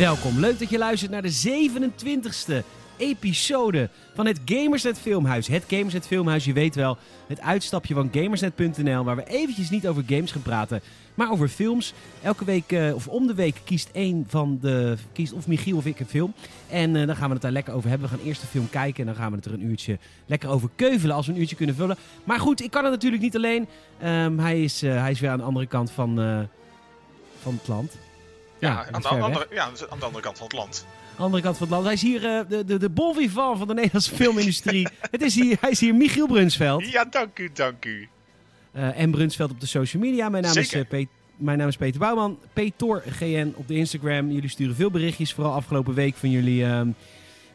Welkom, 0.00 0.38
leuk 0.38 0.58
dat 0.58 0.70
je 0.70 0.78
luistert 0.78 1.10
naar 1.10 1.22
de 1.22 1.68
27e 2.52 2.64
episode 2.96 3.88
van 4.14 4.26
het 4.26 4.40
Gamersnet 4.44 4.98
Filmhuis. 4.98 5.46
Het 5.46 5.64
Gamersnet 5.68 6.06
Filmhuis, 6.06 6.44
je 6.44 6.52
weet 6.52 6.74
wel, 6.74 6.98
het 7.26 7.40
uitstapje 7.40 7.94
van 7.94 8.08
Gamersnet.nl 8.12 9.04
waar 9.04 9.16
we 9.16 9.24
eventjes 9.24 9.70
niet 9.70 9.88
over 9.88 10.02
games 10.06 10.32
gaan 10.32 10.42
praten, 10.42 10.80
maar 11.14 11.30
over 11.30 11.48
films. 11.48 11.92
Elke 12.22 12.44
week, 12.44 12.72
eh, 12.72 12.94
of 12.94 13.08
om 13.08 13.26
de 13.26 13.34
week, 13.34 13.60
kiest 13.64 13.88
één 13.92 14.24
van 14.28 14.58
de, 14.60 14.96
kiest 15.12 15.32
of 15.32 15.46
Michiel 15.46 15.76
of 15.76 15.86
ik 15.86 16.00
een 16.00 16.06
film. 16.06 16.32
En 16.70 16.96
eh, 16.96 17.06
dan 17.06 17.16
gaan 17.16 17.26
we 17.26 17.32
het 17.32 17.42
daar 17.42 17.52
lekker 17.52 17.74
over 17.74 17.88
hebben. 17.88 18.08
We 18.08 18.16
gaan 18.16 18.26
eerst 18.26 18.40
de 18.40 18.46
film 18.46 18.70
kijken 18.70 19.00
en 19.00 19.06
dan 19.06 19.22
gaan 19.22 19.30
we 19.30 19.36
het 19.36 19.46
er 19.46 19.52
een 19.52 19.64
uurtje 19.64 19.98
lekker 20.26 20.48
over 20.48 20.68
keuvelen 20.76 21.16
als 21.16 21.26
we 21.26 21.32
een 21.32 21.40
uurtje 21.40 21.56
kunnen 21.56 21.74
vullen. 21.74 21.96
Maar 22.24 22.40
goed, 22.40 22.62
ik 22.62 22.70
kan 22.70 22.82
het 22.82 22.92
natuurlijk 22.92 23.22
niet 23.22 23.36
alleen. 23.36 23.68
Ehm, 23.98 24.38
hij, 24.38 24.62
is, 24.62 24.82
eh, 24.82 25.00
hij 25.00 25.10
is 25.10 25.20
weer 25.20 25.30
aan 25.30 25.38
de 25.38 25.44
andere 25.44 25.66
kant 25.66 25.90
van, 25.90 26.14
van 27.42 27.54
het 27.54 27.68
land. 27.68 27.96
Ja, 28.60 28.86
aan, 28.90 29.00
de, 29.02 29.08
andere, 29.08 29.46
ja, 29.50 29.64
aan 29.64 29.98
de 29.98 30.04
andere 30.04 30.22
kant 30.22 30.36
van 30.38 30.46
het 30.46 30.56
land. 30.56 30.86
Andere 31.16 31.42
kant 31.42 31.56
van 31.56 31.66
het 31.66 31.74
land. 31.74 31.84
Hij 31.86 31.94
is 31.94 32.02
hier 32.02 32.24
eh, 32.26 32.40
de, 32.48 32.64
de, 32.64 32.78
de 32.78 32.88
bon 32.90 33.14
vivant 33.14 33.58
van 33.58 33.66
de 33.66 33.74
Nederlandse 33.74 34.14
filmindustrie. 34.14 34.88
het 35.10 35.22
is 35.22 35.34
hier, 35.34 35.56
hij 35.60 35.70
is 35.70 35.80
hier 35.80 35.94
Michiel 35.94 36.26
Brunsveld. 36.26 36.90
Ja, 36.90 37.04
dank 37.04 37.38
u, 37.38 37.50
dank 37.52 37.84
u. 37.84 38.08
Eh, 38.72 39.00
en 39.00 39.10
Brunsveld 39.10 39.50
op 39.50 39.60
de 39.60 39.66
social 39.66 40.02
media. 40.02 40.28
Mijn 40.28 40.42
naam, 40.44 40.56
is, 40.56 40.68
Zeker. 40.68 40.86
Pe- 40.86 41.06
mijn 41.36 41.58
naam 41.58 41.68
is 41.68 41.76
Peter 41.76 42.00
Bouwman. 42.00 42.38
PetorGN 42.52 43.52
op 43.56 43.68
de 43.68 43.74
Instagram. 43.74 44.30
Jullie 44.30 44.48
sturen 44.50 44.74
veel 44.74 44.90
berichtjes. 44.90 45.32
Vooral 45.34 45.52
afgelopen 45.52 45.94
week 45.94 46.16
van 46.16 46.30
jullie... 46.30 46.64
ehm, 46.64 46.88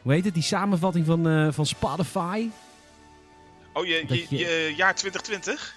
hoe 0.02 0.12
heet 0.12 0.24
het? 0.24 0.34
Die 0.34 0.42
samenvatting 0.42 1.06
van, 1.06 1.52
van 1.54 1.66
Spotify. 1.66 2.48
Oh, 3.72 3.86
je, 3.86 4.04
je- 4.08 4.26
je 4.36 4.72
jaar 4.76 4.94
2020? 4.94 5.76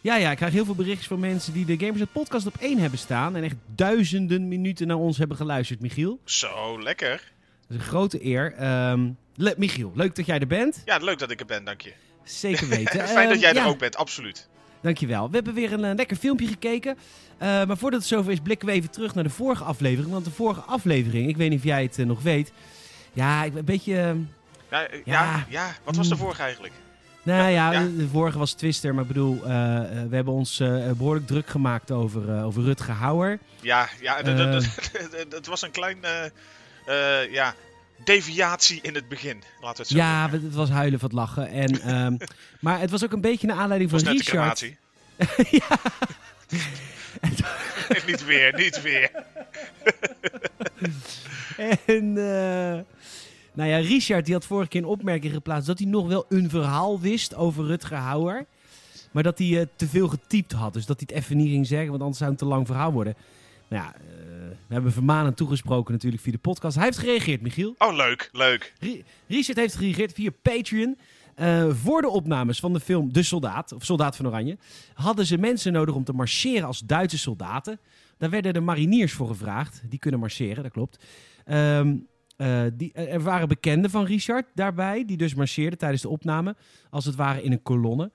Ja, 0.00 0.16
ja, 0.16 0.30
ik 0.30 0.36
krijg 0.36 0.52
heel 0.52 0.64
veel 0.64 0.74
berichtjes 0.74 1.06
van 1.06 1.20
mensen 1.20 1.52
die 1.52 1.64
de 1.64 1.76
Gamers 1.78 1.98
Net 1.98 2.12
podcast 2.12 2.46
op 2.46 2.54
één 2.60 2.78
hebben 2.78 2.98
staan. 2.98 3.36
En 3.36 3.42
echt 3.44 3.54
duizenden 3.74 4.48
minuten 4.48 4.86
naar 4.86 4.96
ons 4.96 5.18
hebben 5.18 5.36
geluisterd, 5.36 5.80
Michiel. 5.80 6.20
Zo, 6.24 6.82
lekker. 6.82 7.32
Dat 7.66 7.70
is 7.70 7.76
een 7.76 7.88
grote 7.90 8.24
eer. 8.24 8.52
Ehm, 8.54 9.08
le- 9.34 9.54
Michiel, 9.56 9.92
leuk 9.94 10.14
dat 10.16 10.26
jij 10.26 10.38
er 10.38 10.46
bent. 10.46 10.82
Ja, 10.84 10.96
leuk 10.96 11.18
dat 11.18 11.30
ik 11.30 11.40
er 11.40 11.46
ben, 11.46 11.64
dank 11.64 11.80
je. 11.80 11.92
Zeker 12.24 12.68
weten. 12.68 13.08
Fijn 13.08 13.28
dat 13.28 13.42
Ehm, 13.42 13.54
jij 13.54 13.62
er 13.62 13.66
ook 13.68 13.78
bent, 13.78 13.96
absoluut. 13.96 14.48
Dankjewel. 14.82 15.28
We 15.28 15.34
hebben 15.34 15.54
weer 15.54 15.72
een 15.72 15.84
eh, 15.84 15.94
lekker 15.96 16.16
filmpje 16.16 16.46
gekeken. 16.46 16.96
Eh, 17.38 17.48
maar 17.64 17.76
voordat 17.76 18.00
het 18.00 18.08
zover 18.08 18.32
is, 18.32 18.40
blikken 18.40 18.66
we 18.68 18.74
even 18.74 18.90
terug 18.90 19.14
naar 19.14 19.24
de 19.24 19.30
vorige 19.30 19.64
aflevering. 19.64 20.12
Want 20.12 20.24
de 20.24 20.30
vorige 20.30 20.60
aflevering, 20.60 21.28
ik 21.28 21.36
weet 21.36 21.50
niet 21.50 21.58
of 21.58 21.64
jij 21.64 21.82
het 21.82 21.98
eh, 21.98 22.06
nog 22.06 22.22
weet. 22.22 22.52
Ja, 23.12 23.44
ik 23.44 23.50
ben 23.50 23.58
een 23.58 23.64
beetje. 23.64 23.94
eh, 24.00 24.12
Ja, 24.70 24.80
Ja. 24.80 25.02
ja. 25.04 25.46
Ja, 25.48 25.74
wat 25.84 25.96
was 25.96 26.08
de 26.08 26.14
Mm. 26.14 26.20
vorige 26.20 26.42
eigenlijk? 26.42 26.72
Nou 27.22 27.50
ja, 27.50 27.72
Ja. 27.72 27.84
De, 27.96 28.08
vorige 28.08 28.38
was 28.38 28.52
Twister. 28.52 28.94
Maar 28.94 29.02
ik 29.02 29.08
bedoel, 29.08 29.44
eh, 29.44 29.76
eh, 29.76 30.08
we 30.08 30.14
hebben 30.14 30.34
ons 30.34 30.60
eh, 30.60 30.90
behoorlijk 30.90 31.26
druk 31.26 31.48
gemaakt 31.48 31.90
over, 31.90 32.36
eh, 32.36 32.46
over 32.46 32.62
Rutger 32.62 32.94
Hauer. 32.94 33.38
Ja, 33.60 33.88
ja 34.00 34.22
dat- 34.22 35.46
was 35.46 35.62
een 35.62 35.70
klein 35.70 35.98
ja, 37.30 37.54
deviatie 38.04 38.78
in 38.82 38.94
het 38.94 39.08
begin. 39.08 39.42
Laten 39.60 39.76
we 39.76 39.82
het 39.82 39.86
zo 39.88 39.96
Ja, 39.96 40.20
zeggen. 40.22 40.44
het 40.44 40.54
was 40.54 40.70
huilen 40.70 40.98
van 40.98 41.08
het 41.08 41.18
lachen. 41.18 41.48
En, 41.48 41.80
ehm, 41.94 42.16
maar 42.60 42.80
het 42.80 42.90
was 42.90 43.04
ook 43.04 43.12
een 43.12 43.20
beetje 43.20 43.46
naar 43.46 43.56
aanleiding 43.56 43.90
Het 43.90 44.00
was 44.04 44.08
van 44.08 44.16
net 44.16 44.26
de 44.26 44.30
Richard. 44.30 44.78
ja, 45.60 45.78
niet 48.06 48.24
weer, 48.24 48.54
niet 48.56 48.82
weer. 48.82 49.10
En 51.86 52.16
eh, 52.18 52.78
nou 53.52 53.68
ja, 53.68 53.76
Richard 53.76 54.24
die 54.24 54.34
had 54.34 54.44
vorige 54.46 54.68
keer 54.68 54.80
een 54.80 54.86
opmerking 54.86 55.32
geplaatst 55.32 55.66
dat 55.66 55.78
hij 55.78 55.88
nog 55.88 56.06
wel 56.06 56.24
een 56.28 56.50
verhaal 56.50 57.00
wist 57.00 57.34
over 57.34 57.66
Rutger 57.66 57.96
Hauer. 57.96 58.46
Maar 59.10 59.22
dat 59.22 59.38
hij 59.38 59.60
eh, 59.60 59.66
te 59.76 59.86
veel 59.88 60.08
getypt 60.08 60.52
had. 60.52 60.72
Dus 60.72 60.86
dat 60.86 61.00
hij 61.00 61.08
het 61.14 61.22
even 61.24 61.36
niet 61.36 61.48
ging 61.48 61.66
zeggen, 61.66 61.88
want 61.88 62.00
anders 62.00 62.18
zou 62.18 62.30
het 62.30 62.40
een 62.40 62.46
te 62.46 62.54
lang 62.54 62.66
verhaal 62.66 62.92
worden. 62.92 63.14
Nou 63.68 63.84
ja, 63.84 63.94
eh, 63.94 64.00
we 64.66 64.74
hebben 64.74 64.92
vermanend 64.92 65.36
toegesproken 65.36 65.92
natuurlijk 65.92 66.22
via 66.22 66.32
de 66.32 66.38
podcast. 66.38 66.76
Hij 66.76 66.84
heeft 66.84 66.98
gereageerd, 66.98 67.40
Michiel. 67.40 67.74
Oh, 67.78 67.94
leuk, 67.94 68.28
leuk. 68.32 68.72
Ri- 68.78 69.04
Richard 69.26 69.58
heeft 69.58 69.74
gereageerd 69.74 70.12
via 70.12 70.30
Patreon. 70.42 70.98
Eh, 71.34 71.68
voor 71.74 72.00
de 72.00 72.08
opnames 72.08 72.60
van 72.60 72.72
de 72.72 72.80
film 72.80 73.12
De 73.12 73.22
Soldaat, 73.22 73.72
of 73.72 73.84
Soldaat 73.84 74.16
van 74.16 74.26
Oranje, 74.26 74.58
hadden 74.94 75.26
ze 75.26 75.38
mensen 75.38 75.72
nodig 75.72 75.94
om 75.94 76.04
te 76.04 76.12
marcheren 76.12 76.66
als 76.66 76.80
Duitse 76.80 77.18
soldaten. 77.18 77.80
Daar 78.18 78.30
werden 78.30 78.52
de 78.54 78.60
mariniers 78.60 79.12
voor 79.12 79.26
gevraagd. 79.28 79.82
Die 79.88 79.98
kunnen 79.98 80.20
marcheren, 80.20 80.62
dat 80.62 80.72
klopt. 80.72 81.04
Ehm, 81.44 81.96
eh, 82.40 82.62
die, 82.72 82.92
er 82.92 83.22
waren 83.22 83.48
bekenden 83.48 83.90
van 83.90 84.04
Richard 84.04 84.46
daarbij, 84.54 85.04
die 85.04 85.16
dus 85.16 85.34
marcheerden 85.34 85.78
tijdens 85.78 86.02
de 86.02 86.08
opname, 86.08 86.56
als 86.90 87.04
het 87.04 87.14
ware 87.14 87.42
in 87.42 87.52
een 87.52 87.62
kolonne. 87.62 88.10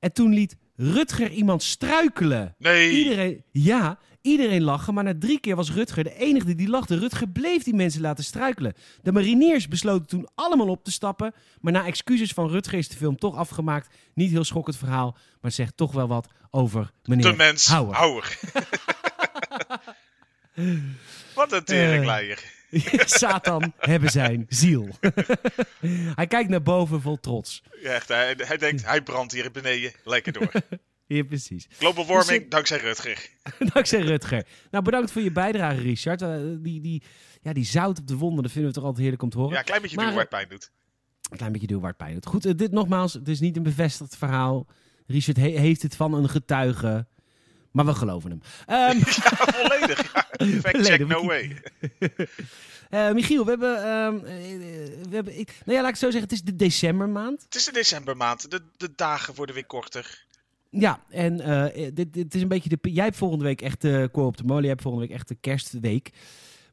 En 0.00 0.12
toen 0.12 0.34
liet 0.34 0.56
Rutger 0.76 1.30
iemand 1.30 1.62
struikelen. 1.62 2.54
Nee. 2.58 2.90
Iedereen, 2.90 3.42
ja, 3.50 3.98
iedereen 4.20 4.62
lachen, 4.62 4.94
maar 4.94 5.04
na 5.04 5.14
drie 5.18 5.40
keer 5.40 5.56
was 5.56 5.72
Rutger 5.72 6.04
de 6.04 6.14
enige 6.14 6.54
die 6.54 6.68
lachte. 6.68 6.98
Rutger 6.98 7.28
bleef 7.28 7.62
die 7.62 7.74
mensen 7.74 8.00
laten 8.00 8.24
struikelen. 8.24 8.74
De 9.02 9.12
mariniers 9.12 9.68
besloten 9.68 10.06
toen 10.06 10.28
allemaal 10.34 10.68
op 10.68 10.84
te 10.84 10.92
stappen, 10.92 11.34
maar 11.60 11.72
na 11.72 11.86
excuses 11.86 12.32
van 12.32 12.48
Rutger 12.48 12.78
is 12.78 12.88
de 12.88 12.96
film 12.96 13.16
toch 13.18 13.36
afgemaakt. 13.36 13.94
Niet 14.14 14.30
heel 14.30 14.44
schokkend 14.44 14.76
verhaal, 14.76 15.10
maar 15.10 15.38
het 15.40 15.54
zegt 15.54 15.76
toch 15.76 15.92
wel 15.92 16.08
wat 16.08 16.28
over 16.50 16.92
meneer 17.04 17.30
De 17.30 17.36
mens. 17.36 17.66
Houwer. 17.66 17.94
Wat 21.34 21.52
een 21.52 21.64
teringleier. 21.64 22.54
Satan 23.20 23.72
hebben 23.78 24.10
zijn 24.10 24.46
ziel. 24.48 24.88
hij 26.14 26.26
kijkt 26.26 26.48
naar 26.48 26.62
boven 26.62 27.00
vol 27.00 27.20
trots. 27.20 27.62
Ja, 27.82 27.90
echt, 27.90 28.08
hij, 28.08 28.34
hij 28.38 28.56
denkt, 28.56 28.84
hij 28.86 29.02
brandt 29.02 29.32
hier 29.32 29.50
beneden. 29.50 29.92
Lekker 30.04 30.32
door. 30.32 30.50
Ja, 31.08 31.24
precies. 31.24 31.66
Global 31.78 32.06
warming, 32.06 32.40
Dus, 32.40 32.48
dankzij 32.48 32.78
Rutger. 32.78 33.28
Dankzij 33.72 34.00
Rutger. 34.00 34.46
Nou, 34.70 34.84
bedankt 34.84 35.10
voor 35.10 35.22
je 35.22 35.30
bijdrage, 35.32 35.80
Richard. 35.80 36.22
Eh, 36.22 36.36
die, 36.58 36.80
die, 36.80 37.02
ja, 37.42 37.52
die 37.52 37.64
zout 37.64 37.98
op 37.98 38.06
de 38.06 38.16
wonden, 38.16 38.42
dat 38.42 38.52
vinden 38.52 38.68
we 38.70 38.74
toch 38.76 38.84
altijd 38.84 39.02
heerlijk 39.02 39.22
om 39.22 39.30
te 39.30 39.36
horen. 39.38 39.52
Ja, 39.52 39.58
een 39.58 39.64
klein 39.64 39.80
beetje 39.82 39.96
Maar, 39.96 40.04
duwen 40.04 40.20
waar 40.20 40.30
het 40.30 40.46
pijn 40.46 40.58
doet. 40.58 40.70
Een 41.30 41.36
klein 41.36 41.52
beetje 41.52 41.66
doen 41.66 41.80
waar 41.80 41.88
het 41.88 41.98
pijn 41.98 42.12
doet. 42.12 42.26
Goed, 42.26 42.44
eh, 42.44 42.52
dit 42.56 42.72
nogmaals, 42.72 43.12
het 43.12 43.28
is 43.28 43.40
niet 43.40 43.56
een 43.56 43.62
bevestigd 43.62 44.16
verhaal. 44.16 44.66
Richard 45.06 45.36
he- 45.36 45.58
heeft 45.58 45.82
het 45.82 45.96
van 45.96 46.14
een 46.14 46.28
getuige. 46.28 47.06
Maar 47.72 47.84
we 47.86 47.94
geloven 47.94 48.30
hem. 48.30 48.40
Ehm, 48.66 48.96
Ja, 48.98 49.02
volledig. 49.52 50.12
Ja. 50.12 50.25
Fact 50.62 50.86
check, 50.86 51.06
no 51.06 51.24
way. 51.26 51.56
eh, 52.90 53.12
Michiel, 53.12 53.44
we 53.44 53.50
hebben... 53.50 53.76
ehm, 53.84 54.14
eh, 54.16 54.24
we 55.08 55.14
hebben 55.14 55.38
ik, 55.38 55.54
nou 55.64 55.76
ja, 55.76 55.82
laat 55.82 55.90
ik 55.90 55.96
zo 55.96 56.10
zeggen. 56.10 56.22
Het 56.22 56.32
is 56.32 56.42
de 56.42 56.56
decembermaand. 56.56 57.42
Het 57.42 57.54
is 57.54 57.64
de 57.64 57.72
decembermaand. 57.72 58.50
De, 58.50 58.62
de 58.76 58.92
dagen 58.96 59.34
worden 59.34 59.54
weer 59.54 59.66
korter. 59.66 60.24
Ja, 60.70 61.00
en 61.10 61.40
eh, 61.40 61.90
dit, 61.94 62.12
dit 62.12 62.34
is 62.34 62.42
een 62.42 62.48
beetje 62.48 62.68
de... 62.68 62.78
Jij 62.90 63.04
hebt 63.04 63.16
volgende 63.16 63.44
week 63.44 63.60
echt 63.62 63.80
de 63.80 64.08
Koor 64.12 64.26
op 64.26 64.36
de 64.36 64.44
molen. 64.44 64.60
Jij 64.62 64.70
hebt 64.70 64.82
volgende 64.82 65.06
week 65.06 65.16
echt 65.16 65.28
de 65.28 65.36
kerstweek. 65.40 66.10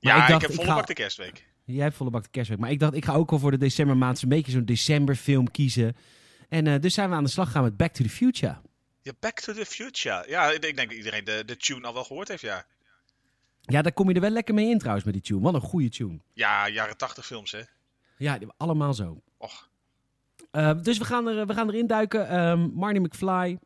Maar 0.01 0.15
ja, 0.15 0.21
ik, 0.23 0.29
dacht, 0.29 0.41
heb 0.41 0.53
volle 0.53 0.67
ga- 0.67 0.75
bak 0.75 0.87
de 0.87 0.93
kerstweek. 0.93 1.45
Jij 1.65 1.83
hebt 1.83 1.95
volle 1.95 2.09
bak 2.09 2.23
de 2.23 2.29
kerstweek. 2.29 2.59
Maar 2.59 2.71
ik 2.71 2.79
dacht, 2.79 2.93
ik 2.93 3.05
ga 3.05 3.13
ook 3.13 3.31
al 3.31 3.39
voor 3.39 3.51
de 3.51 3.57
decembermaand 3.57 4.21
een 4.21 4.29
beetje 4.29 4.51
zo'n 4.51 4.65
decemberfilm 4.65 5.51
kiezen. 5.51 5.95
En 6.49 6.81
dus 6.81 6.93
zijn 6.93 7.09
we 7.09 7.15
aan 7.15 7.23
de 7.23 7.29
slag 7.29 7.51
gaan 7.51 7.63
met 7.63 7.77
Back 7.77 7.93
to 7.93 8.03
the 8.03 8.09
Future. 8.09 8.57
Ja, 9.01 9.11
Back 9.19 9.39
to 9.39 9.53
the 9.53 9.65
Future. 9.65 10.23
Ja, 10.27 10.51
ik 10.51 10.61
denk 10.61 10.77
dat 10.77 10.91
iedereen 10.91 11.23
de, 11.23 11.43
de 11.45 11.57
tune 11.57 11.87
al 11.87 11.93
wel 11.93 12.03
gehoord 12.03 12.27
heeft, 12.27 12.41
ja. 12.41 12.65
Ja, 13.65 13.81
daar 13.81 13.93
kom 13.93 14.09
je 14.09 14.15
er 14.15 14.21
wel 14.21 14.29
lekker 14.29 14.53
mee 14.53 14.69
in 14.69 14.77
trouwens 14.77 15.05
met 15.05 15.13
die 15.13 15.23
tune. 15.23 15.41
Wat 15.41 15.53
een 15.53 15.61
goede 15.61 15.89
tune. 15.89 16.19
Ja, 16.33 16.69
jaren 16.69 16.97
tachtig 16.97 17.25
films, 17.25 17.51
hè. 17.51 17.61
Ja, 18.17 18.39
allemaal 18.57 18.93
zo. 18.93 19.21
Och. 19.37 19.69
Eh, 20.51 20.81
dus 20.81 20.97
we 20.97 21.05
gaan, 21.05 21.27
er, 21.27 21.47
we 21.47 21.53
gaan 21.53 21.69
erin 21.69 21.87
duiken. 21.87 22.27
Ehm 22.27 22.59
Marty 22.73 22.99
McFly. 22.99 23.57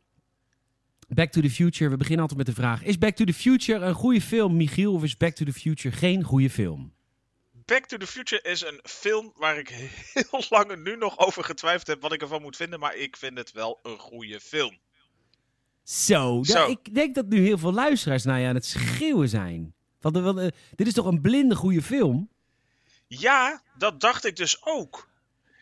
Back 1.07 1.31
to 1.31 1.42
the 1.42 1.50
Future. 1.50 1.89
We 1.89 1.98
beginnen 1.98 2.21
altijd 2.21 2.38
met 2.38 2.56
de 2.56 2.62
vraag: 2.62 2.83
Is 2.83 2.98
Back 2.98 3.16
to 3.16 3.25
the 3.25 3.33
Future 3.33 3.86
een 3.86 3.94
goede 3.94 4.21
film, 4.21 4.56
Michiel? 4.56 4.94
Of 4.94 5.04
is 5.04 5.18
Back 5.18 5.36
to 5.36 5.45
the 5.45 5.54
Future 5.54 5.95
geen 5.95 6.24
goede 6.24 6.50
film? 6.50 6.94
Back 7.66 7.86
to 7.86 7.98
the 7.98 8.07
Future 8.07 8.42
is 8.42 8.62
een 8.62 8.80
film 8.83 9.31
waar 9.36 9.57
ik 9.57 9.69
heel 10.13 10.44
lang 10.50 10.83
nu 10.83 10.95
nog 10.95 11.19
over 11.19 11.44
getwijfeld 11.44 11.88
heb 11.88 12.01
wat 12.01 12.13
ik 12.13 12.21
ervan 12.21 12.42
moet 12.42 12.56
vinden. 12.56 12.80
Maar 12.80 12.95
ik 12.95 13.18
vind 13.18 13.38
het 13.38 13.51
wel 13.51 13.80
een 13.83 13.98
goede 13.98 14.39
film. 14.39 14.77
Zo, 15.83 16.44
Zo. 16.44 16.60
ja, 16.60 16.66
ik 16.66 16.94
denk 16.94 17.16
dat 17.16 17.27
nu 17.27 17.39
heel 17.39 17.57
veel 17.57 17.74
luisteraars 17.74 18.24
naar 18.24 18.39
je 18.39 18.48
aan 18.48 18.56
het 18.56 18.66
schreeuwen 18.66 19.30
zijn. 19.30 19.74
Want, 20.01 20.15
eh, 20.17 20.23
want, 20.23 20.39
eh, 20.39 20.47
dit 20.75 20.88
is 20.88 20.94
toch 20.94 21.05
een 21.05 21.21
blinde 21.21 21.55
goede 21.55 21.81
film? 21.81 22.29
Ja, 23.07 23.61
dat 23.77 23.99
dacht 23.99 24.25
ik 24.25 24.35
dus 24.35 24.57
ook. 24.65 25.09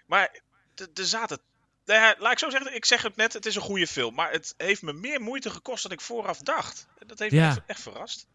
Maar 0.06 0.40
er 0.76 1.06
zaten. 1.06 1.40
Nou 1.86 2.00
ja, 2.02 2.16
laat 2.20 2.32
ik 2.32 2.40
zo 2.40 2.50
zeggen, 2.50 2.76
ik 2.76 2.86
zeg 2.86 3.02
het 3.02 3.16
net, 3.16 3.34
het 3.34 3.46
is 3.46 3.56
een 3.56 3.62
goede 3.62 3.88
film. 3.88 4.14
Maar 4.16 4.32
het 4.32 4.54
heeft 4.58 4.82
me 4.82 4.94
meer 4.94 5.22
moeite 5.22 5.50
gekost 5.50 5.84
dan 5.84 5.92
ik 5.92 6.02
vooraf 6.02 6.40
dacht. 6.40 6.88
Dat 7.08 7.20
heeft 7.20 7.32
Ja. 7.34 7.42
me 7.42 7.48
echt, 7.48 7.62
echt 7.66 7.82
verrast. 7.82 8.28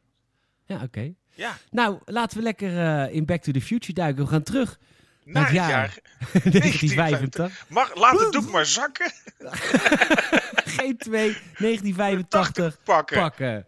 Ja, 0.67 0.83
oké. 0.83 1.13
Ja, 1.35 1.57
Nou, 1.71 1.99
laten 2.05 2.37
we 2.37 2.43
lekker 2.43 2.79
eh, 2.79 3.15
in 3.15 3.25
Back 3.25 3.43
to 3.43 3.53
the 3.53 3.61
Future 3.61 3.93
duiken. 3.93 4.25
We 4.25 4.31
gaan 4.31 4.43
terug 4.43 4.79
na 5.25 5.41
het 5.43 5.53
jaar. 5.53 5.69
jaar. 5.69 5.99
1985. 6.43 7.65
Mag, 7.69 7.95
laat 7.95 8.21
het 8.21 8.33
doek 8.33 8.51
maar 8.51 8.67
zakken. 8.67 9.13
G2 10.77 11.11
1985 11.11 12.83
pakken. 12.83 13.19
pakken. 13.19 13.67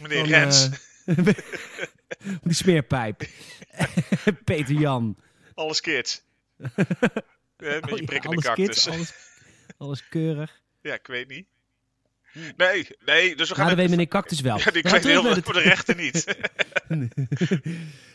Meneer 0.00 0.26
Rens, 0.26 0.68
die 2.42 2.54
smeerpijp. 2.54 3.22
Peter 4.44 4.74
Jan. 4.74 5.16
alles 5.54 5.80
kids. 5.80 6.22
Ja, 7.60 7.74
met 7.80 7.92
Oh 7.92 7.98
je 7.98 8.04
prikkende 8.04 8.36
cactus. 8.42 8.66
kids, 8.66 8.88
alles, 8.88 9.12
alles 9.78 10.08
keurig. 10.08 10.60
Ja, 10.82 10.94
ik 10.94 11.06
weet 11.06 11.28
niet. 11.28 11.46
Nee, 12.56 12.86
nee, 13.04 13.36
dus 13.36 13.48
we 13.48 13.54
gaan... 13.54 13.64
Nou, 13.64 13.68
dat 13.68 13.78
weet 13.78 13.88
meneer 13.90 14.08
Cactus 14.08 14.40
wel. 14.40 14.58
Ja, 14.58 14.64
die 14.64 14.72
We 14.72 14.88
krijgt 14.88 15.06
heel 15.06 15.22
veel 15.22 15.42
voor 15.42 15.52
de 15.52 15.60
rechten 15.60 15.96
niet. 15.96 16.24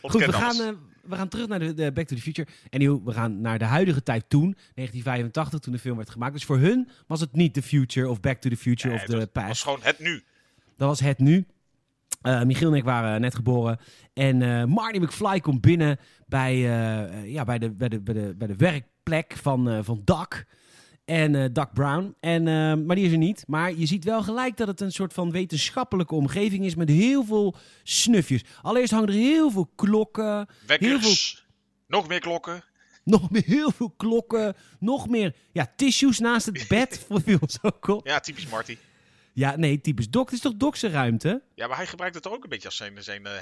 Goed, 0.02 0.24
we 0.24 0.32
gaan, 0.32 0.60
eh, 0.60 0.68
we 1.02 1.16
gaan 1.16 1.28
terug 1.28 1.46
naar 1.48 1.58
de, 1.58 1.74
de 1.74 1.92
Back 1.92 2.06
to 2.06 2.16
the 2.16 2.22
Future. 2.22 2.48
En 2.70 3.04
we 3.04 3.12
gaan 3.12 3.40
naar 3.40 3.58
de 3.58 3.64
huidige 3.64 4.02
tijd 4.02 4.24
toen, 4.28 4.56
1985, 4.74 5.60
toen 5.60 5.72
de 5.72 5.78
film 5.78 5.96
werd 5.96 6.10
gemaakt. 6.10 6.32
Dus 6.32 6.44
voor 6.44 6.58
hun 6.58 6.88
was 7.06 7.20
het 7.20 7.32
niet 7.32 7.54
The 7.54 7.62
Future 7.62 8.08
of 8.08 8.20
Back 8.20 8.40
to 8.40 8.48
the 8.50 8.56
Future 8.56 8.94
Nee, 8.94 9.02
of 9.02 9.08
The 9.10 9.16
dat 9.16 9.32
Past. 9.32 9.48
was 9.48 9.62
gewoon 9.62 9.80
het 9.82 9.98
nu. 9.98 10.22
Dat 10.76 10.88
was 10.88 11.00
het 11.00 11.18
nu. 11.18 11.46
Eh, 12.20 12.42
Michiel 12.42 12.70
en 12.70 12.76
ik 12.76 12.84
waren 12.84 13.20
net 13.20 13.34
geboren. 13.34 13.78
En 14.12 14.42
eh, 14.42 14.64
Marty 14.64 14.98
McFly 14.98 15.40
komt 15.40 15.60
binnen 15.60 15.98
bij, 16.26 16.54
eh, 16.54 17.32
ja, 17.32 17.44
bij, 17.44 17.58
de, 17.58 17.70
bij, 17.70 17.88
de, 17.88 18.00
bij, 18.00 18.14
de, 18.14 18.34
bij 18.36 18.46
de 18.46 18.56
werkplek 18.56 19.36
van, 19.42 19.84
van 19.84 20.00
Doc. 20.04 20.26
En 21.04 21.52
Doc 21.52 21.66
Brown. 21.72 22.14
En, 22.20 22.42
maar 22.86 22.96
die 22.96 23.04
is 23.04 23.12
er 23.12 23.18
niet. 23.18 23.44
Maar 23.46 23.74
je 23.74 23.86
ziet 23.86 24.04
wel 24.04 24.22
gelijk 24.22 24.56
dat 24.56 24.68
het 24.68 24.80
een 24.80 24.92
soort 24.92 25.12
van 25.12 25.30
wetenschappelijke 25.30 26.14
omgeving 26.14 26.64
is 26.64 26.74
met 26.74 26.88
heel 26.88 27.24
veel 27.24 27.54
snufjes. 27.82 28.44
Allereerst 28.62 28.92
hangen 28.92 29.08
er 29.08 29.14
heel 29.14 29.50
veel 29.50 29.70
klokken. 29.74 30.46
Wekkers. 30.66 31.46
Nog 31.86 32.08
meer 32.08 32.20
klokken. 32.20 32.64
Nog 33.04 33.30
meer 33.30 33.44
heel 33.46 33.70
veel 33.70 33.90
klokken. 33.96 34.54
Nog 34.78 35.08
meer 35.08 35.34
ja, 35.52 35.72
tissues 35.76 36.18
naast 36.18 36.46
het 36.46 36.68
bed. 36.68 37.06
Viel 37.24 37.38
ons 37.40 37.58
ook 37.62 37.88
op. 37.88 38.06
Ja, 38.06 38.20
typisch 38.20 38.48
Marty. 38.48 38.76
Ja, 39.34 39.56
nee, 39.56 39.80
typisch 39.80 40.10
Doc. 40.10 40.24
Het 40.24 40.32
is 40.32 40.40
toch 40.40 40.54
Doc's 40.56 40.82
ruimte? 40.82 41.42
Ja, 41.54 41.66
maar 41.66 41.76
hij 41.76 41.86
gebruikt 41.86 42.14
het 42.14 42.24
toch 42.24 42.32
ook 42.32 42.42
een 42.42 42.48
beetje 42.48 42.68
als 42.68 42.76
zijn, 42.76 43.02
zijn 43.02 43.26
eh, 43.26 43.32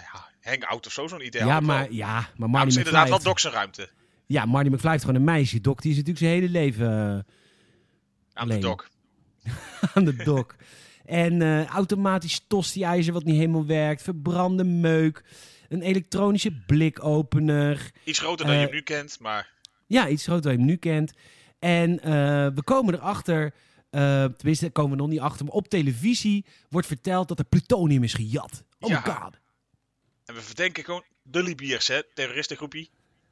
hangout 0.41 0.87
of 0.87 0.93
zo, 0.93 1.07
zo'n 1.09 1.25
idee. 1.27 1.41
Ja, 1.41 1.47
wel. 1.47 1.61
maar, 1.61 1.93
ja, 1.93 2.13
maar 2.13 2.29
Ja, 2.37 2.47
Marty 2.47 2.59
het 2.59 2.67
is 2.69 2.75
McFly... 2.77 2.79
inderdaad 2.79 3.03
wel 3.09 3.13
heeft- 3.13 3.25
Doc 3.25 3.41
zijn 3.41 3.53
ruimte. 3.53 3.89
Ja, 4.27 4.45
Marty 4.45 4.69
McFly 4.69 4.91
heeft 4.91 5.01
gewoon 5.05 5.17
een 5.19 5.25
meisje. 5.25 5.61
Doc, 5.61 5.77
die 5.77 5.91
is 5.91 5.97
natuurlijk 5.97 6.25
zijn 6.25 6.33
hele 6.41 6.49
leven 6.49 6.87
eh, 6.89 7.33
Aan 8.33 8.49
de. 8.49 8.59
Doc. 8.59 8.85
aan 9.95 10.05
de 10.05 10.17
Doc. 10.17 10.47
en 11.05 11.43
eh, 11.43 11.67
automatisch 11.67 12.45
tosti-ijzer 12.49 13.13
wat 13.13 13.25
niet 13.25 13.37
helemaal 13.37 13.67
werkt. 13.67 14.03
Verbrande 14.03 14.65
meuk. 14.65 15.25
Een 15.69 15.83
elektronische 15.83 16.53
blikopener. 16.67 17.91
Iets 18.05 18.19
groter 18.19 18.47
dan 18.47 18.55
je 18.55 18.61
hem 18.61 18.71
nu 18.71 18.81
kent, 18.81 19.21
maar 19.21 19.51
Ja, 19.87 20.09
iets 20.09 20.25
groter 20.25 20.43
dan 20.43 20.53
je 20.53 20.59
hem 20.59 20.67
nu 20.67 20.77
kent. 20.77 21.13
En 21.59 21.97
we 22.55 22.63
komen 22.65 22.95
erachter... 22.95 23.53
eh 23.93 24.25
tenminste, 24.25 24.71
komen 24.71 24.91
we 24.91 24.97
nog 24.97 25.09
niet 25.09 25.21
achter. 25.21 25.45
Maar 25.45 25.55
op 25.55 25.69
televisie 25.69 26.45
wordt 26.69 26.87
verteld 26.87 27.29
dat 27.29 27.39
er 27.39 27.45
plutonium 27.45 28.03
is 28.03 28.15
gejat. 28.15 28.65
Oh 28.81 28.91
Ja. 28.91 29.01
god. 29.01 29.39
En 30.25 30.35
we 30.35 30.41
verdenken 30.41 30.85
gewoon 30.85 31.03
de 31.23 31.43
Libiërs, 31.43 31.89
hè? 31.89 32.01
Terroristengroepie. 32.15 32.91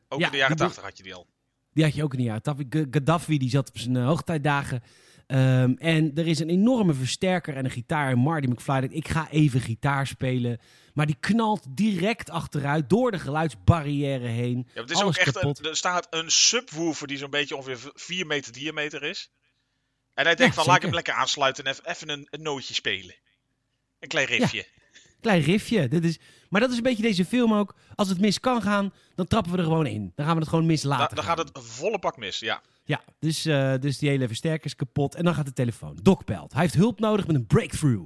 Ook 0.09 0.21
Ja, 0.21 0.27
in 0.27 0.33
de 0.33 0.39
jaren 0.39 0.57
80 0.57 0.83
had 0.83 0.97
je 0.97 1.03
die 1.03 1.15
al. 1.15 1.27
Die 1.73 1.85
had 1.85 1.95
je 1.95 2.03
ook 2.03 2.13
in 2.13 2.19
de 2.19 2.25
jaren 2.25 2.43
80. 2.43 2.67
G- 2.71 2.87
Gaddafi 2.91 3.39
die 3.39 3.51
zat 3.51 3.69
op 3.69 3.79
zijn 3.79 3.97
eh, 3.97 4.07
hoogtijdagen. 4.07 4.83
Ehm, 5.27 5.73
en 5.79 6.13
er 6.15 6.27
is 6.27 6.39
een 6.39 6.49
enorme 6.51 6.95
versterker 6.95 7.57
en 7.57 7.65
een 7.65 7.71
gitaar. 7.71 8.11
En 8.11 8.19
Marty 8.19 8.47
McFly 8.49 8.81
denkt, 8.81 8.95
ik 8.95 9.09
ga 9.09 9.31
even 9.31 9.61
gitaar 9.61 10.07
spelen. 10.07 10.59
Maar 10.95 11.07
die 11.07 11.17
knalt 11.21 11.65
direct 11.69 12.31
achteruit 12.31 12.91
door 12.91 13.11
de 13.11 13.19
geluidsbarrière 13.19 14.27
heen. 14.27 14.67
Ja, 14.75 14.81
het 14.81 14.91
is 14.91 14.97
Alles 14.97 15.19
ook 15.19 15.25
echt 15.27 15.33
kapot. 15.39 15.59
een, 15.59 15.65
er 15.71 15.77
staat 15.77 16.07
een 16.11 16.31
subwoofer 16.31 17.07
die 17.07 17.17
zo'n 17.19 17.31
beetje 17.31 17.57
ongeveer 17.57 17.91
4 17.95 18.27
meter 18.27 18.53
diameter 18.53 19.03
is. 19.03 19.31
En 20.15 20.25
hij 20.25 20.35
denkt 20.35 20.55
Ja, 20.55 20.61
van, 20.61 20.67
laat 20.67 20.77
ik 20.77 20.83
hem 20.83 20.95
lekker 20.95 21.15
aansluiten 21.15 21.65
en 21.65 21.75
even, 21.85 22.09
een, 22.09 22.27
een 22.31 22.43
nootje 22.43 22.75
spelen. 22.75 23.15
Een 23.99 24.09
klein 24.09 24.27
riffje. 24.27 24.67
Klein 25.21 25.43
riffje. 25.43 25.89
Dit 25.89 26.05
is, 26.05 26.19
maar 26.49 26.61
dat 26.61 26.71
is 26.71 26.77
een 26.77 26.83
beetje 26.83 27.03
deze 27.03 27.25
film 27.25 27.55
ook. 27.55 27.75
Als 27.95 28.09
het 28.09 28.21
mis 28.21 28.41
kan 28.41 28.63
gaan, 28.63 28.93
dan 29.15 29.27
trappen 29.27 29.53
we 29.53 29.59
er 29.59 29.65
gewoon 29.65 29.87
in. 29.87 30.13
Dan 30.15 30.25
gaan 30.27 30.35
we 30.35 30.41
het 30.41 30.49
gewoon 30.51 30.67
mis 30.67 30.83
Da- 30.83 30.89
laten 30.89 31.17
dan 31.17 31.25
gaan. 31.25 31.37
gaat 31.37 31.49
het 31.55 31.65
volle 31.65 31.99
bak 31.99 32.17
mis, 32.17 32.39
ja. 32.39 32.63
Ja, 32.85 33.01
dus, 33.19 33.45
eh, 33.45 33.75
dus 33.81 33.99
die 33.99 34.09
hele 34.09 34.27
versterker 34.27 34.67
is 34.67 34.75
kapot. 34.77 35.15
En 35.15 35.25
dan 35.25 35.35
gaat 35.35 35.47
de 35.47 35.53
telefoon. 35.53 35.99
Doc 36.03 36.25
belt. 36.25 36.53
Hij 36.53 36.63
heeft 36.63 36.75
hulp 36.75 37.01
nodig 37.01 37.27
met 37.27 37.37
een 37.37 37.47
breakthrough. 37.47 38.05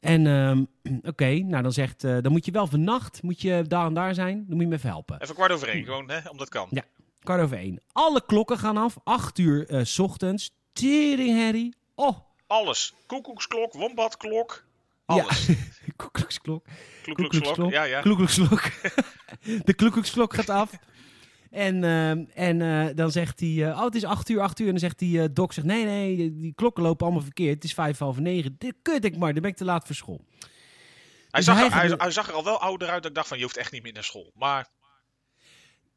En 0.00 0.26
ehm, 0.26 0.64
oké, 1.10 1.30
nou 1.38 1.62
dan 1.62 1.72
zegt... 1.72 2.04
eh, 2.04 2.16
dan 2.20 2.32
moet 2.32 2.44
je 2.44 2.50
wel 2.52 2.66
vannacht 2.66 3.22
moet 3.22 3.40
je 3.42 3.64
daar 3.68 3.86
en 3.86 3.94
daar 3.94 4.14
zijn. 4.14 4.36
Dan 4.36 4.52
moet 4.56 4.60
je 4.60 4.66
me 4.68 4.74
even 4.74 4.88
helpen. 4.88 5.20
Even 5.22 5.34
kwart 5.34 5.52
over 5.52 5.68
één, 5.68 5.84
gewoon, 5.84 6.10
hè, 6.10 6.28
omdat 6.28 6.48
kan. 6.48 6.68
Ja. 6.70 6.84
Kwart 7.22 7.40
over 7.42 7.56
één. 7.56 7.80
Alle 7.92 8.22
klokken 8.26 8.58
gaan 8.58 8.76
af. 8.76 8.96
Acht 9.04 9.38
uur 9.38 9.68
eh, 9.68 9.84
s 9.84 9.98
ochtends. 9.98 10.50
Tering, 10.72 11.38
Harry. 11.42 11.72
Oh, 11.94 12.18
Alles. 12.46 12.94
Koekoeksklok, 13.06 13.72
wombatklok, 13.72 14.64
alles. 15.06 15.46
ja. 15.46 15.54
Kloekloeksklok, 17.02 17.70
ja, 17.70 17.82
ja. 17.82 18.00
Kloekloeksklok. 18.00 18.62
de 19.64 19.74
kloekloeksklok 19.74 20.34
gaat 20.34 20.48
af. 20.48 20.70
En, 21.50 21.84
ehm, 21.84 22.24
en 22.34 22.62
eh, 22.62 22.94
dan 22.96 23.10
zegt 23.10 23.40
hij, 23.40 23.48
eh, 23.70 23.78
oh 23.78 23.84
het 23.84 23.94
is 23.94 24.04
acht 24.04 24.28
uur, 24.28 24.40
acht 24.40 24.58
uur. 24.58 24.66
En 24.66 24.70
dan 24.72 24.80
zegt 24.80 24.98
die 24.98 25.22
eh 25.22 25.28
doc, 25.32 25.52
zegt, 25.52 25.66
nee, 25.66 25.84
nee, 25.84 26.16
die, 26.16 26.36
die 26.36 26.52
klokken 26.54 26.82
lopen 26.82 27.04
allemaal 27.06 27.24
verkeerd. 27.24 27.54
Het 27.54 27.64
is 27.64 27.74
vijf, 27.74 27.98
half 27.98 28.18
negen. 28.18 28.54
Dit 28.58 28.74
kut 28.82 29.04
ik 29.04 29.16
maar, 29.16 29.32
dan 29.32 29.42
ben 29.42 29.50
ik 29.50 29.56
te 29.56 29.64
laat 29.64 29.86
voor 29.86 29.94
school. 29.94 30.20
Hij 30.38 30.48
Dus 31.30 31.44
zag, 31.44 31.56
hij 31.56 31.64
er, 31.66 31.72
hij, 31.72 31.88
gaat- 31.88 32.00
hij 32.00 32.10
zag 32.10 32.28
er 32.28 32.34
al 32.34 32.44
wel 32.44 32.60
ouder 32.60 32.88
uit 32.88 33.02
dat 33.02 33.10
ik 33.10 33.16
dacht 33.16 33.28
van, 33.28 33.36
je 33.38 33.42
hoeft 33.44 33.56
echt 33.56 33.72
niet 33.72 33.82
meer 33.82 33.92
naar 33.92 34.04
school. 34.04 34.30
Maar 34.34 34.68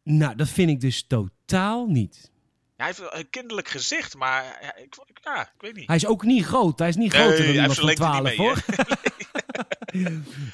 Nou, 0.04 0.36
dat 0.36 0.50
vind 0.50 0.70
ik 0.70 0.80
dus 0.82 1.04
totaal 1.08 1.86
niet. 1.88 2.32
Hij 2.76 2.86
heeft 2.86 3.02
een 3.14 3.30
kinderlijk 3.30 3.68
gezicht, 3.68 4.16
maar 4.16 4.74
ik, 4.84 4.96
ik- 5.06 5.20
ja, 5.24 5.42
ik 5.42 5.62
weet 5.62 5.76
niet. 5.76 5.88
Hij 5.88 5.96
is 5.96 6.06
ook 6.06 6.24
niet 6.24 6.46
groot. 6.46 6.80
Hij 6.80 6.88
is 6.88 6.96
niet 6.96 7.12
Nee, 7.12 7.22
groter 7.22 7.38
dan 7.38 7.46
hij 7.46 7.62
iemand 7.62 7.80
van 7.80 7.86
zijn 7.96 8.00
lengte 8.00 8.04
12, 8.04 8.28
niet 8.30 8.38
mee, 8.38 8.48
hoor. 8.48 8.64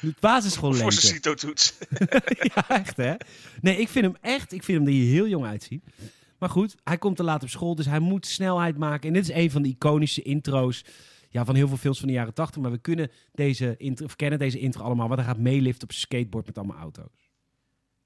Het 0.10 0.20
basisschool 0.20 0.72
Voor 0.72 0.92
zijn. 0.92 1.14
CITO-toets. 1.14 1.74
ja, 2.54 2.68
echt 2.68 2.96
hè? 2.96 3.14
Nee, 3.60 3.76
ik 3.76 3.88
vind 3.88 4.04
hem 4.04 4.16
echt, 4.20 4.52
ik 4.52 4.62
vind 4.62 4.78
hem 4.78 4.86
er 4.86 4.92
hier 4.92 5.12
heel 5.12 5.28
jong 5.28 5.46
uitzien. 5.46 5.82
Maar 6.38 6.48
goed, 6.48 6.74
hij 6.84 6.98
komt 6.98 7.16
te 7.16 7.22
laat 7.22 7.42
op 7.42 7.48
school, 7.48 7.74
dus 7.74 7.86
hij 7.86 7.98
moet 7.98 8.26
snelheid 8.26 8.76
maken. 8.78 9.08
En 9.08 9.14
dit 9.14 9.22
is 9.28 9.34
een 9.34 9.50
van 9.50 9.62
de 9.62 9.68
iconische 9.68 10.22
intro's 10.22 10.84
ja, 11.28 11.44
van 11.44 11.54
heel 11.54 11.68
veel 11.68 11.76
films 11.76 11.98
van 11.98 12.08
de 12.08 12.14
jaren 12.14 12.34
80. 12.34 12.62
Maar 12.62 12.70
we 12.70 12.78
kunnen 12.78 13.10
deze 13.32 13.74
intro, 13.76 14.06
kennen 14.16 14.38
deze 14.38 14.58
intro 14.58 14.82
allemaal, 14.84 15.08
want 15.08 15.20
hij 15.20 15.28
gaat 15.28 15.38
meeliften 15.38 15.82
op 15.82 15.92
zijn 15.92 16.04
skateboard 16.06 16.46
met 16.46 16.58
allemaal 16.58 16.78
auto's. 16.78 17.29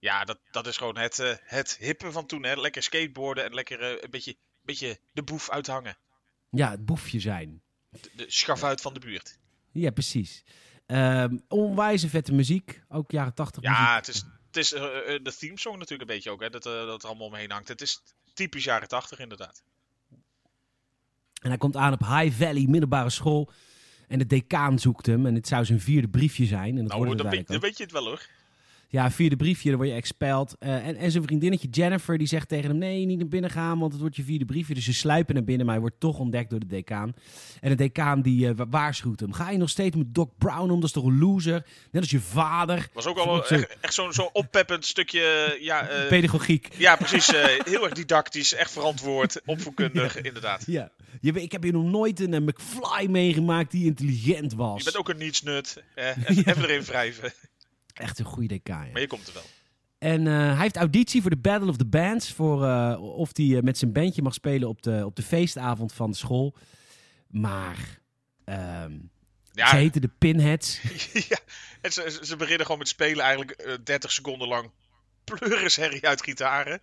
Ja, 0.05 0.25
dat, 0.25 0.39
dat 0.51 0.67
is 0.67 0.77
gewoon 0.77 0.97
het, 0.97 1.19
eh, 1.19 1.35
het 1.43 1.77
hippe 1.81 2.13
van 2.13 2.27
toen. 2.27 2.45
Hè? 2.45 2.55
Lekker 2.55 2.83
skateboarden 2.83 3.45
en 3.45 3.55
lekker 3.55 3.81
eh, 3.81 4.03
een 4.03 4.11
beetje, 4.11 4.37
beetje 4.63 4.99
de 5.13 5.23
boef 5.23 5.51
uithangen. 5.51 5.97
Ja, 6.51 6.71
het 6.71 6.85
boefje 6.85 7.21
zijn. 7.21 7.63
De, 7.91 8.11
de 8.17 8.25
schafuit 8.29 8.81
van 8.81 8.95
de 8.95 9.01
buurt. 9.01 9.39
Ja, 9.73 9.91
precies. 9.91 10.45
Ehm 10.87 11.37
onwijze 11.49 12.09
vette 12.09 12.33
muziek, 12.33 12.83
ook 12.89 13.11
jaren 13.11 13.35
80 13.35 13.63
Ja, 13.63 13.71
muziek. 13.71 13.95
het 13.95 14.09
is, 14.09 14.25
het 14.47 14.57
is 14.57 14.73
eh, 14.73 14.81
de 15.23 15.35
theme 15.39 15.59
song 15.59 15.79
natuurlijk 15.79 16.11
een 16.11 16.17
beetje 16.17 16.31
ook. 16.31 16.41
Hè? 16.41 16.51
Dat, 16.51 16.63
dat 16.63 17.03
er 17.03 17.09
allemaal 17.09 17.27
omheen 17.27 17.51
hangt. 17.51 17.69
Het 17.69 17.81
is 17.81 18.03
typisch 18.35 18.65
jaren 18.65 18.89
80 18.89 19.19
inderdaad. 19.19 19.63
En 21.41 21.49
hij 21.49 21.59
komt 21.59 21.77
aan 21.77 21.93
op 21.93 22.01
High 22.01 22.37
Valley 22.43 22.67
middelbare 22.69 23.11
school. 23.11 23.53
En 24.09 24.19
de 24.19 24.27
decaan 24.27 24.79
zoekt 24.79 25.07
hem. 25.07 25.27
En 25.27 25.35
het 25.35 25.49
zou 25.49 25.65
zijn 25.65 25.81
vierde 25.81 26.09
briefje 26.09 26.47
zijn. 26.47 26.79
En 26.79 26.85
dat 26.87 26.99
Nou, 26.99 27.17
dan 27.17 27.61
weet 27.61 27.77
je 27.77 27.83
het 27.83 27.93
wel 27.93 28.05
hoor. 28.05 28.27
Ja, 28.95 29.11
vierde 29.11 29.37
briefje, 29.37 29.69
dan 29.69 29.79
word 29.79 29.89
je 29.91 29.95
expelled. 29.95 30.57
Eh, 30.59 30.87
en, 30.87 30.97
en 30.97 31.11
zijn 31.11 31.23
vriendinnetje 31.23 31.69
Jennifer, 31.69 32.19
die 32.19 32.27
zegt 32.27 32.49
tegen 32.49 32.69
hem... 32.71 32.79
nee, 32.79 33.05
niet 33.07 33.19
naar 33.19 33.29
binnen 33.29 33.51
gaan, 33.51 33.79
want 33.79 33.93
het 33.93 34.01
wordt 34.01 34.17
je 34.17 34.23
vierde 34.23 34.45
briefje. 34.45 34.75
Dus 34.75 34.85
ze 34.85 34.93
sluipen 34.95 35.35
naar 35.35 35.45
binnen, 35.45 35.65
maar 35.67 35.75
hij 35.75 35.85
wordt 35.85 36.01
toch 36.01 36.19
ontdekt 36.19 36.51
door 36.51 36.59
de 36.61 36.67
decaan. 36.67 37.15
En 37.61 37.69
de 37.71 37.75
decaan 37.77 38.23
die 38.23 38.49
eh, 38.49 38.55
wa- 38.57 38.67
waarschuwt 38.69 39.21
hem. 39.21 39.33
Ga 39.33 39.51
je 39.51 39.59
nog 39.59 39.69
steeds 39.69 39.97
met 39.97 40.15
Doc 40.15 40.29
Brown 40.39 40.71
om? 40.71 40.75
Dat 40.81 40.85
is 40.85 40.93
toch 40.93 41.05
een 41.05 41.19
loser? 41.19 41.67
Net 41.91 42.03
als 42.03 42.11
je 42.11 42.21
vader. 42.21 42.89
Was 42.93 43.07
ook 43.07 43.19
al 43.19 43.45
Zo- 43.45 43.55
echt, 43.55 43.77
echt 43.81 43.95
zo'n 43.95 44.13
zo 44.13 44.31
oppeppend 44.33 44.85
stukje. 44.85 45.57
Ja, 45.61 45.89
eh, 45.89 46.09
Pedagogiek. 46.09 46.69
ja 46.79 46.97
precies. 46.97 47.31
heel 47.65 47.85
erg 47.85 47.93
didactisch, 47.95 48.55
echt 48.55 48.71
verantwoord, 48.73 49.41
opvoedkundig, 49.45 50.17
inderdaad. 50.23 50.63
Ja. 50.67 50.91
Je, 51.21 51.33
ik 51.33 51.53
heb 51.53 51.63
hier 51.63 51.73
nog 51.73 51.85
nooit 51.91 52.21
een 52.21 52.45
McFly 52.45 53.07
meegemaakt 53.11 53.71
die 53.71 53.85
intelligent 53.85 54.55
was. 54.55 54.79
Je 54.79 54.85
bent 54.85 54.97
ook 54.97 55.09
een 55.09 55.17
nietsnut. 55.19 55.83
Eh, 55.95 56.07
even, 56.29 56.37
even 56.47 56.63
erin 56.63 56.83
wrijven. 56.83 57.33
Echt 57.95 58.19
een 58.19 58.25
goede 58.25 58.61
ja. 58.63 58.93
Maar 58.93 59.01
je 59.01 59.07
komt 59.07 59.27
er 59.27 59.35
wel. 59.35 59.43
En 59.99 60.27
eh, 60.27 60.33
hij 60.35 60.57
heeft 60.63 60.77
auditie 60.77 61.21
voor 61.21 61.31
de 61.31 61.37
Battle 61.37 61.69
of 61.69 61.77
the 61.77 61.87
Bands. 61.87 62.33
Voor 62.33 62.65
eh, 62.65 62.97
of 63.01 63.31
hij 63.37 63.57
eh, 63.57 63.63
met 63.63 63.79
zijn 63.79 63.93
bandje 63.93 64.23
mag 64.23 64.35
spelen 64.35 64.69
op 64.69 64.83
de, 64.83 65.03
op 65.05 65.17
de 65.17 65.23
feestavond 65.23 65.93
van 65.93 66.11
de 66.11 66.17
school. 66.17 66.55
Maar 67.27 68.01
ehm, 68.45 68.93
Ja, 69.53 69.69
ze 69.69 69.77
heten 69.77 70.01
de 70.01 70.11
Pinheads. 70.19 70.81
ja. 71.29 71.39
En 71.81 71.93
ze, 71.93 72.19
ze- 72.23 72.37
beginnen 72.37 72.63
gewoon 72.65 72.79
met 72.81 72.89
spelen 72.89 73.25
eigenlijk 73.25 73.51
eh, 73.51 73.75
30 73.85 74.13
seconden 74.13 74.49
lang 74.49 74.71
pleurisherrie 75.25 76.07
uit 76.07 76.23
gitaren. 76.23 76.81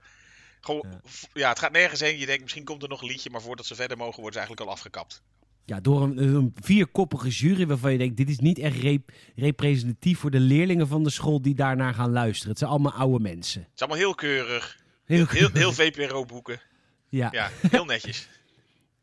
Gewoon, 0.62 1.02
Ja. 1.34 1.50
het 1.50 1.60
gaat 1.60 1.72
nergens 1.72 2.00
heen. 2.00 2.18
Je 2.20 2.26
denkt, 2.26 2.42
misschien 2.42 2.64
komt 2.64 2.84
er 2.84 2.90
nog 2.90 3.02
een 3.02 3.08
liedje, 3.08 3.30
maar 3.30 3.42
voordat 3.42 3.66
ze 3.66 3.76
verder 3.76 3.98
mogen, 3.98 4.22
worden 4.22 4.34
ze 4.34 4.40
eigenlijk 4.40 4.70
al 4.70 4.76
afgekapt. 4.76 5.22
Ja, 5.66 5.80
door 5.80 6.02
een, 6.04 6.18
een 6.36 6.54
vierkoppige 6.62 7.30
jury 7.30 7.68
waarvan 7.68 7.92
je 7.92 7.98
denkt... 7.98 8.18
dit 8.18 8.30
is 8.30 8.40
niet 8.40 8.60
echt 8.60 8.78
rep- 8.78 9.12
representatief 9.36 10.20
voor 10.20 10.32
de 10.32 10.40
leerlingen 10.40 10.88
van 10.88 11.04
de 11.04 11.10
school... 11.10 11.42
die 11.42 11.56
daarnaar 11.56 11.94
gaan 11.94 12.12
luisteren. 12.12 12.50
Het 12.50 12.58
zijn 12.60 12.72
allemaal 12.72 12.92
oude 12.94 13.20
mensen. 13.20 13.62
Het 13.62 13.72
is 13.76 13.80
allemaal 13.82 13.98
heel 14.00 14.16
keurig. 14.16 14.80
Heel, 15.06 15.26
Heel, 15.30 15.50
heel 15.54 15.72
VPRO-boeken. 15.74 16.62
ja. 17.10 17.28
Ja, 17.32 17.50
heel 17.70 17.86
netjes. 17.86 18.28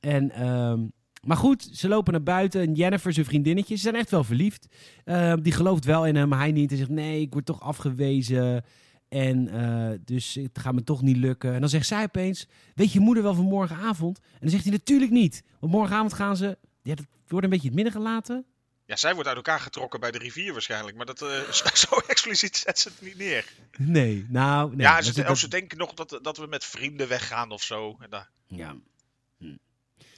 En, 0.00 0.30
ehm, 0.30 0.86
maar 1.26 1.36
goed, 1.36 1.68
ze 1.72 1.88
lopen 1.88 2.12
naar 2.12 2.22
buiten. 2.22 2.60
En 2.60 2.74
Jennifer, 2.74 3.12
zijn 3.12 3.26
vriendinnetje, 3.26 3.76
ze 3.76 3.82
zijn 3.82 3.94
echt 3.94 4.10
wel 4.10 4.24
verliefd. 4.24 4.66
Ehm, 5.04 5.40
die 5.42 5.52
gelooft 5.52 5.84
wel 5.84 6.06
in 6.06 6.16
hem, 6.16 6.28
maar 6.28 6.38
hij 6.38 6.52
niet. 6.52 6.70
En 6.70 6.76
zegt, 6.76 6.88
nee, 6.90 7.20
ik 7.20 7.32
word 7.32 7.44
toch 7.46 7.60
afgewezen. 7.60 8.64
En 9.08 9.48
eh, 9.48 9.98
dus 10.04 10.34
het 10.34 10.58
gaat 10.58 10.74
me 10.74 10.82
toch 10.84 11.02
niet 11.02 11.16
lukken. 11.16 11.54
En 11.54 11.60
dan 11.60 11.68
zegt 11.68 11.86
zij 11.86 12.02
opeens, 12.02 12.46
weet 12.74 12.92
je 12.92 13.00
moeder 13.00 13.22
wel 13.22 13.34
van 13.34 13.44
morgenavond? 13.44 14.18
En 14.32 14.38
dan 14.40 14.50
zegt 14.50 14.62
hij, 14.64 14.72
natuurlijk 14.72 15.10
niet. 15.10 15.42
Want 15.60 15.72
morgenavond 15.72 16.12
gaan 16.12 16.36
ze, 16.36 16.58
ja, 16.82 16.94
dat 16.94 17.06
wordt 17.28 17.44
een 17.44 17.50
beetje 17.50 17.68
in 17.70 17.76
het 17.76 17.84
midden 17.84 18.02
gelaten. 18.02 18.44
Ja, 18.86 18.96
zij 18.96 19.12
wordt 19.14 19.28
uit 19.28 19.36
elkaar 19.36 19.60
getrokken 19.60 20.00
bij 20.00 20.10
de 20.10 20.18
rivier 20.18 20.52
waarschijnlijk. 20.52 20.96
Maar 20.96 21.06
dat, 21.06 21.22
eh, 21.22 21.50
zo 21.74 21.94
expliciet 22.06 22.56
zet 22.56 22.78
ze 22.78 22.88
het 22.88 23.00
niet 23.02 23.16
neer. 23.18 23.52
Nee, 23.78 24.26
nou... 24.28 24.70
Nee, 24.70 24.86
ja, 24.86 24.96
dat 24.96 25.04
ze, 25.04 25.22
dat- 25.22 25.50
denken 25.50 25.78
nog 25.78 25.94
dat, 25.94 26.18
dat 26.22 26.36
we 26.36 26.46
met 26.46 26.64
vrienden 26.64 27.08
weggaan 27.08 27.50
of 27.50 27.62
zo. 27.62 27.96
En 28.00 28.10
daar- 28.10 28.30
ja. 28.46 28.76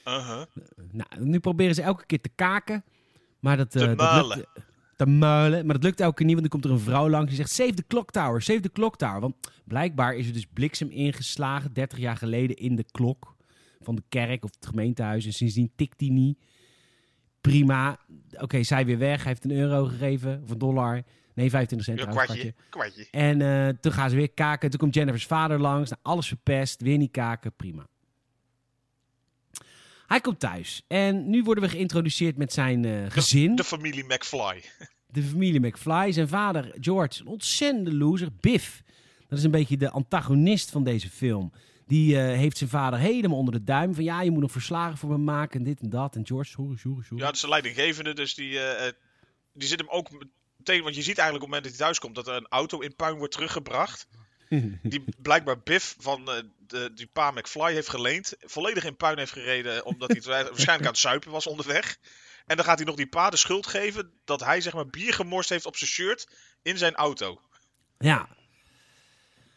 Uh-huh. 0.07 0.41
Nou, 0.91 1.09
nu 1.25 1.39
proberen 1.39 1.75
ze 1.75 1.81
elke 1.81 2.05
keer 2.05 2.21
te 2.21 2.29
kaken. 2.35 2.83
Maar 3.39 3.57
dat, 3.57 3.71
Te 3.71 3.79
eh, 3.79 3.87
dat 3.87 3.97
muilen. 3.97 4.37
lukt, 4.37 4.49
te 5.03 5.09
muilen. 5.09 5.65
Maar 5.65 5.75
dat 5.75 5.83
lukt 5.83 5.99
elke 5.99 6.15
keer 6.15 6.25
niet, 6.25 6.35
want 6.39 6.51
dan 6.51 6.59
komt 6.59 6.71
er 6.71 6.79
een 6.79 6.85
vrouw 6.85 7.09
langs 7.09 7.27
die 7.27 7.35
zegt... 7.35 7.51
Save 7.51 7.73
the 7.73 7.87
clock 7.87 8.11
tower, 8.11 8.41
save 8.41 8.59
the 8.59 8.71
clock 8.71 8.97
tower. 8.97 9.19
Want 9.19 9.35
blijkbaar 9.65 10.15
is 10.15 10.27
er 10.27 10.33
dus 10.33 10.45
bliksem 10.53 10.89
ingeslagen 10.89 11.73
30 11.73 11.97
jaar 11.97 12.17
geleden 12.17 12.55
in 12.55 12.75
de 12.75 12.85
klok 12.91 13.35
van 13.79 13.95
de 13.95 14.03
kerk 14.09 14.43
of 14.43 14.51
het 14.59 14.65
gemeentehuis. 14.65 15.25
En 15.25 15.33
sindsdien 15.33 15.71
tikt 15.75 15.99
die 15.99 16.11
niet. 16.11 16.39
Prima. 17.41 17.99
Oké, 18.31 18.63
zij 18.63 18.85
weer 18.85 18.97
weg. 18.97 19.17
Hij 19.17 19.27
heeft 19.27 19.43
een 19.43 19.51
euro 19.51 19.85
gegeven 19.85 20.41
of 20.43 20.49
een 20.49 20.57
dollar. 20.57 21.03
Nee, 21.33 21.49
25 21.49 21.87
cent 21.87 22.07
Een 22.07 22.13
kwartje. 22.69 23.07
En 23.11 23.41
eh, 23.41 23.67
toen 23.79 23.91
gaan 23.91 24.09
ze 24.09 24.15
weer 24.15 24.31
kaken. 24.31 24.69
Toen 24.69 24.79
komt 24.79 24.93
Jennifer's 24.93 25.25
vader 25.25 25.59
langs. 25.59 25.89
Nou, 25.89 26.01
alles 26.03 26.27
verpest. 26.27 26.81
Weer 26.81 26.97
niet 26.97 27.11
kaken. 27.11 27.53
Prima. 27.55 27.87
Hij 30.11 30.21
komt 30.21 30.39
thuis. 30.39 30.83
En 30.87 31.29
nu 31.29 31.43
worden 31.43 31.63
we 31.63 31.69
geïntroduceerd 31.69 32.37
met 32.37 32.53
zijn 32.53 32.85
eh, 32.85 33.11
gezin. 33.11 33.55
De 33.55 33.63
familie 33.63 34.03
McFly. 34.03 34.63
De 35.15 35.23
familie 35.23 35.59
McFly. 35.59 36.11
Zijn 36.11 36.27
vader, 36.27 36.71
George, 36.79 37.21
een 37.21 37.27
ontzettende 37.27 37.95
loser. 37.95 38.29
Biff, 38.39 38.81
dat 39.27 39.37
is 39.37 39.43
een 39.43 39.51
beetje 39.51 39.77
de 39.77 39.89
antagonist 39.89 40.69
van 40.69 40.83
deze 40.83 41.09
film. 41.09 41.51
Die 41.85 42.17
eh, 42.17 42.37
heeft 42.37 42.57
zijn 42.57 42.69
vader 42.69 42.99
helemaal 42.99 43.37
onder 43.37 43.53
de 43.53 43.63
duim. 43.63 43.95
Van 43.95 44.03
ja, 44.03 44.21
je 44.21 44.31
moet 44.31 44.41
nog 44.41 44.51
verslagen 44.51 44.97
voor 44.97 45.09
me 45.09 45.17
maken. 45.17 45.59
En 45.59 45.65
dit 45.65 45.79
en 45.79 45.89
dat. 45.89 46.15
En 46.15 46.25
George, 46.25 46.49
sorry, 46.49 46.77
sorry, 46.77 47.03
sorry. 47.03 47.19
Ja, 47.19 47.25
dat 47.25 47.35
is 47.35 47.41
de 47.41 47.49
leidinggevende, 47.49 48.13
dus 48.13 48.33
die, 48.33 48.59
eh, 48.59 48.91
die 49.53 49.67
zit 49.67 49.79
hem 49.79 49.89
ook 49.89 50.09
meteen... 50.57 50.83
Want 50.83 50.95
je 50.95 51.01
ziet 51.01 51.17
eigenlijk 51.17 51.43
op 51.43 51.51
het 51.51 51.61
moment 51.61 51.63
dat 51.63 51.71
hij 51.71 51.81
thuis 51.85 51.99
komt 51.99 52.15
dat 52.15 52.27
er 52.27 52.35
een 52.35 52.47
auto 52.49 52.79
in 52.79 52.95
puin 52.95 53.17
wordt 53.17 53.33
teruggebracht. 53.33 54.07
Die 54.83 55.03
blijkbaar 55.17 55.59
Biff 55.59 55.95
van 55.99 56.29
eh, 56.31 56.35
de, 56.67 56.91
die 56.95 57.07
pa 57.13 57.31
McFly 57.31 57.73
heeft 57.73 57.89
geleend. 57.89 58.33
Volledig 58.39 58.83
in 58.83 58.95
puin 58.95 59.17
heeft 59.17 59.31
gereden 59.31 59.85
omdat 59.85 60.09
hij 60.11 60.21
waarschijnlijk 60.43 60.85
aan 60.85 60.91
het 60.91 60.97
zuipen 60.97 61.31
was 61.31 61.47
onderweg. 61.47 61.97
En 62.45 62.55
dan 62.55 62.65
gaat 62.65 62.77
hij 62.77 62.85
nog 62.85 62.95
die 62.95 63.07
pa 63.07 63.29
de 63.29 63.37
schuld 63.37 63.67
geven 63.67 64.11
dat 64.25 64.39
hij 64.43 64.61
zeg 64.61 64.73
maar 64.73 64.87
bier 64.87 65.13
gemorst 65.13 65.49
heeft 65.49 65.65
op 65.65 65.75
zijn 65.75 65.89
shirt 65.89 66.27
in 66.61 66.77
zijn 66.77 66.93
auto. 66.95 67.41
ja, 67.99 68.29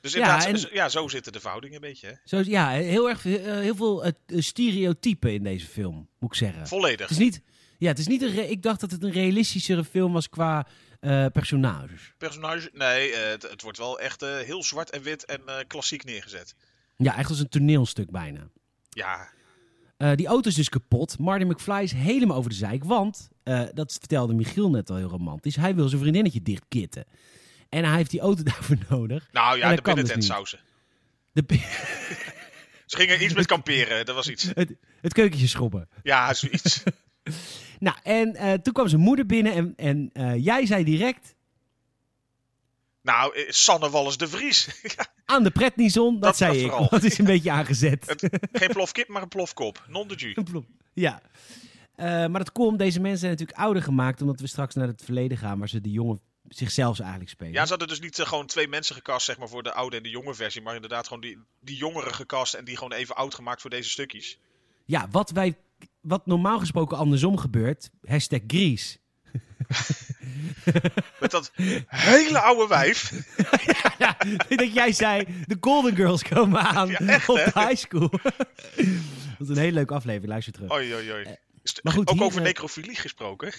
Dus 0.01 0.13
Ja, 0.13 0.19
inderdaad, 0.19 0.47
en- 0.47 0.59
zo- 0.59 0.69
ja, 0.73 0.89
zo 0.89 1.09
zitten 1.09 1.33
de 1.33 1.41
verhoudingen 1.41 1.75
een 1.77 1.89
beetje. 1.89 2.07
Hè? 2.07 2.15
zo, 2.25 2.51
ja 2.51 2.71
heel, 2.71 3.09
erg, 3.09 3.27
eh, 3.27 3.33
heel 3.43 3.75
veel 3.77 4.05
eh, 4.05 4.13
stereotypen 4.27 5.33
in 5.33 5.43
deze 5.43 5.67
film, 5.67 6.09
moet 6.19 6.31
ik 6.31 6.37
zeggen. 6.39 6.67
Volledig. 6.69 7.01
Het 7.09 7.11
is 7.11 7.25
niet, 7.25 7.41
ja, 7.79 7.89
het 7.89 7.99
is 7.99 8.07
niet 8.07 8.23
een 8.23 8.51
ik 8.51 8.63
dacht 8.63 8.81
dat 8.81 8.91
het 8.91 9.03
een 9.03 9.13
realistischere 9.13 9.85
film 9.85 10.13
was 10.13 10.29
qua 10.29 10.67
eh, 11.05 11.27
personages. 11.33 12.15
Personage? 12.19 12.71
Nee, 12.73 13.13
eh, 13.13 13.31
het, 13.31 13.43
het 13.43 13.63
wordt 13.63 13.79
wel 13.79 14.01
echt 14.01 14.23
eh, 14.23 14.37
heel 14.37 14.63
zwart 14.63 14.91
en 14.91 15.03
wit 15.03 15.25
en 15.25 15.67
klassiek 15.67 16.05
neergezet. 16.05 16.55
Ja, 16.97 17.17
echt 17.17 17.29
als 17.29 17.39
een 17.39 17.49
toneelstuk 17.49 18.11
bijna. 18.11 18.49
Ja, 18.89 19.29
die 20.15 20.27
auto 20.27 20.49
is 20.49 20.55
dus 20.55 20.69
kapot. 20.69 21.19
Marty 21.19 21.45
McFly 21.45 21.83
is 21.83 21.93
helemaal 21.93 22.37
over 22.37 22.51
de 22.51 22.57
zeik. 22.57 22.85
Want, 22.85 23.29
dat 23.73 23.93
vertelde 23.93 24.35
Michiel 24.35 24.71
net 24.71 24.91
al 24.91 24.97
heel 24.97 25.09
romantisch, 25.09 25.57
hij 25.57 25.75
wil 25.75 25.89
zijn 25.89 26.01
vriendinnetje 26.01 26.43
dichtkitten. 26.43 27.05
En 27.69 27.85
hij 27.85 27.97
heeft 27.97 28.11
die 28.11 28.21
auto 28.21 28.43
daarvoor 28.53 28.77
nodig. 28.89 29.29
nou 29.33 29.59
ja, 29.59 29.69
de 29.69 29.75
dus 29.75 29.85
binnentent 29.85 30.25
sausen. 30.25 30.61
De, 31.33 31.45
Ze 32.87 32.97
gingen 32.97 33.25
iets 33.25 33.35
met 33.35 33.47
kamperen, 33.47 34.07
dat 34.07 34.15
was 34.15 34.29
iets. 34.29 34.45
het, 34.55 34.75
het 35.01 35.13
keukentje 35.13 35.47
schrobben. 35.47 35.89
Ja, 36.03 36.35
zoiets. 36.35 36.83
Nou, 37.79 37.97
en 38.03 38.35
eh, 38.37 38.53
toen 38.53 38.73
kwam 38.73 38.89
zijn 38.89 39.01
moeder 39.01 39.27
binnen 39.27 39.53
en, 39.53 39.73
en 39.77 40.11
eh, 40.13 40.45
jij 40.45 40.67
zei 40.67 40.85
direct 40.85 41.35
nou, 43.03 43.35
eh, 43.37 43.51
Sanne 43.51 43.91
Wallis 43.91 44.17
de 44.17 44.29
Vries. 44.29 44.69
Aan 45.25 45.43
de 45.43 45.51
pretnison, 45.51 46.13
dat, 46.13 46.23
Dat- 46.23 46.37
zei 46.37 46.53
dat 46.53 46.61
ik. 46.63 46.71
vooral. 46.71 46.89
het 46.91 47.05
is 47.05 47.19
een 47.19 47.25
beetje 47.25 47.51
aangezet. 47.51 48.07
Het- 48.07 48.39
Geen 48.53 48.69
plofkip, 48.69 49.09
maar 49.09 49.23
een 49.23 49.29
plofkop. 49.29 49.85
Non 49.89 50.09
de 50.09 50.15
jus. 50.15 50.37
ja. 50.95 51.23
Maar 51.97 52.31
dat 52.39 52.53
komt, 52.53 52.79
deze 52.79 53.01
mensen 53.01 53.19
zijn 53.21 53.31
natuurlijk 53.31 53.59
ouder 53.59 53.83
gemaakt, 53.83 54.21
omdat 54.21 54.41
we 54.41 54.47
straks 54.47 54.75
naar 54.75 54.87
het 54.87 55.03
verleden 55.05 55.37
gaan, 55.39 55.59
waar 55.59 55.69
ze 55.69 55.81
de 55.81 55.91
jongen 55.91 56.21
zichzelf 56.49 57.01
eigenlijk 57.01 57.31
spelen. 57.31 57.53
Ja, 57.53 57.63
ze 57.63 57.69
hadden 57.69 57.89
dus 57.89 58.01
niet 58.01 58.19
gewoon 58.19 58.47
twee 58.47 58.69
mensen 58.69 58.95
gecast 58.95 59.27
zeg 59.27 59.39
maar, 59.39 59.49
voor 59.49 59.63
de 59.63 59.73
oude 59.73 59.97
en 59.97 60.03
de 60.03 60.09
jonge 60.11 60.35
versie. 60.35 60.63
Maar 60.63 60.75
inderdaad 60.75 61.07
gewoon 61.07 61.23
die, 61.23 61.39
die 61.61 61.77
jongeren 61.77 62.15
gecast 62.15 62.55
en 62.55 62.65
die 62.65 62.77
gewoon 62.77 62.93
even 62.93 63.17
oud 63.17 63.35
gemaakt 63.35 63.61
voor 63.61 63.71
deze 63.71 63.91
stukjes. 63.91 64.39
Ja, 64.85 65.09
wat, 65.11 65.31
wij, 65.31 65.57
wat 66.05 66.27
normaal 66.27 66.59
gesproken 66.59 66.97
andersom 66.97 67.39
gebeurt, 67.39 67.91
hashtag 68.05 68.41
Gries. 68.47 68.99
Met 71.21 71.31
dat 71.31 71.53
hele 71.87 72.39
oude 72.39 72.67
wijf. 72.69 73.13
ja, 73.99 74.17
dat 74.49 74.75
jij 74.75 74.93
zei, 74.93 75.27
de 75.47 75.57
Golden 75.61 75.97
Girls 75.97 76.23
komen 76.23 76.61
aan 76.61 76.89
Ja, 76.89 76.99
echt, 76.99 77.29
op 77.29 77.37
de 77.37 77.51
high 77.55 77.75
school. 77.75 78.09
dat 79.39 79.39
is 79.39 79.49
een 79.49 79.57
hele 79.57 79.73
leuke 79.73 79.95
aflevering, 79.95 80.31
luister 80.31 80.53
terug. 80.53 80.73
Oei, 80.73 80.95
oei, 80.95 81.09
Eh, 81.11 81.33
maar 81.83 81.93
goed, 81.93 82.09
ook 82.09 82.15
hier, 82.17 82.25
over 82.25 82.39
eh, 82.39 82.45
necrofilie 82.47 82.97
gesproken. 82.97 83.53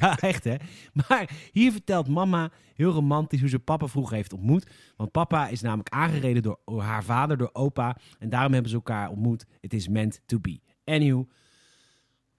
ja, 0.00 0.18
echt 0.18 0.44
hè. 0.44 0.56
Maar 0.92 1.30
hier 1.52 1.72
vertelt 1.72 2.08
mama 2.08 2.50
heel 2.74 2.92
romantisch 2.92 3.40
hoe 3.40 3.48
ze 3.48 3.58
papa 3.58 3.86
vroeger 3.86 4.16
heeft 4.16 4.32
ontmoet. 4.32 4.66
Want 4.96 5.10
papa 5.10 5.48
is 5.48 5.60
namelijk 5.60 5.88
aangereden 5.88 6.42
door, 6.42 6.82
haar 6.82 7.04
vader, 7.04 7.36
door 7.36 7.50
opa. 7.52 7.96
En 8.18 8.28
daarom 8.28 8.52
hebben 8.52 8.70
ze 8.70 8.76
elkaar 8.76 9.10
ontmoet. 9.10 9.46
Het 9.60 9.74
is 9.74 9.88
meant 9.88 10.20
to 10.26 10.38
be. 10.38 10.60
Anyhow, 10.84 11.28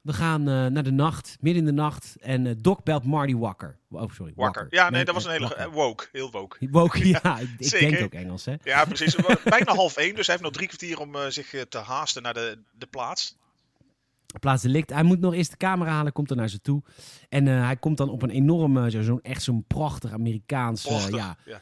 we 0.02 0.14
gaan 0.14 0.48
eh, 0.50 0.66
naar 0.66 0.84
de 0.84 0.92
nacht, 0.92 1.38
midden 1.40 1.62
in 1.62 1.76
de 1.76 1.82
nacht. 1.82 2.16
En 2.20 2.48
eh, 2.48 2.54
Doc 2.58 2.78
belt 2.84 3.04
Marty 3.04 3.36
Walker. 3.36 3.78
Oh, 3.90 4.12
sorry. 4.14 4.34
Wakker. 4.36 4.68
Ja, 4.70 4.90
nee, 4.90 5.06
dat 5.06 5.14
was 5.14 5.26
een 5.26 5.32
hele... 5.32 5.48
Walker. 5.48 5.72
woke. 5.72 6.08
Heel 6.12 6.32
woke. 6.32 6.58
Woke, 6.72 7.08
ja. 7.08 7.40
ik 7.58 7.70
denk 7.70 8.02
ook 8.04 8.14
Engels, 8.14 8.46
hè. 8.46 8.56
Ja, 8.64 8.86
precies. 8.86 9.16
Bijna 9.44 9.74
half 9.76 9.98
één, 9.98 10.16
dus 10.16 10.26
hij 10.26 10.36
heeft 10.36 10.48
nog 10.48 10.54
drie 10.54 10.68
kwartier 10.68 11.00
om 11.00 11.16
eh, 11.16 11.26
zich 11.28 11.66
te 11.70 11.78
haasten 11.78 12.22
naar 12.24 12.34
de, 12.34 12.58
de 12.78 12.88
plaats. 12.88 13.40
Plaats 14.40 14.62
delict. 14.62 14.90
Hij 14.90 15.04
moet 15.04 15.20
nog 15.20 15.34
eerst 15.34 15.52
de 15.52 15.58
camera 15.58 15.92
halen, 15.92 16.12
komt 16.14 16.30
er 16.30 16.36
naar 16.36 16.50
ze 16.50 16.62
toe. 16.62 16.84
En 17.30 17.46
hij 17.46 17.76
komt 17.76 17.98
dan 17.98 18.10
op 18.10 18.22
een 18.22 18.30
enorme, 18.30 18.92
zo- 18.92 19.02
zo'n 19.02 19.22
echt 19.22 19.44
zo'n 19.44 19.64
prachtig 19.68 20.12
Amerikaans, 20.12 20.82
Prachtig. 20.82 21.16
ja, 21.16 21.38
ja. 21.46 21.62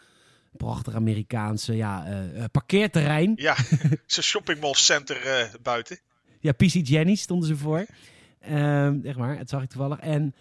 prachtig 0.57 0.93
Amerikaanse 0.95 1.75
ja, 1.75 2.05
parkeerterrein. 2.51 3.33
Ja, 3.35 3.55
zijn 4.05 4.25
shoppingmall 4.25 4.73
center 4.73 5.25
eh, 5.25 5.53
buiten. 5.61 5.99
Ja, 6.39 6.51
PC 6.51 6.87
Jenny 6.87 7.15
stonden 7.15 7.47
ze 7.47 7.57
voor. 7.57 7.85
Ehm 8.39 9.01
zeg 9.01 9.17
maar, 9.17 9.37
het 9.37 9.49
zag 9.49 9.61
ik 9.61 9.69
toevallig. 9.69 9.99
En 9.99 10.35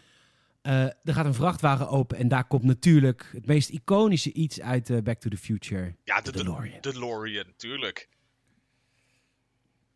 eh, 0.63 0.83
er 0.83 1.15
gaat 1.15 1.27
een 1.27 1.35
vrachtwagen 1.35 1.89
open 1.89 2.17
en 2.17 2.29
daar 2.29 2.45
komt 2.45 2.63
natuurlijk 2.63 3.31
het 3.33 3.47
meest 3.47 3.69
iconische 3.69 4.33
iets 4.33 4.61
uit 4.61 4.91
eh, 4.91 4.99
Back 4.99 5.21
to 5.21 5.31
the 5.31 5.37
Future. 5.37 5.95
Ja, 6.05 6.21
de 6.21 6.33
De 6.33 6.39
DeLorean. 6.39 6.81
De 6.81 6.93
DeLorean, 6.93 7.53
tuurlijk. 7.57 8.09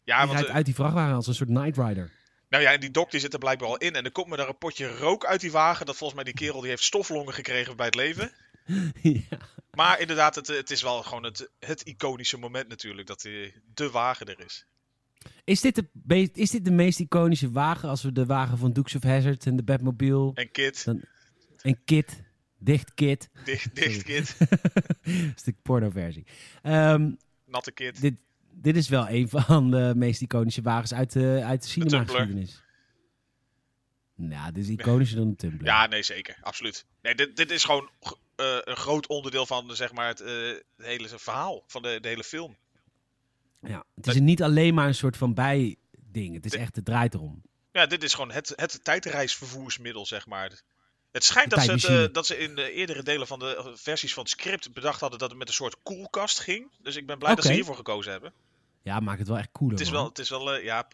Hij 0.04 0.14
Ja, 0.14 0.26
want, 0.26 0.38
rijdt 0.38 0.54
uit 0.54 0.64
die 0.64 0.74
vrachtwagen 0.74 1.14
als 1.14 1.26
een 1.26 1.34
soort 1.34 1.48
Night 1.48 1.76
Rider. 1.76 2.10
nou 2.48 2.62
ja, 2.62 2.72
en 2.72 2.80
die 2.80 2.90
dok 2.90 3.10
die 3.10 3.20
zit 3.20 3.32
er 3.32 3.38
blijkbaar 3.38 3.68
al 3.68 3.76
in. 3.76 3.94
En 3.94 4.04
er 4.04 4.12
komt 4.12 4.28
me 4.28 4.36
daar 4.36 4.48
een 4.48 4.58
potje 4.58 4.96
rook 4.96 5.26
uit 5.26 5.40
die 5.40 5.52
wagen. 5.52 5.86
Dat 5.86 5.96
volgens 5.96 6.22
mij 6.22 6.32
die 6.32 6.46
kerel 6.46 6.60
die 6.60 6.70
heeft 6.70 6.82
stoflongen 6.82 7.34
gekregen 7.34 7.76
bij 7.76 7.86
het 7.86 7.94
leven. 7.94 8.32
ja. 9.02 9.38
Maar 9.70 10.00
inderdaad, 10.00 10.34
het, 10.34 10.46
het 10.46 10.70
is 10.70 10.82
wel 10.82 11.02
gewoon 11.02 11.24
het, 11.24 11.50
het 11.58 11.82
iconische 11.82 12.38
moment 12.38 12.68
natuurlijk. 12.68 13.06
Dat 13.06 13.20
die, 13.20 13.54
de 13.74 13.90
wagen 13.90 14.26
er 14.26 14.44
is. 14.44 14.66
Is, 15.44 15.60
dit 15.60 15.74
de, 15.74 16.30
is 16.32 16.50
dit 16.50 16.64
de 16.64 16.70
meest 16.70 17.00
iconische 17.00 17.50
wagen 17.50 17.88
als 17.88 18.02
we 18.02 18.12
de 18.12 18.26
wagen 18.26 18.58
van 18.58 18.72
Dukes 18.72 18.94
of 18.94 19.02
Hazzard 19.02 19.46
en 19.46 19.56
de 19.56 19.62
Batmobile 19.62 20.30
En 20.34 20.50
Kit, 20.50 20.84
Dan- 20.84 21.02
en 21.62 21.84
Kit, 21.84 22.22
dicht 22.58 22.94
Kit, 22.94 23.30
dicht, 23.44 23.74
dicht 23.74 24.02
Kit, 24.02 24.36
dat 24.38 25.34
is 25.36 25.42
de 25.42 25.54
porno-versie. 25.62 26.26
Ehm, 26.62 27.10
natte 27.46 27.72
Kit. 27.72 28.00
dit, 28.00 28.14
dit 28.50 28.76
is 28.76 28.88
wel 28.88 29.08
een 29.08 29.28
van 29.28 29.70
de 29.70 29.92
meest 29.96 30.22
iconische 30.22 30.62
wagens 30.62 30.94
uit 30.94 31.12
de, 31.12 31.40
uit 31.44 31.62
de 31.62 31.68
cinema-geschiedenis. 31.68 32.62
Nou, 34.14 34.52
dit 34.52 34.64
is 34.64 34.70
iconischer 34.70 35.16
dan 35.18 35.28
de 35.30 35.36
Tumblr. 35.36 35.64
Ja, 35.64 35.86
nee, 35.86 36.02
zeker. 36.02 36.38
Absoluut. 36.40 36.86
Nee, 37.02 37.14
dit, 37.14 37.36
dit 37.36 37.50
is 37.50 37.64
gewoon 37.64 37.90
eh, 38.36 38.58
een 38.60 38.76
groot 38.76 39.06
onderdeel 39.06 39.46
van 39.46 39.76
zeg 39.76 39.92
maar, 39.92 40.08
het, 40.08 40.20
eh, 40.20 40.48
het 40.48 40.86
hele 40.86 41.08
verhaal 41.08 41.64
van 41.66 41.82
de, 41.82 41.98
de 42.00 42.08
hele 42.08 42.24
film. 42.24 42.56
Ja, 43.62 43.84
het 43.94 44.06
is 44.06 44.20
niet 44.20 44.42
alleen 44.42 44.74
maar 44.74 44.86
een 44.86 44.94
soort 44.94 45.16
van 45.16 45.34
bijding. 45.34 46.34
Het 46.34 46.44
is 46.44 46.54
echt, 46.54 46.76
het 46.76 46.84
draait 46.84 47.14
erom. 47.14 47.42
Ja, 47.72 47.86
dit 47.86 48.02
is 48.02 48.14
gewoon 48.14 48.30
het, 48.30 48.52
het 48.56 48.84
tijdreisvervoersmiddel, 48.84 50.06
zeg 50.06 50.26
maar. 50.26 50.62
Het 51.12 51.24
schijnt 51.24 51.50
dat 51.50 51.80
ze, 51.80 52.02
eh, 52.02 52.12
dat 52.12 52.26
ze 52.26 52.38
in 52.38 52.54
de 52.54 52.72
eerdere 52.72 53.02
delen 53.02 53.26
van 53.26 53.38
de 53.38 53.56
eh, 53.56 53.66
versies 53.74 54.14
van 54.14 54.22
het 54.22 54.32
script 54.32 54.72
bedacht 54.72 55.00
hadden 55.00 55.18
dat 55.18 55.28
het 55.28 55.38
met 55.38 55.48
een 55.48 55.54
soort 55.54 55.76
koelkast 55.82 56.40
ging. 56.40 56.70
Dus 56.78 56.96
ik 56.96 57.06
ben 57.06 57.18
blij 57.18 57.34
dat 57.34 57.44
ze 57.44 57.52
hiervoor 57.52 57.76
gekozen 57.76 58.12
hebben. 58.12 58.32
Ja, 58.82 59.00
maakt 59.00 59.18
het 59.18 59.28
wel 59.28 59.38
echt 59.38 59.52
cooler. 59.52 59.72
Het 59.72 59.82
is 59.82 59.90
man. 59.90 60.00
wel, 60.00 60.08
het 60.08 60.18
is 60.18 60.28
wel, 60.28 60.52
eh, 60.54 60.64
ja. 60.64 60.88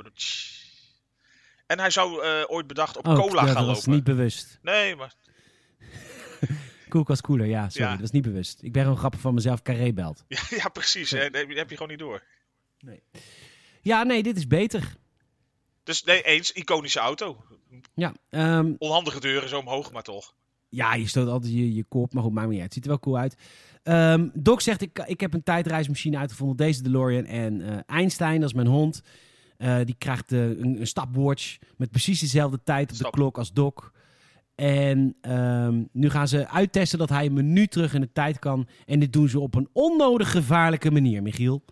En 1.67 1.79
hij 1.79 1.91
zou 1.91 2.23
eh, 2.23 2.45
ooit 2.47 2.67
bedacht 2.67 2.97
op 2.97 3.07
Oh, 3.07 3.15
cola 3.15 3.41
ja, 3.41 3.47
gaan 3.47 3.57
dat 3.57 3.67
was 3.67 3.77
lopen. 3.77 3.93
niet 3.93 4.05
bewust. 4.05 4.59
Nee, 4.63 4.97
maar 4.97 5.15
Koelkast 6.89 7.21
cooler, 7.21 7.47
ja, 7.47 7.69
sorry. 7.69 7.89
Ja. 7.89 7.95
Dat 7.95 8.05
is 8.05 8.11
niet 8.11 8.23
bewust. 8.23 8.63
Ik 8.63 8.73
ben 8.73 8.83
gewoon 8.83 8.99
grappig 8.99 9.21
van 9.21 9.35
mezelf 9.35 9.63
carré 9.63 9.93
belt. 9.93 10.25
ja, 10.29 10.41
ja 10.63 10.69
precies. 10.69 11.11
Hè, 11.11 11.31
dat 11.31 11.47
heb 11.49 11.71
je 11.71 11.77
gewoon 11.77 11.89
niet 11.89 11.99
door. 11.99 12.23
Ja, 13.82 14.02
nee, 14.02 14.23
dit 14.23 14.37
is 14.37 14.47
beter. 14.47 14.97
Dus 15.82 16.02
nee, 16.04 16.23
eens, 16.23 16.52
iconische 16.52 16.99
auto. 16.99 17.44
Ja, 17.94 18.12
ehm, 18.30 18.75
Onhandige 18.78 19.20
deuren 19.20 19.49
zo 19.49 19.58
omhoog, 19.58 19.92
maar 19.92 20.02
toch. 20.02 20.35
ja, 20.68 20.94
je 20.94 21.06
stoot 21.06 21.28
altijd 21.28 21.52
je, 21.52 21.75
je 21.75 21.85
kop, 21.85 22.12
maar 22.12 22.23
goed, 22.23 22.32
maakt 22.32 22.49
niet 22.49 22.61
uit. 22.61 22.64
Het 22.64 22.75
ziet 22.75 22.85
er 22.85 22.90
wel 22.90 22.99
cool 22.99 23.18
uit. 23.18 23.37
Ehm, 23.82 24.28
Doc 24.35 24.62
zegt, 24.62 24.80
ik, 24.80 25.04
ik 25.06 25.20
heb 25.20 25.35
een 25.35 25.42
tijdreismachine 25.42 26.18
uitgevonden, 26.18 26.56
deze 26.56 26.82
DeLorean. 26.82 27.25
En 27.25 27.61
eh, 27.61 27.78
Einstein, 27.87 28.40
dat 28.40 28.49
is 28.49 28.54
mijn 28.54 28.66
hond, 28.66 29.02
eh, 29.56 29.78
die 29.85 29.94
krijgt 29.99 30.32
eh, 30.32 30.49
een, 30.49 30.80
een 30.80 30.87
stopwatch 30.87 31.58
met 31.76 31.90
precies 31.90 32.20
dezelfde 32.20 32.61
tijd 32.64 32.92
op 32.92 32.99
de 32.99 33.11
klok 33.11 33.38
als 33.38 33.52
Doc. 33.52 33.75
En 34.54 35.16
ehm, 35.20 35.85
nu 35.92 36.11
gaan 36.11 36.28
ze 36.28 36.49
uittesten 36.49 36.99
dat 36.99 37.08
hij 37.08 37.26
een 37.26 37.32
minuut 37.32 37.70
terug 37.70 37.94
in 37.94 38.00
de 38.00 38.12
tijd 38.12 38.38
kan. 38.38 38.68
En 38.87 38.99
dit 39.00 39.12
doen 39.12 39.28
ze 39.28 39.40
op 39.40 39.54
een 39.54 39.68
onnodig 39.73 40.30
gevaarlijke 40.30 40.90
manier, 40.90 41.23
Michiel. 41.23 41.64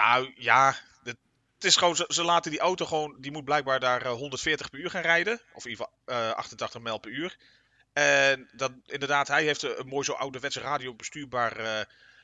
Nou 0.00 0.32
ja, 0.36 0.74
het, 1.04 1.16
het 1.54 1.64
is 1.64 1.76
gewoon, 1.76 1.96
ze, 1.96 2.04
ze 2.08 2.24
laten 2.24 2.50
die 2.50 2.60
auto 2.60 2.86
gewoon, 2.86 3.16
die 3.18 3.32
moet 3.32 3.44
blijkbaar 3.44 3.80
daar 3.80 4.02
eh, 4.02 4.12
140 4.12 4.70
per 4.70 4.80
uur 4.80 4.90
gaan 4.90 5.02
rijden. 5.02 5.40
Of 5.52 5.64
in 5.64 5.70
ieder 5.70 5.86
geval 6.04 6.16
eh, 6.30 6.34
88 6.34 6.80
mijl 6.80 6.98
per 6.98 7.10
uur. 7.10 7.36
En 7.92 8.48
dat, 8.52 8.72
inderdaad, 8.86 9.28
hij 9.28 9.44
heeft 9.44 9.62
een, 9.62 9.80
een 9.80 9.88
mooi 9.88 10.04
zo 10.04 10.12
ouderwetse 10.12 10.60
radiobestuurbaar 10.60 11.56
eh 11.56 11.80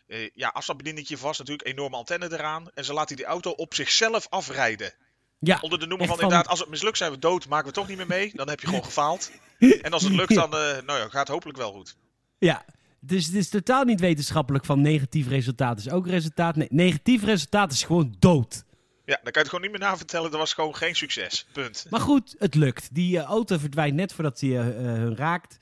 eh, 0.06 0.28
ja, 0.34 0.48
afstandsbedieningetje 0.48 1.18
vast. 1.18 1.38
Natuurlijk, 1.38 1.68
enorme 1.68 1.96
antenne 1.96 2.32
eraan. 2.32 2.70
En 2.74 2.84
ze 2.84 2.92
laten 2.92 3.16
die 3.16 3.24
auto 3.24 3.50
op 3.50 3.74
zichzelf 3.74 4.26
afrijden. 4.30 4.92
Ja, 5.38 5.58
Onder 5.60 5.78
de 5.78 5.86
noemer 5.86 6.06
van, 6.06 6.16
van- 6.16 6.24
inderdaad, 6.24 6.48
als 6.50 6.60
het 6.60 6.68
mislukt 6.68 6.96
zijn 6.98 7.10
we 7.10 7.18
dood, 7.18 7.48
maken 7.48 7.66
we 7.66 7.72
toch 7.72 7.88
niet 7.88 7.96
meer 7.96 8.06
mee. 8.06 8.30
Dan 8.34 8.48
heb 8.48 8.60
je 8.60 8.66
gewoon 8.66 8.84
gefaald. 8.84 9.30
En 9.82 9.92
als 9.92 10.02
het 10.02 10.12
lukt, 10.12 10.34
dan 10.34 10.52
eh, 10.56 10.82
nou 10.82 10.98
ja, 10.98 11.08
gaat 11.08 11.12
het 11.12 11.28
hopelijk 11.28 11.58
wel 11.58 11.72
goed. 11.72 11.96
Ja, 12.38 12.64
dus 13.06 13.26
het 13.26 13.34
is 13.34 13.48
totaal 13.48 13.84
niet 13.84 14.00
wetenschappelijk 14.00 14.64
van 14.64 14.80
negatief 14.80 15.28
resultaat 15.28 15.78
is 15.78 15.90
ook 15.90 16.06
resultaat. 16.06 16.56
Nee, 16.56 16.68
negatief 16.70 17.24
resultaat 17.24 17.72
is 17.72 17.82
gewoon 17.82 18.14
dood. 18.18 18.64
Ja, 19.04 19.14
dan 19.22 19.22
kan 19.22 19.32
je 19.32 19.38
het 19.38 19.48
gewoon 19.48 19.60
niet 19.60 19.70
meer 19.70 19.88
navertellen. 19.88 20.30
Dat 20.30 20.40
was 20.40 20.54
gewoon 20.54 20.76
geen 20.76 20.96
succes. 20.96 21.46
Punt. 21.52 21.86
Maar 21.90 22.00
goed, 22.00 22.34
het 22.38 22.54
lukt. 22.54 22.94
Die 22.94 23.18
eh, 23.18 23.24
auto 23.24 23.58
verdwijnt 23.58 23.94
net 23.94 24.12
voordat 24.12 24.40
hij 24.40 24.50
eh, 24.50 24.64
hun 24.84 25.16
raakt. 25.16 25.56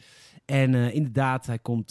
En 0.44 0.74
inderdaad, 0.74 1.46
hij 1.46 1.58
komt, 1.58 1.90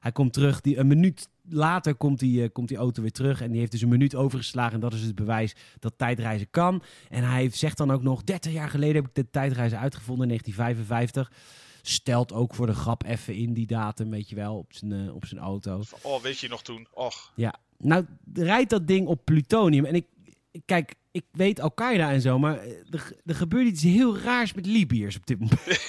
hij 0.00 0.12
komt 0.12 0.32
terug. 0.32 0.60
Die, 0.60 0.78
een 0.78 0.86
minuut 0.86 1.28
later 1.48 1.94
komt 1.94 2.18
die, 2.18 2.48
komt 2.48 2.68
die 2.68 2.76
auto 2.76 3.02
weer 3.02 3.12
terug. 3.12 3.40
En 3.40 3.50
die 3.50 3.58
heeft 3.58 3.72
dus 3.72 3.82
een 3.82 3.88
minuut 3.88 4.14
overgeslagen. 4.14 4.74
En 4.74 4.80
dat 4.80 4.92
is 4.92 5.02
het 5.02 5.14
bewijs 5.14 5.54
dat 5.78 5.92
tijdreizen 5.96 6.50
kan. 6.50 6.82
En 7.08 7.24
hij 7.24 7.50
zegt 7.50 7.76
dan 7.76 7.90
ook 7.90 8.02
nog, 8.02 8.24
30 8.24 8.52
jaar 8.52 8.68
geleden 8.68 8.94
heb 8.94 9.06
ik 9.06 9.14
de 9.14 9.30
tijdreizen 9.30 9.78
uitgevonden 9.78 10.30
in 10.30 10.38
1955. 10.38 11.30
Stelt 11.88 12.32
ook 12.32 12.54
voor 12.54 12.66
de 12.66 12.74
grap 12.74 13.04
even 13.04 13.34
in 13.34 13.52
die 13.52 13.66
datum, 13.66 14.10
weet 14.10 14.28
je 14.28 14.34
wel, 14.34 14.56
op 14.56 14.72
zijn, 14.72 14.92
eh, 14.92 15.14
op 15.14 15.26
zijn 15.26 15.40
auto. 15.40 15.82
Oh, 16.02 16.22
weet 16.22 16.38
je 16.38 16.48
nog 16.48 16.62
toen? 16.62 16.86
Och. 16.92 17.32
Ja, 17.34 17.54
nou 17.78 18.06
rijdt 18.34 18.70
dat 18.70 18.86
ding 18.86 19.06
op 19.06 19.24
plutonium. 19.24 19.84
En 19.84 19.94
ik, 19.94 20.06
kijk, 20.64 20.94
ik 21.10 21.24
weet 21.32 21.60
Al-Qaeda 21.60 22.10
en 22.10 22.20
zo, 22.20 22.38
maar 22.38 22.58
eh, 22.58 22.70
er, 22.90 23.12
er 23.24 23.34
gebeurt 23.34 23.66
iets 23.66 23.82
heel 23.82 24.18
raars 24.18 24.52
met 24.52 24.66
Libiërs 24.66 25.16
op 25.16 25.26
dit 25.26 25.38
moment. 25.38 25.60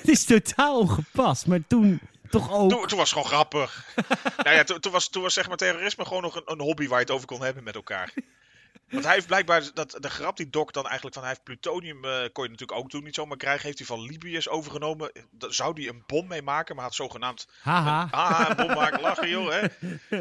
het 0.00 0.08
is 0.08 0.24
totaal 0.24 0.80
ongepast, 0.80 1.46
maar 1.46 1.66
toen 1.66 2.00
toch 2.30 2.52
ook. 2.52 2.70
Toen, 2.70 2.86
toen 2.86 2.98
was 2.98 3.10
het 3.10 3.18
gewoon 3.18 3.32
grappig. 3.32 3.94
nou 4.44 4.56
ja, 4.56 4.64
toen, 4.64 4.80
toen 4.80 4.92
was, 4.92 5.08
toen 5.08 5.22
was 5.22 5.34
zeg 5.34 5.48
maar 5.48 5.56
terrorisme 5.56 6.04
gewoon 6.04 6.22
nog 6.22 6.36
een, 6.36 6.42
een 6.44 6.60
hobby 6.60 6.86
waar 6.86 6.98
je 6.98 7.04
het 7.04 7.14
over 7.14 7.26
kon 7.26 7.42
hebben 7.42 7.64
met 7.64 7.74
elkaar. 7.74 8.12
Want 8.90 9.04
hij 9.04 9.14
heeft 9.14 9.26
blijkbaar, 9.26 9.70
dat, 9.74 9.96
de 10.00 10.10
grap 10.10 10.36
die 10.36 10.50
Doc 10.50 10.70
dan 10.70 10.84
eigenlijk 10.84 11.14
van, 11.14 11.22
hij 11.24 11.32
heeft 11.32 11.44
plutonium, 11.44 12.04
eh, 12.04 12.10
kon 12.32 12.44
je 12.44 12.50
natuurlijk 12.50 12.78
ook 12.78 12.90
toen 12.90 13.04
niet 13.04 13.14
zomaar 13.14 13.36
krijgen, 13.36 13.66
heeft 13.66 13.78
hij 13.78 13.86
van 13.86 14.00
Libiërs 14.00 14.48
overgenomen. 14.48 15.12
Daar 15.30 15.52
zou 15.52 15.72
hij 15.80 15.88
een 15.88 16.02
bom 16.06 16.26
mee 16.26 16.42
maken, 16.42 16.74
maar 16.74 16.84
had 16.84 16.94
zogenaamd, 16.94 17.48
Haha. 17.60 18.08
ah, 18.10 18.48
een 18.48 18.56
bom 18.56 18.74
maken, 18.74 19.00
lachen 19.00 19.28
joh, 19.28 19.50
hè. 19.50 19.60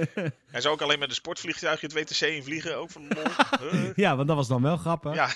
Hij 0.51 0.61
zou 0.61 0.73
ook 0.73 0.81
alleen 0.81 0.99
met 0.99 1.09
een 1.09 1.15
sportvliegtuigje 1.15 1.87
het 1.87 1.95
WTC 1.95 2.21
in 2.21 2.43
vliegen, 2.43 2.77
ook 2.77 2.91
van 2.91 3.07
lol. 3.07 3.23
Huh? 3.71 3.95
Ja, 3.95 4.15
want 4.15 4.27
dat 4.27 4.37
was 4.37 4.47
dan 4.47 4.61
wel 4.61 4.77
grappig. 4.77 5.13
Ja, 5.13 5.25
nee, 5.25 5.33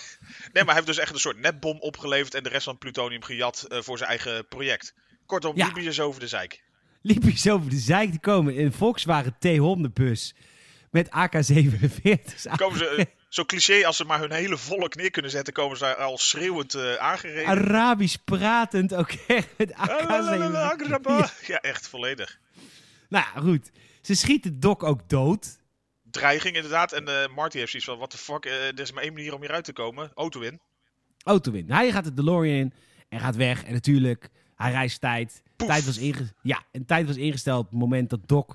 maar 0.54 0.66
hij 0.66 0.74
heeft 0.74 0.88
dus 0.88 0.98
echt 0.98 1.14
een 1.14 1.20
soort 1.20 1.40
netbom 1.40 1.80
opgeleverd 1.80 2.34
en 2.34 2.44
de 2.44 2.50
rest 2.50 2.64
van 2.64 2.74
het 2.74 2.82
plutonium 2.82 3.24
gejat 3.24 3.64
eh, 3.64 3.82
voor 3.82 3.98
zijn 3.98 4.10
eigen 4.10 4.48
project. 4.48 4.94
Kortom, 5.26 5.56
Ja. 5.56 5.68
Libiërs 5.68 6.00
over 6.00 6.20
de 6.20 6.28
zeik. 6.28 6.64
Libiërs 7.02 7.50
over 7.50 7.70
de 7.70 7.78
zijk 7.78 8.12
te 8.12 8.20
komen 8.20 8.56
in 8.56 8.66
een 8.66 8.74
Volkswagen 8.74 9.36
T-hondenbus 9.40 10.34
met 10.98 11.12
AK-47's. 11.12 12.46
Komen 12.56 12.78
ze, 12.78 12.86
eh, 12.86 13.06
zo 13.30 13.46
cliché 13.46 13.86
als 13.86 13.98
ze 13.98 14.06
maar 14.06 14.20
hun 14.20 14.32
hele 14.32 14.58
volk 14.58 14.96
neer 14.96 15.12
kunnen 15.12 15.32
zetten, 15.32 15.54
komen 15.54 15.78
ze 15.78 15.84
daar 15.84 15.96
al 15.96 16.18
schreeuwend 16.18 16.74
eh, 16.74 16.96
aangereden. 16.96 17.46
Arabisch 17.46 18.16
pratend 18.26 18.94
ook 18.94 19.12
echt 19.28 19.48
met 19.58 19.74
AK-47. 19.74 21.48
Ja, 21.48 21.62
echt 21.62 21.88
volledig. 21.88 22.40
Nou 23.10 23.26
ja, 23.34 23.42
goed. 23.42 23.72
Ze 24.02 24.16
schieten 24.16 24.60
Doc 24.60 24.84
ook 24.84 25.10
dood. 25.10 25.58
Dreiging 26.12 26.56
inderdaad. 26.56 26.92
En 26.92 27.08
eh, 27.08 27.36
Marty 27.36 27.58
heeft 27.58 27.72
zoiets 27.72 27.90
van, 27.90 27.98
what 27.98 28.10
the 28.10 28.18
fuck, 28.18 28.46
er 28.46 28.80
is 28.80 28.92
maar 28.92 29.04
één 29.04 29.14
manier 29.14 29.34
om 29.34 29.42
hieruit 29.42 29.64
te 29.64 29.74
komen. 29.74 30.12
Auto 30.16 30.40
in. 30.40 30.60
auto 31.24 31.52
in. 31.52 31.72
Hij 31.72 31.92
gaat 31.92 32.04
de 32.04 32.14
DeLorean 32.14 32.56
in 32.56 32.74
en 33.10 33.20
gaat 33.20 33.36
weg. 33.36 33.64
En 33.64 33.74
natuurlijk, 33.74 34.30
hij 34.56 34.72
reist 34.72 35.02
tijd. 35.02 35.42
Poef. 35.58 35.68
Tijd 35.68 35.86
was, 35.86 35.98
inge 35.98 36.34
ja, 36.42 36.64
en 36.72 36.86
tijd 36.86 37.08
was 37.08 37.16
ingesteld 37.16 37.66
op 37.66 37.70
het 37.72 37.80
moment 37.80 38.10
dat 38.10 38.28
Doc 38.28 38.46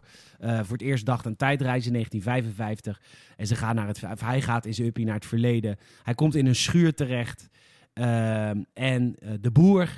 eh, 0.40 0.58
voor 0.58 0.72
het 0.76 0.80
eerst 0.82 1.06
dacht 1.06 1.26
aan 1.26 1.36
tijdreizen 1.36 1.86
in 1.86 1.92
1955. 1.92 3.00
En 3.36 3.46
ze 3.46 3.56
gaan 3.56 3.74
naar 3.74 3.86
het, 3.86 4.00
hij 4.20 4.42
gaat 4.42 4.66
in 4.66 4.74
zijn 4.74 4.86
uppie 4.86 5.04
naar 5.04 5.14
het 5.14 5.26
verleden. 5.26 5.78
Hij 6.02 6.14
komt 6.14 6.34
in 6.34 6.46
een 6.46 6.54
schuur 6.56 6.94
terecht. 6.94 7.48
Ehm, 7.92 8.62
en 8.74 9.16
eh, 9.18 9.30
de 9.40 9.50
boer 9.50 9.88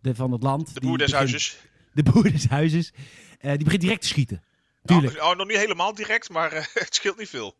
de, 0.00 0.14
van 0.14 0.32
het 0.32 0.42
land... 0.42 0.74
De 0.74 0.80
boer 0.80 0.98
des 0.98 1.10
begint- 1.10 1.30
huizes. 1.30 1.58
De 1.92 2.02
boer 2.02 2.22
des 2.30 2.46
huizes. 2.48 2.92
eh, 3.38 3.50
die 3.54 3.64
begint 3.64 3.82
direct 3.82 4.00
te 4.00 4.06
schieten. 4.08 4.42
Tuurlijk. 4.84 5.16
Nou, 5.16 5.30
oh, 5.32 5.36
nog 5.38 5.46
niet 5.46 5.56
helemaal 5.56 5.94
direct, 5.94 6.30
maar 6.30 6.52
het 6.74 6.94
scheelt 6.94 7.18
niet 7.18 7.28
veel. 7.28 7.54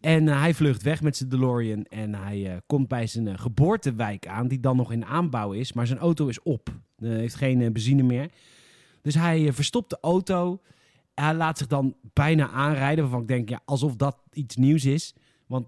En 0.00 0.28
eh, 0.28 0.40
hij 0.40 0.54
vlucht 0.54 0.82
weg 0.82 1.00
met 1.00 1.16
zijn 1.16 1.28
DeLorean. 1.28 1.84
En 1.84 2.14
hij 2.14 2.52
eh, 2.52 2.56
komt 2.66 2.88
bij 2.88 3.06
zijn 3.06 3.28
eh, 3.28 3.38
geboortewijk 3.38 4.26
aan, 4.26 4.48
die 4.48 4.60
dan 4.60 4.76
nog 4.76 4.92
in 4.92 5.04
aanbouw 5.04 5.52
is. 5.52 5.72
Maar 5.72 5.86
zijn 5.86 5.98
auto 5.98 6.26
is 6.26 6.42
op. 6.42 6.68
Heeft 6.96 7.34
geen 7.34 7.72
benzine 7.72 8.02
meer. 8.02 8.30
Dus 9.02 9.14
hij 9.14 9.52
verstopt 9.52 9.90
de 9.90 9.98
auto. 10.00 10.62
Hij 11.14 11.34
laat 11.34 11.58
zich 11.58 11.66
dan 11.66 11.96
bijna 12.12 12.50
aanrijden. 12.50 13.04
Waarvan 13.04 13.22
ik 13.22 13.28
denk, 13.28 13.48
ja, 13.48 13.60
alsof 13.64 13.96
dat 13.96 14.18
iets 14.32 14.56
nieuws 14.56 14.84
is. 14.84 15.14
Want, 15.46 15.66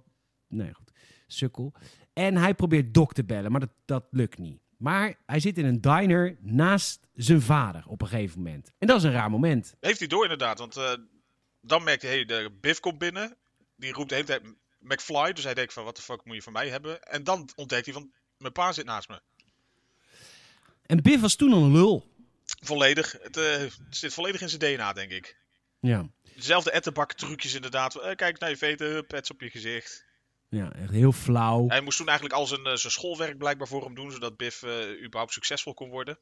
nee, 0.48 0.74
goed. 0.74 0.92
Sukkel. 1.26 1.72
En 2.12 2.36
hij 2.36 2.54
probeert 2.54 2.94
Doc 2.94 3.12
te 3.12 3.24
bellen, 3.24 3.50
maar 3.50 3.60
dat, 3.60 3.72
dat 3.84 4.04
lukt 4.10 4.38
niet. 4.38 4.60
Maar 4.76 5.14
hij 5.26 5.40
zit 5.40 5.58
in 5.58 5.64
een 5.64 5.80
diner 5.80 6.36
naast 6.40 7.06
zijn 7.14 7.40
vader 7.40 7.84
op 7.86 8.02
een 8.02 8.08
gegeven 8.08 8.42
moment. 8.42 8.72
En 8.78 8.86
dat 8.86 8.96
is 8.96 9.02
een 9.02 9.12
raar 9.12 9.30
moment. 9.30 9.76
Heeft 9.80 9.98
hij 9.98 10.08
door 10.08 10.22
inderdaad, 10.22 10.58
want 10.58 10.98
dan 11.60 11.84
merkt 11.84 12.02
hij, 12.02 12.10
hey, 12.10 12.24
de 12.24 12.50
Biff 12.60 12.80
komt 12.80 12.98
binnen. 12.98 13.36
Die 13.80 13.92
roept 13.92 14.08
de 14.08 14.14
hele 14.14 14.26
tijd 14.26 14.42
McFly, 14.78 15.32
dus 15.32 15.44
hij 15.44 15.54
denkt 15.54 15.72
van, 15.72 15.84
wat 15.84 15.96
de 15.96 16.02
fuck 16.02 16.24
moet 16.24 16.34
je 16.34 16.42
van 16.42 16.52
mij 16.52 16.68
hebben? 16.68 17.02
En 17.02 17.24
dan 17.24 17.48
ontdekt 17.54 17.84
hij 17.84 17.94
van, 17.94 18.12
mijn 18.38 18.52
pa 18.52 18.72
zit 18.72 18.84
naast 18.84 19.08
me. 19.08 19.20
En 20.86 21.02
Biff 21.02 21.20
was 21.20 21.34
toen 21.34 21.52
al 21.52 21.62
een 21.62 21.72
lul. 21.72 22.08
Volledig, 22.44 23.16
het 23.22 23.36
eh, 23.36 23.62
zit 23.90 24.14
volledig 24.14 24.40
in 24.40 24.48
zijn 24.48 24.60
DNA, 24.60 24.92
denk 24.92 25.10
ik. 25.10 25.36
Ja. 25.80 26.08
Dezelfde 26.34 26.70
ettenbak 26.70 27.12
trucjes 27.12 27.54
inderdaad. 27.54 27.94
Eh, 27.94 28.14
kijk 28.14 28.38
naar 28.38 28.50
je 28.50 28.56
veten, 28.56 29.06
pets 29.06 29.30
op 29.30 29.40
je 29.40 29.50
gezicht. 29.50 30.04
Ja, 30.48 30.72
echt 30.72 30.90
heel 30.90 31.12
flauw. 31.12 31.68
Hij 31.68 31.80
moest 31.80 31.96
toen 31.96 32.08
eigenlijk 32.08 32.38
al 32.38 32.46
zijn, 32.46 32.66
eh, 32.66 32.74
zijn 32.74 32.92
schoolwerk 32.92 33.38
blijkbaar 33.38 33.68
voor 33.68 33.84
hem 33.84 33.94
doen, 33.94 34.12
zodat 34.12 34.36
Biff 34.36 34.64
überhaupt 35.04 35.32
succesvol 35.32 35.74
kon 35.74 35.90
worden. 35.90 36.18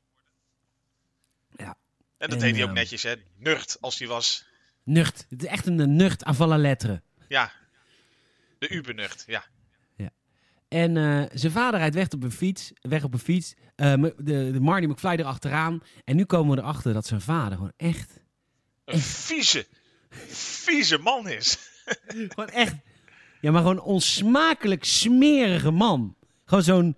Ja. 1.57 1.77
En 2.19 2.31
dat 2.31 2.33
En, 2.33 2.39
deed 2.39 2.55
hij 2.55 2.65
ook 2.65 2.73
netjes, 2.73 3.03
hè. 3.03 3.15
Nerd 3.37 3.77
als 3.81 3.99
hij 3.99 4.09
was. 4.09 4.45
Nucht. 4.83 5.27
Het 5.29 5.43
is 5.43 5.49
echt 5.49 5.67
een 5.67 5.97
nucht 5.97 6.25
aan 6.25 6.49
la 6.49 6.57
lettre. 6.57 7.03
Ja. 7.29 7.53
De 8.59 8.71
Ubernucht, 8.71 9.25
ja. 9.27 9.45
En 10.69 10.97
eh, 10.97 11.23
zijn 11.33 11.53
vader 11.53 11.81
rijdt 11.81 11.95
weg 11.95 12.09
op 12.11 12.23
een 12.23 12.33
fiets. 12.33 12.73
Weg 12.81 13.05
op 13.05 13.13
een 13.13 13.19
fiets. 13.19 13.55
Eh, 13.77 14.03
de, 14.03 14.51
de 14.53 14.61
Marty 14.61 14.87
McFly 14.87 15.09
erachteraan. 15.09 15.83
En 16.05 16.17
nu 16.17 16.25
komen 16.25 16.57
we 16.57 16.63
erachter 16.63 16.93
dat 16.93 17.07
zijn 17.07 17.21
vader 17.21 17.57
gewoon 17.57 17.73
echt... 17.77 18.21
Een 18.85 19.01
vieze, 19.01 19.67
vieze 20.29 20.99
man 20.99 21.29
is. 21.29 21.59
Gewoon 22.29 22.49
echt... 22.49 22.75
Ja, 23.41 23.51
maar 23.51 23.61
gewoon 23.63 23.81
onsmakelijk 23.81 24.85
smerige 24.85 25.71
man. 25.71 26.17
Gewoon 26.45 26.65
zo'n... 26.65 26.97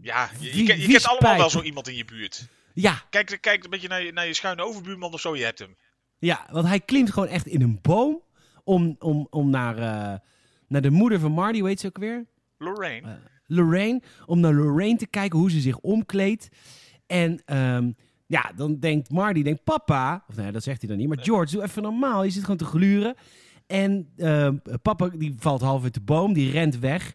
Ja, 0.00 0.30
je, 0.38 0.64
je, 0.64 0.80
je 0.80 0.86
kent 0.86 1.06
allemaal 1.06 1.36
wel 1.36 1.50
zo 1.50 1.62
iemand 1.62 1.88
in 1.88 1.94
je 1.94 2.04
buurt. 2.04 2.48
Ja, 2.74 3.02
Kijk, 3.10 3.38
kijk 3.40 3.64
een 3.64 3.70
beetje 3.70 3.88
naar 3.88 4.02
je, 4.02 4.12
naar 4.12 4.26
je 4.26 4.34
schuine 4.34 4.62
overbuurman 4.62 5.12
of 5.12 5.20
zo, 5.20 5.36
je 5.36 5.44
hebt 5.44 5.58
hem. 5.58 5.76
ja, 6.18 6.48
want 6.50 6.66
hij 6.66 6.80
klimt 6.80 7.12
gewoon 7.12 7.28
echt 7.28 7.46
in 7.46 7.62
een 7.62 7.78
boom... 7.82 8.22
om, 8.70 8.96
om, 8.98 9.26
om 9.30 9.50
naar, 9.50 9.76
eh, 9.78 10.18
naar 10.68 10.80
de 10.82 10.90
moeder 10.90 11.20
van 11.20 11.32
Marty, 11.32 11.62
weet 11.62 11.80
ze 11.80 11.86
ook 11.86 11.98
weer? 11.98 12.26
Lorraine. 12.58 13.18
Lorraine. 13.46 14.02
Om 14.26 14.40
naar 14.40 14.54
Lorraine 14.54 14.98
te 14.98 15.06
kijken 15.06 15.38
hoe 15.38 15.50
ze 15.50 15.60
zich 15.60 15.78
omkleedt. 15.78 16.48
En 17.06 17.42
ehm, 17.44 17.90
ja, 18.26 18.52
dan 18.56 18.78
denkt 18.78 19.10
Marty, 19.10 19.42
denkt 19.42 19.64
papa, 19.64 20.24
of 20.28 20.36
nee, 20.36 20.52
dat 20.52 20.62
zegt 20.62 20.80
hij 20.80 20.88
dan 20.88 20.98
niet, 20.98 21.08
maar 21.08 21.24
George, 21.24 21.54
doe 21.54 21.62
even 21.62 21.82
normaal. 21.82 22.24
Je 22.24 22.30
zit 22.30 22.42
gewoon 22.42 22.56
te 22.56 22.64
gluren. 22.64 23.14
En 23.66 24.12
ehm, 24.16 24.56
papa, 24.82 25.08
die 25.08 25.34
valt 25.38 25.60
half 25.60 25.82
uit 25.82 25.94
de 25.94 26.00
boom, 26.00 26.32
die 26.32 26.50
rent 26.50 26.78
weg. 26.78 27.14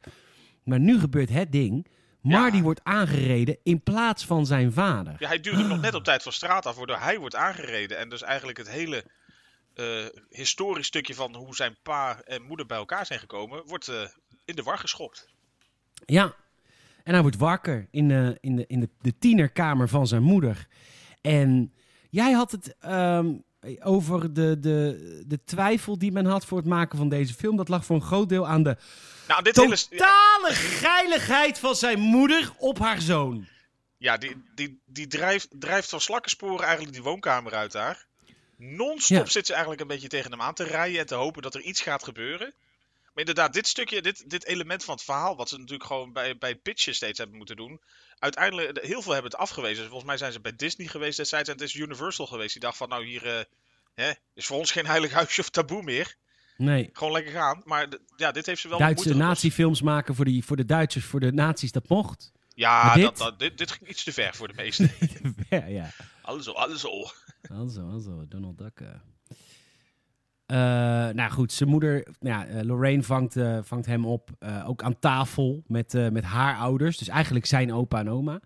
Maar 0.63 0.79
nu 0.79 0.99
gebeurt 0.99 1.29
het 1.29 1.51
ding. 1.51 1.87
Marty 2.21 2.57
Ja. 2.57 2.61
wordt 2.63 2.83
aangereden 2.83 3.57
in 3.63 3.83
plaats 3.83 4.25
van 4.25 4.45
zijn 4.45 4.71
vader. 4.71 5.15
Ja, 5.19 5.27
hij 5.27 5.39
duwt 5.39 5.55
hem 5.55 5.67
nog 5.67 5.81
net 5.81 5.93
op 5.93 6.03
tijd 6.03 6.23
van 6.23 6.31
straat 6.31 6.65
af, 6.65 6.75
waardoor 6.75 6.97
hij 6.99 7.19
wordt 7.19 7.35
aangereden. 7.35 7.97
En 7.97 8.09
dus 8.09 8.21
eigenlijk 8.23 8.57
het 8.57 8.69
hele 8.69 9.05
eh, 9.75 10.05
historisch 10.29 10.87
stukje 10.87 11.15
van 11.15 11.35
hoe 11.35 11.55
zijn 11.55 11.75
pa 11.83 12.21
en 12.21 12.41
moeder 12.41 12.65
bij 12.65 12.77
elkaar 12.77 13.05
zijn 13.05 13.19
gekomen, 13.19 13.63
wordt 13.65 13.87
eh, 13.87 14.07
in 14.45 14.55
de 14.55 14.63
war 14.63 14.77
geschopt. 14.77 15.29
Ja. 16.05 16.35
En 17.03 17.13
hij 17.13 17.21
wordt 17.21 17.37
wakker 17.37 17.87
in, 17.91 18.07
de, 18.07 18.37
in, 18.41 18.55
de, 18.55 18.65
in 18.67 18.79
de, 18.79 18.89
de 19.01 19.17
tienerkamer 19.17 19.89
van 19.89 20.07
zijn 20.07 20.23
moeder. 20.23 20.67
En 21.21 21.73
jij 22.09 22.31
had 22.31 22.51
het 22.51 22.75
ehm, 22.79 23.33
over 23.79 24.33
de, 24.33 24.59
de, 24.59 25.23
de 25.27 25.43
twijfel 25.43 25.97
die 25.97 26.11
men 26.11 26.25
had 26.25 26.45
voor 26.45 26.57
het 26.57 26.67
maken 26.67 26.97
van 26.97 27.09
deze 27.09 27.33
film. 27.33 27.55
Dat 27.57 27.69
lag 27.69 27.85
voor 27.85 27.95
een 27.95 28.01
groot 28.01 28.29
deel 28.29 28.47
aan 28.47 28.63
de 28.63 28.77
Nou, 29.27 29.43
dit 29.43 29.55
hele... 29.55 29.77
totale 29.89 30.53
geiligheid 30.53 31.59
van 31.59 31.75
zijn 31.75 31.99
moeder 31.99 32.53
op 32.57 32.79
haar 32.79 33.01
zoon. 33.01 33.47
Ja, 33.97 34.17
die, 34.17 34.43
die, 34.55 34.81
die 34.85 35.07
drijft, 35.07 35.47
drijft 35.51 35.89
van 35.89 36.01
slakkensporen 36.01 36.65
eigenlijk 36.65 36.93
die 36.93 37.03
woonkamer 37.03 37.53
uit 37.53 37.71
daar. 37.71 38.05
Non-stop 38.57 39.25
Ja. 39.25 39.31
zit 39.31 39.45
ze 39.45 39.51
eigenlijk 39.51 39.81
een 39.81 39.87
beetje 39.87 40.07
tegen 40.07 40.31
hem 40.31 40.41
aan 40.41 40.53
te 40.53 40.63
rijden 40.63 40.99
en 40.99 41.05
te 41.05 41.15
hopen 41.15 41.41
dat 41.41 41.55
er 41.55 41.61
iets 41.61 41.81
gaat 41.81 42.03
gebeuren. 42.03 42.53
Maar 43.15 43.25
inderdaad, 43.25 43.53
dit 43.53 43.67
stukje, 43.67 44.01
dit, 44.01 44.29
dit 44.29 44.45
element 44.45 44.83
van 44.83 44.95
het 44.95 45.03
verhaal, 45.03 45.35
wat 45.35 45.49
ze 45.49 45.57
natuurlijk 45.57 45.85
gewoon 45.85 46.13
bij, 46.13 46.37
bij 46.37 46.55
pitchen 46.55 46.95
steeds 46.95 47.17
hebben 47.17 47.37
moeten 47.37 47.55
doen. 47.55 47.81
Uiteindelijk, 48.19 48.85
heel 48.85 49.01
veel 49.01 49.13
hebben 49.13 49.31
het 49.31 49.39
afgewezen. 49.39 49.83
Volgens 49.83 50.05
mij 50.05 50.17
zijn 50.17 50.31
ze 50.31 50.39
bij 50.39 50.55
Disney 50.55 50.87
geweest 50.87 51.17
destijds 51.17 51.49
en 51.49 51.55
het 51.55 51.63
is 51.63 51.73
Universal 51.73 52.25
geweest. 52.27 52.51
Die 52.51 52.61
dacht 52.61 52.77
van, 52.77 52.89
nou 52.89 53.05
hier 53.05 53.37
eh, 53.37 53.43
hè, 53.93 54.11
is 54.33 54.45
voor 54.45 54.57
ons 54.57 54.71
geen 54.71 54.85
heilig 54.85 55.11
huisje 55.11 55.41
of 55.41 55.49
taboe 55.49 55.83
meer. 55.83 56.15
Nee. 56.57 56.89
Gewoon 56.93 57.13
lekker 57.13 57.33
gaan. 57.33 57.61
Maar 57.65 57.87
ja, 58.15 58.31
dit 58.31 58.45
heeft 58.45 58.61
ze 58.61 58.67
wel 58.67 58.77
Duitse 58.77 59.15
natiefilms 59.15 59.81
maken 59.81 60.15
voor, 60.15 60.25
die, 60.25 60.45
voor 60.45 60.57
de 60.57 60.65
Duitsers, 60.65 61.05
voor 61.05 61.19
de 61.19 61.31
nazi's, 61.31 61.71
dat 61.71 61.89
mocht. 61.89 62.31
Ja, 62.53 62.93
dit? 62.93 63.03
Dat, 63.03 63.17
dat, 63.17 63.39
dit, 63.39 63.57
dit 63.57 63.71
ging 63.71 63.89
iets 63.89 64.03
te 64.03 64.13
ver 64.13 64.35
voor 64.35 64.47
de 64.47 64.53
meesten. 64.53 64.91
ja, 65.49 65.65
ja. 65.65 65.91
alles 66.21 66.47
al, 66.47 66.57
alles 66.57 66.85
al. 66.85 67.11
Also, 67.49 67.89
also, 67.89 68.25
Donald 68.27 68.57
Duck. 68.57 68.81
Eh, 70.45 70.57
nou 71.09 71.31
goed, 71.31 71.51
zijn 71.51 71.69
moeder, 71.69 72.07
ja, 72.19 72.45
eh, 72.45 72.63
Lorraine 72.63 73.03
vangt, 73.03 73.35
vangt 73.61 73.85
hem 73.85 74.05
op, 74.05 74.29
ook 74.65 74.83
aan 74.83 74.99
tafel 74.99 75.63
met, 75.67 75.93
met 76.11 76.23
haar 76.23 76.57
ouders. 76.57 76.97
Dus 76.97 77.07
eigenlijk 77.07 77.45
zijn 77.45 77.73
opa 77.73 77.99
en 77.99 78.09
oma. 78.09 78.39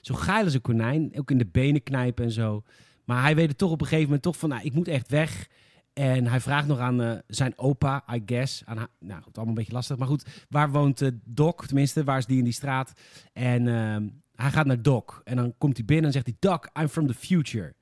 Zo 0.00 0.14
geil 0.14 0.44
als 0.44 0.54
een 0.54 0.60
konijn, 0.60 1.10
ook 1.18 1.30
in 1.30 1.38
de 1.38 1.46
benen 1.46 1.82
knijpen 1.82 2.24
en 2.24 2.30
zo. 2.30 2.62
Maar 3.04 3.22
hij 3.22 3.34
weet 3.34 3.48
het 3.48 3.58
toch 3.58 3.70
op 3.70 3.80
een 3.80 3.86
gegeven 3.86 4.06
moment 4.06 4.22
toch 4.22 4.36
van, 4.36 4.48
nou, 4.48 4.62
ik 4.62 4.74
moet 4.74 4.88
echt 4.88 5.08
weg. 5.08 5.48
En 5.92 6.26
hij 6.26 6.40
vraagt 6.40 6.66
nog 6.66 6.78
aan 6.78 7.22
zijn 7.26 7.58
opa, 7.58 8.04
I 8.14 8.22
guess. 8.26 8.62
Aan 8.64 8.88
nou 8.98 9.22
goed, 9.22 9.36
allemaal 9.36 9.46
een 9.46 9.54
beetje 9.54 9.72
lastig. 9.72 9.96
Maar 9.96 10.08
goed, 10.08 10.44
waar 10.48 10.70
woont 10.70 11.10
Doc? 11.24 11.66
Tenminste, 11.66 12.04
waar 12.04 12.18
is 12.18 12.26
die 12.26 12.38
in 12.38 12.44
die 12.44 12.52
straat? 12.52 12.92
En 13.32 13.68
ehm, 13.68 14.08
hij 14.34 14.50
gaat 14.50 14.66
naar 14.66 14.82
Doc. 14.82 15.20
En 15.24 15.36
dan 15.36 15.54
komt 15.58 15.76
hij 15.76 15.84
binnen 15.84 16.06
en 16.06 16.12
zegt 16.12 16.26
hij, 16.26 16.36
Doc, 16.38 16.58
I'm 16.80 16.88
from 16.88 17.06
the 17.06 17.14
future. 17.14 17.74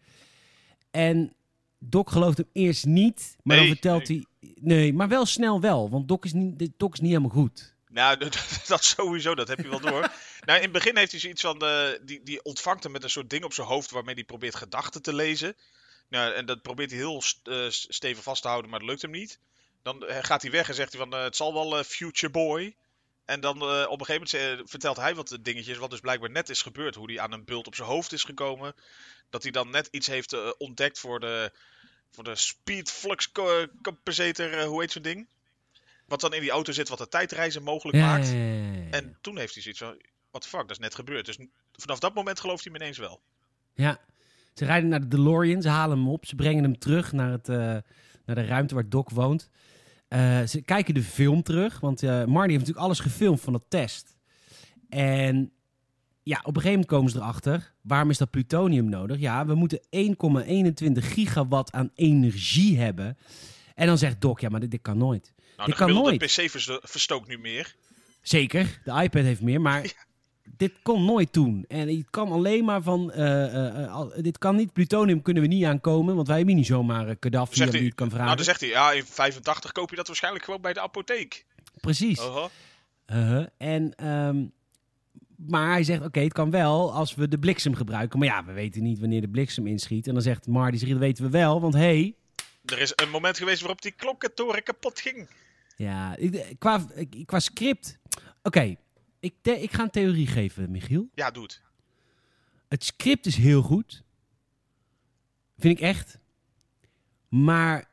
En 0.91 1.35
Doc 1.79 2.13
gelooft 2.13 2.37
hem 2.37 2.49
eerst 2.53 2.87
niet, 2.87 3.37
maar 3.43 3.57
dan 3.57 3.65
Nee, 3.65 3.75
vertelt 3.75 4.09
hij... 4.09 4.25
Nee, 4.61 4.93
maar 4.93 5.09
wel 5.09 5.27
snel 5.27 5.61
wel, 5.61 5.91
want 5.91 6.09
Doc 6.09 6.19
is 6.21 6.33
niet, 6.33 6.73
Doc 6.77 6.93
is 6.93 7.01
niet 7.01 7.11
helemaal 7.11 7.31
goed. 7.31 7.75
Nou, 7.89 8.17
dat, 8.25 8.63
dat 8.67 8.85
sowieso, 8.85 9.35
dat 9.35 9.49
heb 9.49 9.59
je 9.59 9.69
wel 9.69 9.81
door. 9.81 10.01
nou, 10.47 10.59
in 10.59 10.65
het 10.65 10.73
begin 10.73 10.97
heeft 10.97 11.11
hij 11.11 11.21
zoiets 11.21 11.43
van, 11.43 11.61
eh, 11.61 11.89
die, 12.03 12.23
die 12.23 12.43
ontvangt 12.43 12.83
hem 12.83 12.93
met 12.93 13.03
een 13.03 13.11
soort 13.11 13.31
ding 13.31 13.45
op 13.45 13.53
zijn 13.53 13.67
hoofd 13.67 13.91
waarmee 13.91 14.15
hij 14.15 14.25
probeert 14.25 14.55
gedachten 14.55 15.03
te 15.03 15.15
lezen. 15.15 15.57
Nou, 16.11 16.33
en 16.33 16.47
dat 16.47 16.63
probeert 16.63 16.91
hij 16.91 16.99
heel 16.99 17.23
eh, 17.43 17.67
stevig 17.69 18.23
vast 18.23 18.43
te 18.43 18.49
houden, 18.49 18.71
maar 18.71 18.81
dat 18.81 18.89
lukt 18.89 19.03
hem 19.03 19.11
niet. 19.11 19.39
Dan 19.83 20.07
eh, 20.07 20.19
gaat 20.21 20.43
hij 20.43 20.51
weg 20.51 20.69
en 20.69 20.75
zegt 20.75 20.93
hij 20.93 21.01
van, 21.01 21.21
het 21.21 21.37
zal 21.37 21.55
wel 21.55 21.79
eh, 21.79 21.85
future 21.85 22.33
boy. 22.33 22.77
En 23.25 23.41
dan 23.41 23.57
eh, 23.57 23.87
op 23.89 24.01
een 24.01 24.07
gegeven 24.07 24.39
moment 24.39 24.61
eh, 24.61 24.67
vertelt 24.71 24.97
hij 24.97 25.15
wat 25.15 25.39
dingetjes, 25.41 25.77
wat 25.77 25.91
dus 25.91 26.01
blijkbaar 26.01 26.31
net 26.31 26.49
is 26.49 26.63
gebeurd. 26.63 26.95
Hoe 26.95 27.13
hij 27.13 27.21
aan 27.21 27.33
een 27.33 27.45
bult 27.45 27.67
op 27.67 27.75
zijn 27.75 27.89
hoofd 27.89 28.13
is 28.13 28.25
gekomen. 28.25 28.75
Dat 29.31 29.43
hij 29.43 29.53
dan 29.53 29.71
net 29.71 29.89
iets 29.91 30.07
heeft 30.07 30.33
eh, 30.33 30.51
ontdekt 30.59 30.99
voor 30.99 31.21
de, 31.21 31.53
voor 32.11 32.25
de 32.25 32.37
speed 32.37 32.91
flux 32.91 33.33
compensator, 33.83 34.59
eh, 34.59 34.67
hoe 34.67 34.81
heet 34.81 34.93
zo'n 34.93 35.03
ding? 35.03 35.29
Wat 36.07 36.21
dan 36.21 36.35
in 36.35 36.41
die 36.41 36.51
auto 36.51 36.73
zit, 36.73 36.89
wat 36.89 36.99
de 36.99 37.09
tijdreizen 37.09 37.63
mogelijk 37.63 37.99
maakt. 37.99 38.29
Ja, 38.29 38.35
ja, 38.35 38.43
ja, 38.43 38.73
ja. 38.73 38.91
En 38.91 39.19
toen 39.21 39.39
heeft 39.39 39.55
hij 39.55 39.63
zoiets 39.63 39.81
van, 39.81 40.03
what 40.31 40.43
the 40.43 40.49
fuck, 40.49 40.61
dat 40.61 40.71
is 40.71 40.79
net 40.79 40.95
gebeurd. 40.95 41.27
Dus 41.27 41.39
vanaf 41.73 41.99
dat 41.99 42.15
moment 42.15 42.41
gelooft 42.41 42.65
hij 42.65 42.73
me 42.73 42.79
ineens 42.79 42.99
wel. 42.99 43.21
Ja, 43.75 44.01
ze 44.55 44.65
rijden 44.65 44.89
naar 44.89 45.01
de 45.01 45.09
DeLorean, 45.09 45.63
ze 45.63 45.69
halen 45.69 45.99
hem 45.99 46.09
op, 46.09 46.27
ze 46.27 46.35
brengen 46.35 46.63
hem 46.63 46.79
terug 46.79 47.13
naar, 47.13 47.31
het, 47.31 47.47
naar 47.47 48.35
de 48.35 48.45
ruimte 48.45 48.75
waar 48.75 48.89
Doc 48.89 49.11
woont. 49.13 49.51
Eh, 50.11 50.43
ze 50.43 50.63
kijken 50.63 50.95
de 50.95 51.03
film 51.03 51.43
terug, 51.43 51.81
want 51.81 52.03
eh 52.03 52.09
Marty 52.25 52.49
heeft 52.51 52.59
natuurlijk 52.61 52.87
alles 52.87 53.01
gefilmd 53.01 53.41
van 53.41 53.53
dat 53.53 53.65
test. 53.69 54.17
En 54.89 55.53
ja, 56.23 56.37
op 56.39 56.47
een 56.47 56.63
gegeven 56.63 56.71
moment 56.71 56.87
komen 56.87 57.11
ze 57.11 57.17
erachter, 57.17 57.75
waarom 57.83 58.11
is 58.11 58.19
dat 58.19 58.31
plutonium 58.31 58.89
nodig? 58.89 59.19
Ja, 59.19 59.47
we 59.47 59.55
moeten 59.55 59.81
1,21 59.91 61.05
gigawatt 61.05 61.73
aan 61.73 61.91
energie 61.95 62.79
hebben. 62.79 63.17
En 63.75 63.87
dan 63.87 63.99
zegt 63.99 64.21
Doc, 64.21 64.41
ja, 64.41 64.49
maar 64.49 64.61
dit, 64.61 64.71
dit 64.71 64.83
kan 64.83 64.99
nooit. 64.99 65.35
Nou, 65.57 65.71
de 65.71 65.77
kan 65.77 65.93
nooit. 65.93 66.19
PC 66.19 66.51
vers- 66.51 66.79
verstookt 66.83 67.29
nu 67.29 67.39
meer. 67.39 67.75
Zeker, 68.23 68.81
de 68.85 69.03
iPad 69.03 69.23
heeft 69.23 69.41
meer, 69.41 69.61
maar 69.61 69.93
dit 70.57 70.73
kon 70.83 71.05
nooit 71.05 71.33
toen. 71.33 71.65
En 71.69 71.89
het 71.89 72.11
kan 72.11 72.33
alleen 72.33 72.65
maar 72.65 72.83
van, 72.83 73.13
eh, 73.13 73.45
eh, 73.45 73.85
eh, 73.85 74.07
dit 74.17 74.39
kan 74.39 74.57
niet, 74.57 74.73
plutonium 74.73 75.23
kunnen 75.23 75.43
we 75.43 75.49
niet 75.49 75.65
aankomen, 75.65 76.15
want 76.15 76.27
wij 76.27 76.37
hebben 76.37 76.55
niet 76.55 76.67
zomaar 76.67 77.17
Gaddafi 77.21 77.55
die 77.55 77.71
hij, 77.71 77.81
het 77.81 77.95
kan 77.95 78.09
vragen. 78.09 78.25
nou, 78.25 78.37
dan 78.37 78.45
zegt 78.45 78.61
hij, 78.61 78.69
ja, 78.69 78.93
in 78.93 79.05
85 79.05 79.73
koop 79.73 79.91
je 79.91 79.97
dat 79.97 80.07
waarschijnlijk 80.07 80.45
gewoon 80.45 80.61
bij 80.61 80.73
de 80.73 80.81
apotheek. 80.81 81.47
Precies. 81.81 82.19
Uh-huh. 82.19 82.45
Uh-huh. 83.07 83.47
En, 83.57 83.95
ehm, 83.95 84.45
maar 85.37 85.71
hij 85.71 85.85
zegt, 85.85 86.05
oké, 86.05 86.21
het 86.21 86.33
kan 86.33 86.51
wel 86.51 86.93
als 86.93 87.15
we 87.15 87.29
de 87.29 87.39
bliksem 87.39 87.75
gebruiken. 87.75 88.19
Maar 88.19 88.29
ja, 88.29 88.45
we 88.45 88.53
weten 88.53 88.83
niet 88.83 88.99
wanneer 89.01 89.21
de 89.21 89.29
bliksem 89.29 89.67
inschiet. 89.67 90.07
En 90.07 90.13
dan 90.13 90.23
zegt 90.23 90.47
Marty, 90.47 90.77
zich, 90.77 90.89
dat 90.89 90.99
weten 90.99 91.25
we 91.25 91.31
wel, 91.31 91.61
want 91.61 91.75
hey, 91.75 92.15
Er 92.65 92.79
is 92.79 92.93
een 92.95 93.11
moment 93.11 93.39
geweest 93.39 93.61
waarop 93.61 93.83
die 93.83 93.93
klokkentoren 93.93 94.63
kapot 94.63 95.01
ging. 95.01 95.29
ja, 95.77 96.17
qua 97.27 97.39
script. 97.39 97.99
Oké, 98.43 98.77
ik, 99.21 99.35
ik 99.43 99.73
ga 99.73 99.83
een 99.83 99.91
theorie 99.91 100.27
geven, 100.27 100.71
Michiel. 100.71 101.09
Ja, 101.15 101.31
doe 101.31 101.43
het. 101.43 101.63
Het 102.69 102.85
script 102.85 103.27
is 103.27 103.37
heel 103.37 103.63
goed. 103.63 104.03
Vind 105.59 105.79
ik 105.79 105.85
echt. 105.85 106.19
Maar 107.29 107.89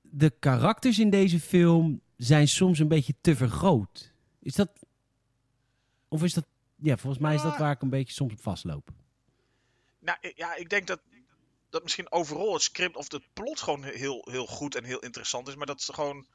de 0.00 0.30
karakters 0.30 0.98
in 0.98 1.10
deze 1.10 1.40
film 1.40 2.00
zijn 2.16 2.48
soms 2.48 2.78
een 2.78 2.88
beetje 2.88 3.14
te 3.20 3.36
vergroot. 3.36 4.12
Is 4.40 4.54
dat. 4.54 4.70
Of 6.08 6.22
is 6.22 6.34
dat. 6.34 6.46
Ja, 6.76 6.96
volgens 6.96 7.22
mij 7.22 7.34
is 7.34 7.42
dat 7.42 7.58
waar 7.58 7.72
ik 7.72 7.82
een 7.82 7.90
beetje 7.90 8.12
soms 8.12 8.32
op 8.32 8.40
vastloop. 8.40 8.90
Nou, 9.98 10.18
ja, 10.34 10.54
ik 10.54 10.68
denk 10.68 10.86
dat, 10.86 11.00
dat 11.70 11.82
misschien 11.82 12.12
overal 12.12 12.52
het 12.52 12.62
script 12.62 12.96
of 12.96 13.12
het 13.12 13.32
plot 13.32 13.60
gewoon 13.60 13.84
heel, 13.84 14.28
heel 14.30 14.46
goed 14.46 14.74
en 14.74 14.84
heel 14.84 14.98
interessant 14.98 15.48
is. 15.48 15.54
Maar 15.54 15.66
dat 15.66 15.80
is 15.80 15.88
gewoon, 15.88 16.26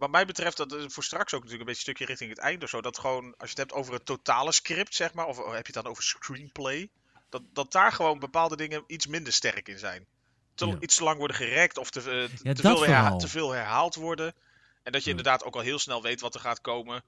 wat 0.00 0.10
mij 0.10 0.26
betreft, 0.26 0.56
dat 0.56 0.72
is 0.72 0.92
voor 0.94 1.04
straks 1.04 1.34
ook 1.34 1.42
natuurlijk 1.42 1.60
een 1.60 1.74
beetje 1.74 1.90
een 1.90 1.94
stukje 1.94 2.04
richting 2.06 2.30
het 2.30 2.38
einde 2.38 2.64
of 2.64 2.70
zo. 2.70 2.80
Dat 2.80 2.98
gewoon, 2.98 3.24
als 3.24 3.50
je 3.50 3.60
het 3.60 3.68
hebt 3.68 3.72
over 3.72 3.92
het 3.94 4.04
totale 4.06 4.52
script, 4.52 4.94
zeg 4.94 5.14
maar, 5.14 5.26
of 5.26 5.36
heb 5.36 5.46
je 5.66 5.72
het 5.72 5.74
dan 5.74 5.86
over 5.86 6.02
screenplay, 6.02 6.90
dat, 7.28 7.42
dat 7.52 7.72
daar 7.72 7.92
gewoon 7.92 8.18
bepaalde 8.18 8.56
dingen 8.56 8.84
iets 8.86 9.06
minder 9.06 9.32
sterk 9.32 9.68
in 9.68 9.78
zijn. 9.78 10.06
Te, 10.54 10.66
Ja. 10.66 10.76
Iets 10.80 10.96
te 10.96 11.04
lang 11.04 11.18
worden 11.18 11.36
gerekt 11.36 11.78
of 11.78 11.90
te, 11.90 12.00
eh, 12.00 12.28
Ja, 12.42 12.52
te, 12.54 12.62
veel, 12.62 12.82
herha- 12.84 13.16
te 13.16 13.28
veel 13.28 13.50
herhaald 13.50 13.94
worden. 13.94 14.34
En 14.82 14.92
dat 14.92 15.04
je 15.04 15.10
Ja. 15.10 15.16
inderdaad 15.16 15.44
ook 15.44 15.54
al 15.54 15.60
heel 15.60 15.78
snel 15.78 16.02
weet 16.02 16.20
wat 16.20 16.34
er 16.34 16.40
gaat 16.40 16.60
komen. 16.60 17.04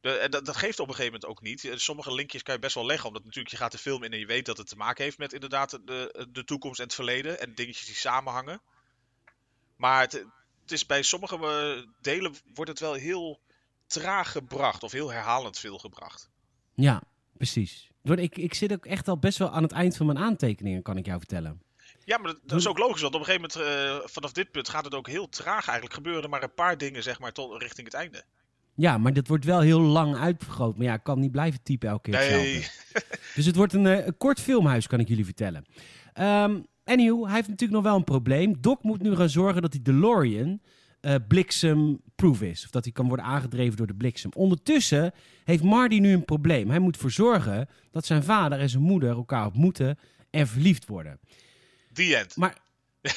De, 0.00 0.16
en 0.18 0.30
dat, 0.30 0.44
dat 0.46 0.56
geeft 0.56 0.80
op 0.80 0.88
een 0.88 0.94
gegeven 0.94 1.12
moment 1.20 1.30
ook 1.30 1.42
niet. 1.44 1.64
Eh, 1.64 1.76
Sommige 1.76 2.14
linkjes 2.14 2.42
kan 2.42 2.54
je 2.54 2.60
best 2.60 2.74
wel 2.74 2.86
leggen, 2.86 3.06
omdat 3.08 3.24
natuurlijk 3.24 3.50
je 3.54 3.56
gaat 3.60 3.72
de 3.72 3.78
film 3.78 4.02
in 4.02 4.12
en 4.12 4.18
je 4.18 4.26
weet 4.26 4.46
dat 4.46 4.56
het 4.58 4.68
te 4.68 4.76
maken 4.76 5.04
heeft 5.04 5.18
met 5.18 5.32
inderdaad 5.32 5.70
de, 5.70 6.26
de 6.30 6.44
toekomst 6.44 6.78
en 6.78 6.84
het 6.84 6.94
verleden 6.94 7.40
en 7.40 7.54
dingetjes 7.54 7.86
die 7.86 7.94
samenhangen. 7.94 8.60
Maar 9.76 10.00
het, 10.00 10.24
het 10.72 10.80
is 10.80 10.86
bij 10.86 11.02
sommige 11.02 11.36
eh, 11.36 11.86
delen 12.00 12.34
wordt 12.54 12.70
het 12.70 12.80
wel 12.80 12.94
heel 12.94 13.40
traag 13.86 14.32
gebracht 14.32 14.82
of 14.82 14.92
heel 14.92 15.12
herhalend 15.12 15.58
veel 15.58 15.78
gebracht. 15.78 16.30
Ja, 16.74 17.02
precies. 17.36 17.90
Ik, 18.02 18.38
ik 18.38 18.54
zit 18.54 18.72
ook 18.72 18.86
echt 18.86 19.08
al 19.08 19.18
best 19.18 19.38
wel 19.38 19.50
aan 19.50 19.62
het 19.62 19.72
eind 19.72 19.96
van 19.96 20.06
mijn 20.06 20.18
aantekeningen, 20.18 20.82
kan 20.82 20.96
ik 20.96 21.06
jou 21.06 21.18
vertellen. 21.18 21.62
Ja, 22.04 22.18
maar 22.18 22.32
dat, 22.32 22.40
dat 22.42 22.58
is 22.58 22.66
ook 22.66 22.78
logisch, 22.78 23.02
want 23.02 23.14
op 23.14 23.20
een 23.20 23.26
gegeven 23.26 23.50
moment, 23.56 24.02
eh, 24.02 24.08
vanaf 24.08 24.32
dit 24.32 24.50
punt, 24.50 24.68
gaat 24.68 24.84
het 24.84 24.94
ook 24.94 25.08
heel 25.08 25.28
traag 25.28 25.66
eigenlijk. 25.66 25.94
Gebeuren 25.94 26.22
er 26.22 26.28
maar 26.28 26.42
een 26.42 26.54
paar 26.54 26.78
dingen, 26.78 27.02
zeg 27.02 27.18
maar, 27.18 27.32
tot 27.32 27.62
richting 27.62 27.86
het 27.86 27.96
einde. 27.96 28.24
Ja, 28.74 28.98
maar 28.98 29.12
dat 29.12 29.26
wordt 29.26 29.44
wel 29.44 29.60
heel 29.60 29.80
lang 29.80 30.16
uitvergroot. 30.16 30.76
Maar 30.76 30.86
ja, 30.86 30.94
ik 30.94 31.02
kan 31.02 31.20
niet 31.20 31.32
blijven 31.32 31.62
typen 31.62 31.88
elke 31.88 32.10
keer 32.10 32.18
Nee, 32.18 32.54
hetzelfde. 32.54 33.04
Dus 33.34 33.46
het 33.46 33.56
wordt 33.56 33.72
een, 33.72 33.86
eh, 33.86 34.06
een 34.06 34.16
kort 34.16 34.40
filmhuis, 34.40 34.86
kan 34.86 35.00
ik 35.00 35.08
jullie 35.08 35.24
vertellen. 35.24 35.64
Ehm 36.12 36.60
anyhow, 36.84 37.24
hij 37.24 37.34
heeft 37.34 37.48
natuurlijk 37.48 37.82
nog 37.82 37.82
wel 37.82 37.96
een 37.96 38.04
probleem. 38.04 38.60
Doc 38.60 38.76
moet 38.82 39.02
nu 39.02 39.16
gaan 39.16 39.28
zorgen 39.28 39.62
dat 39.62 39.72
die 39.72 39.82
DeLorean 39.82 40.60
eh 41.02 41.14
bliksemproof 41.28 42.42
is. 42.42 42.64
Of 42.64 42.70
dat 42.70 42.84
hij 42.84 42.92
kan 42.92 43.08
worden 43.08 43.24
aangedreven 43.24 43.76
door 43.76 43.86
de 43.86 43.94
bliksem. 43.94 44.30
Ondertussen 44.34 45.12
heeft 45.44 45.62
Marty 45.62 45.98
nu 45.98 46.12
een 46.12 46.24
probleem. 46.24 46.70
Hij 46.70 46.78
moet 46.78 46.94
ervoor 46.94 47.10
zorgen 47.10 47.68
dat 47.90 48.06
zijn 48.06 48.22
vader 48.22 48.60
en 48.60 48.68
zijn 48.68 48.82
moeder 48.82 49.10
elkaar 49.10 49.46
ontmoeten 49.46 49.98
en 50.30 50.48
verliefd 50.48 50.88
worden. 50.88 51.20
the 51.92 52.16
end. 52.16 52.36
Maar... 52.36 52.56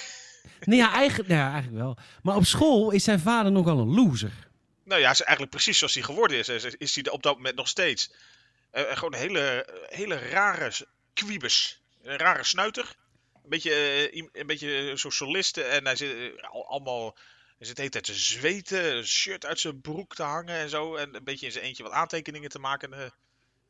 nee, 0.66 0.78
ja, 0.78 0.94
eigenlijk, 0.94 1.30
nou 1.30 1.42
ja, 1.42 1.52
eigenlijk 1.52 1.84
wel. 1.84 1.98
Maar 2.22 2.36
op 2.36 2.46
school 2.46 2.92
is 2.92 3.04
zijn 3.04 3.20
vader 3.20 3.52
nogal 3.52 3.80
een 3.80 3.94
loser. 3.94 4.48
Nou 4.84 5.02
ja, 5.02 5.12
is 5.12 5.22
eigenlijk 5.22 5.52
precies 5.52 5.78
zoals 5.78 5.94
hij 5.94 6.04
geworden 6.04 6.38
is. 6.38 6.50
Is, 6.78 6.96
hij 6.96 7.12
op 7.12 7.24
dat 7.24 7.36
moment 7.36 7.56
nog 7.56 7.68
steeds. 7.68 8.12
Eh, 8.72 8.92
eh, 8.92 8.98
gewoon 8.98 9.14
een 9.14 9.20
hele, 9.20 9.68
hele 9.88 10.16
rare 10.16 10.72
kwiebes. 11.14 11.82
Een 12.04 12.18
rare 12.18 12.44
snuiter. 12.44 12.96
Een 13.46 13.52
beetje, 13.52 13.72
eh, 13.72 14.24
een 14.32 14.48
beetje 14.48 14.92
zo'n 14.96 15.12
soliste. 15.12 15.62
En 15.64 15.86
hij 15.86 15.96
zit 15.96 16.12
eh, 16.18 16.50
al- 16.50 16.68
allemaal 16.68 17.18
Hij 17.58 17.68
zit 17.68 17.76
de 17.76 17.82
hele 17.82 17.94
tijd 17.94 18.06
te 18.06 18.14
zweten, 18.14 18.96
een 18.98 19.06
shirt 19.06 19.46
uit 19.46 19.60
zijn 19.60 19.82
broek 19.82 20.16
te 20.16 20.24
hangen 20.24 20.56
en 20.56 20.70
zo. 20.70 20.96
En 20.96 21.16
een 21.16 21.24
beetje 21.24 21.46
in 21.46 21.52
zijn 21.52 21.64
eentje 21.66 21.84
wat 21.84 21.92
aantekeningen 21.92 22.50
te 22.50 22.60
maken. 22.60 22.94
Een 22.94 23.12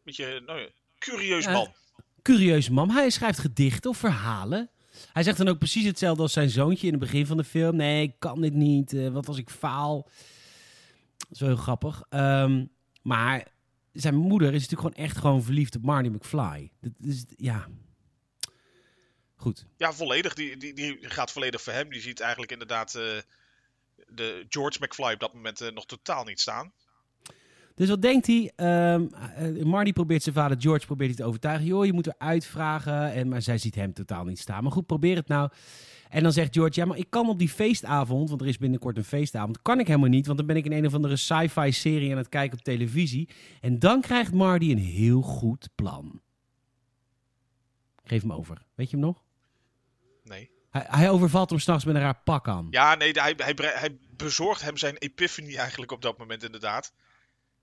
beetje, 0.04 0.42
nou 0.46 0.70
curieus 1.00 1.46
man. 1.46 1.74
Curieus 2.22 2.70
man. 2.70 2.92
Hij 2.92 3.10
schrijft 3.10 3.40
gedichten 3.40 3.90
of 3.90 3.98
verhalen. 3.98 4.70
Hij 5.14 5.24
zegt 5.24 5.38
dan 5.38 5.48
ook 5.48 5.58
precies 5.58 5.86
hetzelfde 5.86 6.22
als 6.22 6.34
zijn 6.34 6.50
zoontje 6.50 6.86
in 6.88 6.94
het 6.94 7.02
begin 7.02 7.26
van 7.26 7.38
de 7.38 7.44
film. 7.44 7.76
Nee, 7.76 8.04
ik 8.04 8.16
kan 8.20 8.42
dit 8.42 8.54
niet. 8.54 8.94
Uh, 8.94 9.10
wat 9.10 9.28
als 9.28 9.38
ik 9.38 9.50
faal? 9.50 10.10
Dat 11.18 11.28
is 11.32 11.40
wel 11.40 11.50
heel 11.50 11.58
grappig. 11.58 12.04
Um, 12.10 12.70
maar 13.02 13.48
zijn 13.94 14.16
moeder 14.16 14.54
is 14.54 14.62
natuurlijk 14.68 14.82
gewoon 14.82 15.08
echt 15.08 15.18
gewoon 15.18 15.44
verliefd 15.44 15.76
op 15.76 15.82
Marty 15.82 16.10
McFly. 16.10 16.72
Dat 16.82 16.92
is, 17.02 17.26
ja... 17.38 17.68
Goed. 19.46 19.66
Ja, 19.78 19.94
volledig. 19.94 20.34
Die, 20.34 20.58
die, 20.58 20.74
die 20.74 20.98
gaat 21.02 21.32
volledig 21.32 21.62
voor 21.62 21.74
hem. 21.74 21.90
Die 21.90 22.02
ziet 22.02 22.20
eigenlijk 22.20 22.52
inderdaad 22.52 22.96
uh, 22.96 23.02
de 24.08 24.46
George 24.50 24.78
McFly 24.82 25.14
op 25.14 25.20
dat 25.20 25.34
moment 25.34 25.62
uh, 25.62 25.72
nog 25.72 25.86
totaal 25.86 26.24
niet 26.24 26.40
staan. 26.40 26.72
Dus 27.76 27.90
wat 27.90 28.02
denkt 28.02 28.28
hij? 28.28 28.52
Um, 28.94 29.10
Marty 29.68 29.94
probeert 29.94 30.24
zijn 30.24 30.36
vader 30.36 30.62
George 30.62 30.86
probeert 30.86 31.10
hij 31.10 31.18
te 31.18 31.24
overtuigen. 31.24 31.66
Joh, 31.66 31.86
je 31.86 31.94
moet 31.94 32.08
eruit 32.08 32.46
vragen. 32.46 33.12
En, 33.12 33.28
maar 33.28 33.42
zij 33.42 33.58
ziet 33.58 33.76
hem 33.76 33.94
totaal 33.94 34.24
niet 34.24 34.40
staan. 34.40 34.64
Maar 34.64 34.72
goed, 34.72 34.86
probeer 34.86 35.16
het 35.16 35.28
nou. 35.28 35.50
En 36.10 36.24
dan 36.24 36.32
zegt 36.32 36.54
George, 36.54 36.80
ja, 36.80 36.86
maar 36.86 36.98
ik 36.98 37.10
kan 37.10 37.30
op 37.30 37.40
die 37.40 37.50
feestavond, 37.50 38.30
want 38.30 38.42
er 38.42 38.48
is 38.48 38.58
binnenkort 38.58 38.98
een 38.98 39.04
feestavond, 39.04 39.62
kan 39.62 39.80
ik 39.80 39.88
helemaal 39.88 40.10
niet, 40.10 40.26
want 40.26 40.38
dan 40.38 40.48
ben 40.48 40.56
ik 40.56 40.66
in 40.66 40.72
een 40.72 40.86
of 40.86 40.94
andere 40.94 41.16
sci-fi 41.16 41.72
serie 41.72 42.12
aan 42.12 42.18
het 42.18 42.30
kijken 42.30 42.58
op 42.58 42.64
televisie. 42.64 43.30
En 43.62 43.80
dan 43.80 44.02
krijgt 44.02 44.34
Marty 44.34 44.72
een 44.72 44.78
heel 44.78 45.22
goed 45.22 45.70
plan. 45.76 46.22
Geef 48.04 48.22
hem 48.22 48.34
over. 48.34 48.66
Weet 48.76 48.90
je 48.90 48.98
hem 48.98 49.06
nog? 49.06 49.25
Nee. 50.26 50.52
Hij, 50.70 50.86
hij 50.88 51.10
overvalt 51.10 51.50
hem 51.50 51.60
s'nachts 51.60 51.86
met 51.86 51.96
een 51.96 52.02
raar 52.02 52.22
pak 52.24 52.48
aan. 52.48 52.68
Ja, 52.70 52.96
nee, 52.96 53.12
hij, 53.12 53.34
hij, 53.38 53.54
hij 53.58 53.98
bezorgt 54.10 54.62
hem 54.62 54.78
zijn 54.78 54.98
epiphany 54.98 55.56
eigenlijk 55.56 55.92
op 55.92 56.02
dat 56.02 56.18
moment 56.18 56.44
inderdaad. 56.44 56.94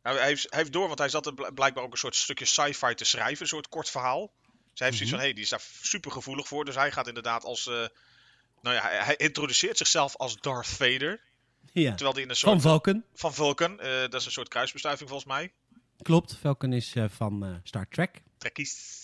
Nou, 0.03 0.17
hij, 0.17 0.27
heeft, 0.27 0.47
hij 0.51 0.59
heeft 0.59 0.73
door, 0.73 0.87
want 0.87 0.99
hij 0.99 1.09
zat 1.09 1.27
er 1.27 1.53
blijkbaar 1.55 1.85
ook 1.85 1.93
een 1.93 1.99
soort 1.99 2.17
stukje 2.17 2.45
sci-fi 2.45 2.95
te 2.95 3.05
schrijven, 3.05 3.43
een 3.43 3.49
soort 3.49 3.69
kort 3.69 3.91
verhaal. 3.91 4.33
Dus 4.71 4.81
hij 4.81 4.87
heeft 4.89 4.99
zoiets 4.99 5.01
mhm. 5.01 5.09
van, 5.11 5.19
hé, 5.19 5.25
hey, 5.25 5.33
die 5.33 5.43
is 5.43 5.49
daar 5.49 5.63
super 5.83 6.11
gevoelig 6.11 6.49
voor. 6.49 6.65
Dus 6.65 6.75
hij 6.75 6.93
gaat 6.93 7.09
inderdaad 7.09 7.45
als, 7.45 7.67
uh, 7.67 7.87
nou 8.61 8.77
ja, 8.77 8.83
hij, 8.83 9.17
introduceert 9.17 9.77
zichzelf 9.77 10.17
als 10.17 10.37
Darth 10.41 10.67
Vader. 10.67 11.21
Ja. 11.73 11.91
Terwijl 11.91 12.13
hij 12.13 12.23
in 12.23 12.29
een 12.29 12.37
soort... 12.37 12.53
Van 12.53 12.71
Vulcan. 12.71 13.05
Van 13.15 13.35
Vulcan, 13.35 13.73
uh, 13.73 14.01
dat 14.01 14.15
is 14.15 14.27
een 14.27 14.33
soort 14.33 14.49
kruisbestuiving 14.49 15.09
volgens 15.09 15.29
mij. 15.29 15.53
Klopt, 16.03 16.37
Vulcan 16.41 16.73
is 16.73 16.95
uh, 16.95 17.05
van 17.09 17.61
Star 17.65 17.89
Trek. 17.89 18.23
Trekkies. 18.39 19.02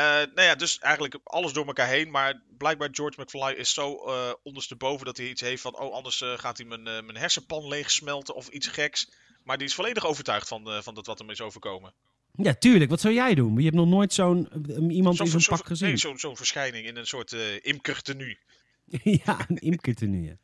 Uh, 0.00 0.06
nou 0.06 0.42
ja, 0.48 0.54
dus 0.54 0.78
eigenlijk 0.78 1.18
alles 1.24 1.52
door 1.52 1.66
elkaar 1.66 1.88
heen. 1.88 2.10
Maar 2.10 2.42
blijkbaar 2.58 2.88
George 2.92 3.20
McFly 3.20 3.54
is 3.56 3.74
zo 3.74 4.06
uh, 4.06 4.32
ondersteboven 4.42 5.06
dat 5.06 5.16
hij 5.16 5.28
iets 5.28 5.40
heeft 5.40 5.62
van... 5.62 5.78
Oh, 5.78 5.94
anders 5.94 6.20
uh, 6.20 6.38
gaat 6.38 6.58
hij 6.58 6.66
mijn, 6.66 6.82
mijn 6.82 7.16
hersenpan 7.16 7.68
leegsmelten 7.68 8.34
of 8.34 8.48
iets 8.48 8.66
geks. 8.66 9.10
Maar 9.44 9.58
die 9.58 9.66
is 9.66 9.74
volledig 9.74 10.06
overtuigd 10.06 10.48
van, 10.48 10.82
van 10.82 10.94
dat 10.94 11.06
wat 11.06 11.18
hem 11.18 11.30
is 11.30 11.40
overkomen. 11.40 11.94
Ja, 12.36 12.54
tuurlijk. 12.54 12.90
Wat 12.90 13.00
zou 13.00 13.14
jij 13.14 13.34
doen? 13.34 13.56
Je 13.56 13.64
hebt 13.64 13.76
nog 13.76 13.88
nooit 13.88 14.12
zo'n 14.12 14.48
iemand 14.90 15.16
zo, 15.16 15.22
in 15.22 15.30
zo'n 15.30 15.56
pak 15.56 15.66
gezien. 15.66 15.88
Nee, 15.88 15.96
zo'n 15.96 16.18
zo'n 16.18 16.36
verschijning 16.36 16.86
in 16.86 16.96
een 16.96 17.06
soort 17.06 17.32
imkertenue. 17.62 18.38
ja, 19.24 19.44
een 19.48 19.58
imkertenue. 19.58 20.38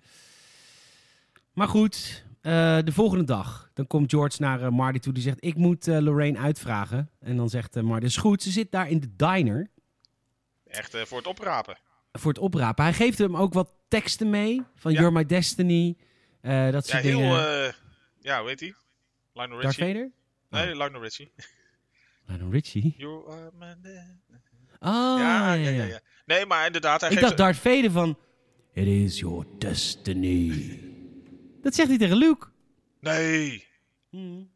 maar 1.52 1.68
goed, 1.68 2.24
de 2.84 2.92
volgende 2.92 3.24
dag. 3.24 3.70
Dan 3.74 3.86
komt 3.86 4.10
George 4.10 4.42
naar 4.42 4.62
uh, 4.62 4.68
Marty 4.68 4.98
toe. 4.98 5.12
Die 5.12 5.22
zegt, 5.22 5.44
ik 5.44 5.56
moet 5.56 5.86
uh, 5.86 5.98
Lorraine 5.98 6.38
uitvragen. 6.38 7.10
En 7.20 7.36
dan 7.36 7.48
zegt 7.48 7.82
Marty, 7.82 8.04
is 8.04 8.16
goed. 8.16 8.42
Ze 8.42 8.50
zit 8.50 8.70
daar 8.70 8.88
in 8.88 9.00
de 9.00 9.16
diner. 9.16 9.70
Echt 10.66 10.96
voor 11.04 11.18
het 11.18 11.26
oprapen. 11.26 11.78
Voor 12.12 12.32
het 12.32 12.40
oprapen. 12.40 12.84
Hij 12.84 12.92
geeft 12.92 13.18
hem 13.18 13.36
ook 13.36 13.52
wat 13.52 13.72
teksten 13.88 14.30
mee. 14.30 14.62
Van 14.74 14.92
You're 14.92 15.10
My 15.10 15.26
Destiny. 15.26 15.96
dat 16.40 16.86
soort 16.86 17.02
ja, 17.02 17.08
heel, 17.08 17.18
dingen. 17.18 17.74
ja, 18.20 18.40
hoe 18.40 18.48
heet 18.48 18.60
hij? 18.60 18.74
Lionel 19.32 19.60
Richie. 19.60 19.78
Darth 19.78 19.90
Vader? 19.90 20.10
Nee, 20.50 20.72
oh. 20.72 20.78
Lionel 20.78 21.02
Richie. 21.02 21.32
Lionel 22.26 22.50
Richie? 22.50 22.94
You 22.96 23.30
are 23.30 23.50
my 23.58 23.74
Oh, 24.80 25.18
ja, 25.18 25.52
ja, 25.52 25.70
ja, 25.70 25.84
ja, 25.84 26.00
Nee, 26.24 26.46
maar 26.46 26.66
inderdaad. 26.66 27.00
Hij 27.00 27.10
ik 27.10 27.20
dacht 27.20 27.36
Darth 27.36 27.56
Vader 27.56 27.90
van... 27.90 28.18
It 28.72 28.86
is 28.86 29.18
your 29.18 29.46
destiny. 29.58 30.85
Dat 31.66 31.74
zegt 31.74 31.88
hij 31.88 31.98
tegen 31.98 32.16
Luke. 32.16 32.46
Nee. 33.00 33.66
Hmm. 34.10 34.50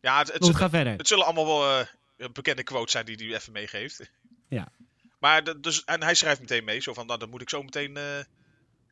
Ja, 0.00 0.18
het, 0.18 0.32
het, 0.32 0.46
het, 0.46 0.56
gaat 0.56 0.70
verder. 0.70 0.96
het 0.96 1.08
zullen 1.08 1.24
allemaal 1.24 1.46
wel 1.46 1.80
uh, 1.80 2.28
bekende 2.32 2.62
quotes 2.62 2.92
zijn 2.92 3.04
die 3.04 3.16
hij 3.16 3.34
even 3.36 3.52
meegeeft. 3.52 4.10
Ja. 4.48 4.68
Maar 5.18 5.60
dus, 5.60 5.84
en 5.84 6.02
hij 6.02 6.14
schrijft 6.14 6.40
meteen 6.40 6.64
mee, 6.64 6.80
zo 6.80 6.94
van, 6.94 7.06
nou, 7.06 7.18
dat 7.18 7.30
moet 7.30 7.40
ik 7.40 7.48
zo 7.48 7.62
meteen 7.62 7.96
uh, 7.96 8.02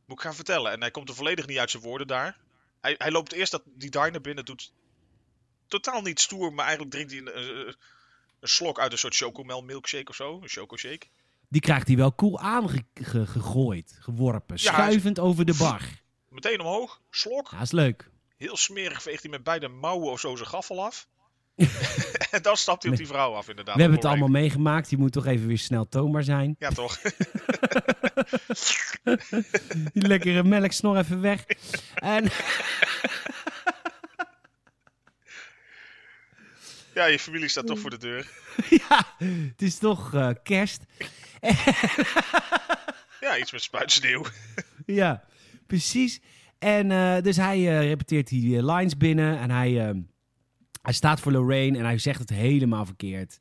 moet 0.06 0.16
ik 0.16 0.22
gaan 0.22 0.34
vertellen. 0.34 0.72
En 0.72 0.80
hij 0.80 0.90
komt 0.90 1.08
er 1.08 1.14
volledig 1.14 1.46
niet 1.46 1.58
uit 1.58 1.70
zijn 1.70 1.82
woorden 1.82 2.06
daar. 2.06 2.36
Hij, 2.80 2.94
hij 2.98 3.10
loopt 3.10 3.32
eerst 3.32 3.52
dat, 3.52 3.62
die 3.64 3.90
diner 3.90 4.20
binnen, 4.20 4.44
doet 4.44 4.72
totaal 5.66 6.02
niet 6.02 6.20
stoer, 6.20 6.52
maar 6.52 6.66
eigenlijk 6.66 6.94
drinkt 6.94 7.12
hij 7.12 7.20
een, 7.20 7.38
een, 7.38 7.76
een 8.40 8.48
slok 8.48 8.80
uit 8.80 8.92
een 8.92 8.98
soort 8.98 9.16
chocomel 9.16 9.62
milkshake 9.62 10.08
of 10.08 10.14
zo, 10.14 10.38
een 10.42 10.48
choco 10.48 10.76
shake. 10.76 11.06
Die 11.48 11.60
krijgt 11.60 11.86
hij 11.86 11.96
wel 11.96 12.14
cool 12.14 12.40
aangegooid, 12.40 13.96
geworpen, 14.00 14.58
schuivend 14.58 15.18
over 15.18 15.44
de 15.44 15.54
bar. 15.54 16.01
Meteen 16.32 16.60
omhoog, 16.60 17.00
slok. 17.10 17.48
Ja, 17.50 17.60
is 17.60 17.70
leuk. 17.70 18.10
Heel 18.36 18.56
smerig 18.56 19.02
veegt 19.02 19.22
hij 19.22 19.30
met 19.30 19.42
beide 19.42 19.68
mouwen 19.68 20.10
of 20.10 20.20
zo 20.20 20.36
zijn 20.36 20.48
gaffel 20.48 20.84
af. 20.84 21.08
en 22.30 22.42
dan 22.42 22.56
stapt 22.56 22.82
hij 22.82 22.92
op 22.92 22.98
die 22.98 23.06
vrouw 23.06 23.34
af, 23.34 23.48
inderdaad. 23.48 23.74
We 23.74 23.80
hebben 23.80 23.98
het 23.98 24.08
allemaal 24.08 24.28
meegemaakt. 24.28 24.88
Die 24.88 24.98
moet 24.98 25.12
toch 25.12 25.26
even 25.26 25.46
weer 25.46 25.58
snel 25.58 25.88
toonbaar 25.88 26.22
zijn. 26.22 26.56
Ja, 26.58 26.70
toch? 26.70 27.00
die 29.92 30.06
lekkere 30.06 30.44
melksnor 30.44 30.96
even 30.96 31.20
weg. 31.20 31.44
en... 31.94 32.24
ja, 36.94 37.04
je 37.04 37.18
familie 37.18 37.48
staat 37.48 37.66
toch 37.66 37.78
voor 37.78 37.90
de 37.90 37.98
deur. 37.98 38.30
ja, 38.88 39.14
het 39.18 39.62
is 39.62 39.78
toch 39.78 40.14
uh, 40.14 40.30
kerst. 40.42 40.82
ja, 43.20 43.38
iets 43.38 43.52
met 43.52 43.62
spuitsneeuw. 43.62 44.24
ja, 44.86 45.24
precies. 45.72 46.20
En 46.58 46.90
uh, 46.90 47.20
dus 47.20 47.36
hij 47.36 47.58
uh, 47.58 47.80
repeteert 47.80 48.28
die 48.28 48.56
uh, 48.56 48.74
lines 48.74 48.96
binnen 48.96 49.38
en 49.38 49.50
hij, 49.50 49.70
hij 50.82 50.92
staat 50.92 51.20
voor 51.20 51.32
Lorraine 51.32 51.78
en 51.78 51.84
hij 51.84 51.98
zegt 51.98 52.18
het 52.18 52.30
helemaal 52.30 52.86
verkeerd. 52.86 53.38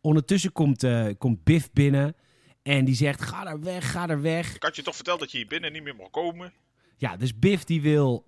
Ondertussen 0.00 0.52
komt, 0.52 0.86
komt 1.18 1.44
Biff 1.44 1.70
binnen 1.72 2.16
en 2.62 2.84
die 2.84 2.94
zegt: 2.94 3.22
Ga 3.22 3.44
daar 3.44 3.60
weg, 3.60 3.90
ga 3.90 4.06
daar 4.06 4.20
weg. 4.20 4.54
Ik 4.54 4.62
had 4.62 4.76
je 4.76 4.82
toch 4.82 4.94
verteld 4.94 5.20
dat 5.20 5.30
je 5.30 5.38
hier 5.38 5.46
binnen 5.46 5.72
niet 5.72 5.82
meer 5.82 5.96
mag 5.96 6.10
komen? 6.10 6.52
Ja, 6.96 7.16
dus 7.16 7.38
Biff 7.38 7.64
die 7.64 7.82
wil 7.82 8.22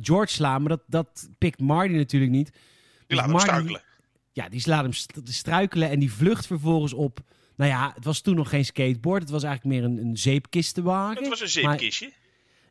George 0.00 0.32
slaan, 0.32 0.60
maar 0.60 0.68
dat, 0.70 0.82
dat 0.86 1.28
pikt 1.38 1.60
Marty 1.60 1.92
natuurlijk 1.92 2.32
niet. 2.32 2.52
Die 2.52 2.62
dus 3.06 3.18
laat 3.18 3.28
Marty, 3.28 3.46
hem 3.46 3.54
struikelen. 3.54 3.82
Ja, 4.32 4.48
die 4.48 4.62
laat 4.64 4.82
hem 4.82 5.22
struikelen 5.24 5.90
en 5.90 5.98
die 5.98 6.12
vlucht 6.12 6.46
vervolgens 6.46 6.92
op. 6.92 7.20
Nou 7.56 7.70
ja, 7.70 7.92
het 7.94 8.04
was 8.04 8.20
toen 8.20 8.34
nog 8.34 8.48
geen 8.48 8.64
skateboard. 8.64 9.22
Het 9.22 9.30
was 9.30 9.42
eigenlijk 9.42 9.74
meer 9.74 9.90
een, 9.90 10.06
een 10.06 10.16
zeepkistenwagen. 10.16 11.16
Het 11.16 11.28
was 11.28 11.40
een 11.40 11.48
zeepkistje. 11.48 12.06
Maar, 12.06 12.25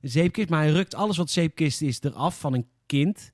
zeepkist. 0.10 0.50
Maar 0.50 0.62
hij 0.62 0.72
rukt 0.72 0.96
alles 0.96 1.18
wat 1.18 1.30
zeepkist 1.30 1.82
is 1.82 2.02
eraf 2.02 2.40
van 2.40 2.54
een 2.54 2.70
kind. 2.86 3.32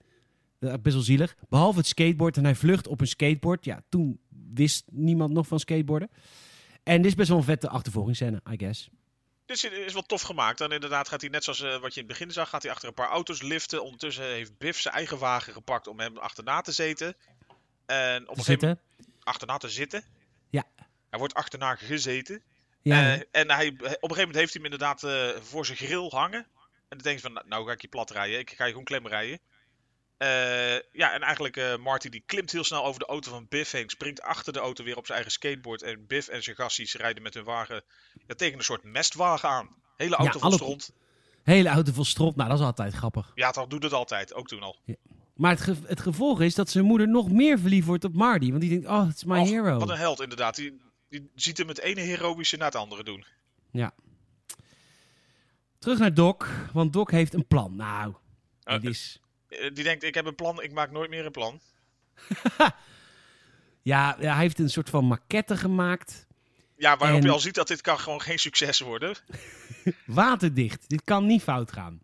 Best 0.60 0.96
wel 0.96 1.02
zielig. 1.02 1.36
Behalve 1.50 1.78
het 1.78 1.88
skateboard. 1.88 2.38
En 2.38 2.44
hij 2.44 2.56
vlucht 2.56 2.88
op 2.88 3.02
een 3.02 3.08
skateboard. 3.08 3.66
Ja, 3.66 3.84
toen 3.90 4.20
wist 4.54 4.86
niemand 4.92 5.34
nog 5.34 5.48
van 5.48 5.60
skateboarden. 5.60 6.10
En 6.84 6.98
dit 6.98 7.06
is 7.06 7.16
best 7.16 7.30
wel 7.30 7.38
een 7.38 7.44
vette 7.44 7.70
achtervolgingsscène, 7.70 8.42
I 8.52 8.58
guess. 8.58 8.90
Dit 9.46 9.64
is 9.64 9.94
wel 9.94 10.02
tof 10.02 10.22
gemaakt. 10.22 10.58
Dan 10.58 10.72
inderdaad 10.72 11.08
gaat 11.08 11.22
hij 11.22 11.30
net 11.30 11.44
zoals 11.44 11.62
uh, 11.62 11.78
wat 11.78 11.94
je 11.94 12.02
in 12.02 12.08
het 12.08 12.18
begin 12.18 12.32
zag, 12.32 12.50
gaat 12.50 12.64
hij 12.64 12.72
achter 12.72 12.88
een 12.88 12.94
paar 12.94 13.10
auto's 13.10 13.42
liften. 13.42 13.84
Ondertussen 13.84 14.26
heeft 14.26 14.58
Biff 14.58 14.80
zijn 14.80 14.94
eigen 14.94 15.18
wagen 15.18 15.54
gepakt 15.54 15.88
om 15.88 16.00
hem 16.00 16.18
achterna 16.18 16.62
te 16.62 16.72
zeten. 16.72 17.16
En 17.86 18.30
op 18.30 18.38
een 18.38 18.44
zitten. 18.44 18.68
Moment, 18.68 18.86
achterna 19.24 19.58
te 19.58 19.70
zitten. 19.70 20.04
Ja. 20.50 20.64
Hij 21.10 21.20
wordt 21.20 21.34
achterna 21.34 21.76
gezeten. 21.76 22.44
Ja. 22.82 23.16
Uh, 23.16 23.22
en 23.32 23.52
hij, 23.52 23.68
op 23.68 23.78
een 23.78 23.88
gegeven 23.88 24.18
moment 24.18 24.36
heeft 24.36 24.54
hij 24.54 24.62
hem 24.64 24.72
inderdaad 24.72 25.04
uh, 25.04 25.30
voor 25.42 25.66
zijn 25.66 25.78
grill 25.78 26.10
hangen. 26.10 26.48
En 26.92 26.98
dan 26.98 27.06
denk 27.06 27.16
je 27.16 27.22
van, 27.22 27.34
nou, 27.34 27.48
nou 27.48 27.66
ga 27.66 27.72
ik 27.72 27.82
je 27.82 27.88
plat 27.88 28.12
rijden. 28.12 28.40
Ik 28.40 28.50
ga 28.50 28.64
je 28.64 28.70
gewoon 28.70 28.86
klem 28.86 29.08
rijden. 29.08 29.40
Uh, 30.18 30.74
ja, 30.92 31.14
en 31.14 31.22
eigenlijk 31.22 31.58
uh, 31.58 31.76
Marty 31.78 32.10
die 32.10 32.24
klimt 32.26 32.52
heel 32.52 32.64
snel 32.64 32.86
over 32.86 33.00
de 33.00 33.06
auto 33.06 33.32
van 33.32 33.46
Biff 33.50 33.72
heen. 33.72 33.90
Springt 33.90 34.22
achter 34.22 34.54
de 34.54 34.60
auto 34.60 34.84
weer 34.84 34.98
op 34.98 35.06
zijn 35.06 35.18
eigen 35.18 35.32
skateboard. 35.32 35.82
En 35.82 36.08
Biff 36.08 36.28
en 36.28 36.44
zijn 36.44 36.56
gassies 36.56 36.96
rijden 36.96 37.24
met 37.24 37.34
hun 37.34 37.44
wagen 37.44 37.84
ja, 38.28 38.36
tegen 38.36 38.58
een 38.58 38.64
soort 38.64 38.84
mestwagen 38.84 39.50
aan. 39.50 39.70
Hele 39.98 40.16
auto 40.16 40.34
ja, 40.34 40.40
vol 40.40 40.42
alle... 40.42 40.56
stront. 40.56 40.92
Hele 41.44 41.70
auto 41.70 41.92
vol 41.92 42.06
stront. 42.06 42.36
Nou, 42.36 42.50
dat 42.50 42.60
is 42.60 42.66
altijd 42.66 42.94
grappig. 42.94 43.32
Ja, 43.36 43.52
dat 43.52 43.70
doet 43.70 43.84
het 43.84 43.94
altijd. 43.94 44.34
Ook 44.34 44.48
toen 44.48 44.62
al. 44.62 44.80
Ja. 44.86 44.96
Maar 45.36 45.52
het, 45.52 45.62
ge 45.62 45.76
het, 45.86 46.00
gevolg 46.00 46.42
is 46.42 46.56
dat 46.56 46.70
zijn 46.70 46.86
moeder 46.86 47.08
nog 47.08 47.32
meer 47.32 47.60
verliefd 47.60 47.88
wordt 47.88 48.04
op 48.04 48.14
Marty. 48.14 48.50
Want 48.50 48.62
die 48.62 48.70
denkt, 48.70 48.88
oh, 48.88 49.08
het 49.08 49.16
is 49.16 49.24
my 49.24 49.46
hero. 49.46 49.80
Wat 49.80 49.90
een 49.90 49.98
held 49.98 50.22
inderdaad. 50.22 50.56
Die, 50.56 50.82
die 51.10 51.32
ziet 51.36 51.58
hem 51.58 51.68
het 51.68 51.80
ene 51.80 52.02
heroïsche 52.02 52.58
na 52.58 52.66
het 52.66 52.76
andere 52.76 53.04
doen. 53.04 53.26
Ja. 53.72 53.94
Terug 55.82 56.00
naar 56.00 56.14
Doc, 56.14 56.48
want 56.74 56.94
Doc 56.94 57.12
heeft 57.12 57.34
een 57.34 57.48
plan. 57.48 57.76
Nou, 57.76 58.14
uh, 58.66 58.84
is... 58.84 59.20
Eh, 59.48 59.74
die 59.74 59.84
denkt, 59.84 60.04
ik 60.04 60.14
heb 60.14 60.26
een 60.26 60.36
plan, 60.36 60.64
ik 60.64 60.72
maak 60.72 60.92
nooit 60.92 61.10
meer 61.10 61.26
een 61.26 61.32
plan. 61.32 61.60
ja, 63.82 64.16
hij 64.20 64.38
heeft 64.38 64.60
een 64.60 64.70
soort 64.70 64.90
van 64.90 65.06
maquette 65.06 65.58
gemaakt. 65.58 66.28
Ja, 66.78 66.98
waarop 66.98 67.24
je 67.24 67.32
al 67.32 67.40
ziet 67.40 67.56
dat 67.56 67.68
dit 67.68 67.82
kan 67.82 68.00
gewoon 68.00 68.22
geen 68.22 68.40
succes 68.40 68.80
worden. 68.80 69.16
Waterdicht, 70.06 70.90
dit 70.90 71.04
kan 71.04 71.26
niet 71.26 71.42
fout 71.42 71.72
gaan. 71.72 72.02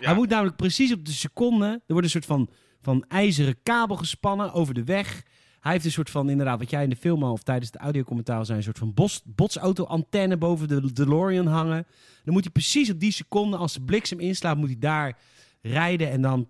Ja. 0.00 0.06
Hij 0.06 0.14
moet 0.14 0.28
namelijk 0.28 0.56
precies 0.56 0.92
op 0.92 1.04
de 1.04 1.12
seconde. 1.12 1.66
Er 1.66 1.80
wordt 1.86 2.04
een 2.04 2.10
soort 2.10 2.26
van, 2.26 2.50
van 2.82 3.04
ijzeren 3.08 3.62
kabel 3.62 3.96
gespannen 3.96 4.52
over 4.52 4.74
de 4.74 4.84
weg. 4.84 5.22
Hij 5.64 5.72
heeft 5.72 5.84
een 5.84 5.90
soort 5.90 6.10
van, 6.10 6.30
inderdaad, 6.30 6.58
wat 6.58 6.70
jij 6.70 6.82
in 6.82 6.90
de 6.90 6.96
film 6.96 7.22
al 7.22 7.32
of 7.32 7.42
tijdens 7.42 7.70
de 7.70 7.78
audiocommentaar 7.78 8.46
zei, 8.46 8.58
een 8.58 8.64
soort 8.64 8.78
van 8.78 8.94
botsauto-antenne 9.24 10.36
boven 10.36 10.68
de 10.68 10.92
DeLorean 10.92 11.46
hangen. 11.46 11.86
Dan 12.24 12.34
moet 12.34 12.42
hij 12.42 12.52
precies 12.52 12.90
op 12.90 13.00
die 13.00 13.12
seconde, 13.12 13.56
als 13.56 13.72
de 13.72 13.80
bliksem 13.80 14.20
inslaat, 14.20 14.56
moet 14.56 14.68
hij 14.68 14.78
daar 14.78 15.18
rijden 15.62 16.10
en 16.10 16.22
dan. 16.22 16.48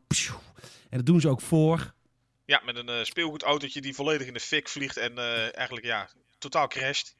en 0.91 0.97
dat 0.97 1.07
doen 1.07 1.21
ze 1.21 1.29
ook 1.29 1.41
voor. 1.41 1.95
Ja, 2.45 2.63
met 2.65 2.77
een 2.77 2.89
eh, 2.89 3.05
speelgoedautootje 3.05 3.81
die 3.81 3.95
volledig 3.95 4.27
in 4.27 4.33
de 4.33 4.41
fik 4.41 4.69
vliegt 4.69 4.97
en 4.97 5.19
eh, 5.19 5.57
eigenlijk 5.57 5.87
ja, 5.87 6.09
totaal 6.39 6.69
crasht. 6.69 7.17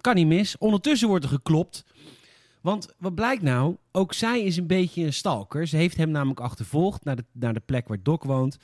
Kan 0.00 0.14
niet 0.14 0.26
mis. 0.26 0.58
Ondertussen 0.58 1.08
wordt 1.08 1.24
er 1.24 1.30
geklopt. 1.30 1.84
Want 2.60 2.94
wat 2.98 3.14
blijkt 3.14 3.42
nou? 3.42 3.76
Ook 3.92 4.12
zij 4.12 4.40
is 4.42 4.56
een 4.56 4.66
beetje 4.66 5.04
een 5.04 5.12
stalker. 5.12 5.66
Ze 5.66 5.76
heeft 5.76 5.96
hem 5.96 6.10
namelijk 6.10 6.40
achtervolgd 6.40 7.04
naar 7.04 7.16
de, 7.16 7.24
naar 7.32 7.54
de 7.54 7.62
plek 7.66 7.88
waar 7.88 8.02
Doc 8.02 8.24
woont. 8.24 8.58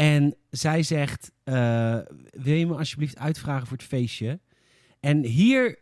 En 0.00 0.36
zij 0.50 0.82
zegt: 0.82 1.30
eh, 1.44 1.98
Wil 2.30 2.54
je 2.54 2.66
me 2.66 2.76
alsjeblieft 2.76 3.18
uitvragen 3.18 3.66
voor 3.66 3.76
het 3.76 3.86
feestje? 3.86 4.40
En 5.00 5.24
hier 5.24 5.78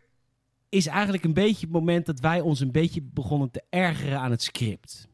is 0.69 0.87
eigenlijk 0.87 1.23
een 1.23 1.33
beetje 1.33 1.65
het 1.65 1.75
moment 1.75 2.05
dat 2.05 2.19
wij 2.19 2.41
ons 2.41 2.59
een 2.59 2.71
beetje 2.71 3.01
begonnen 3.01 3.51
te 3.51 3.63
ergeren 3.69 4.19
aan 4.19 4.31
het 4.31 4.41
script. 4.41 5.07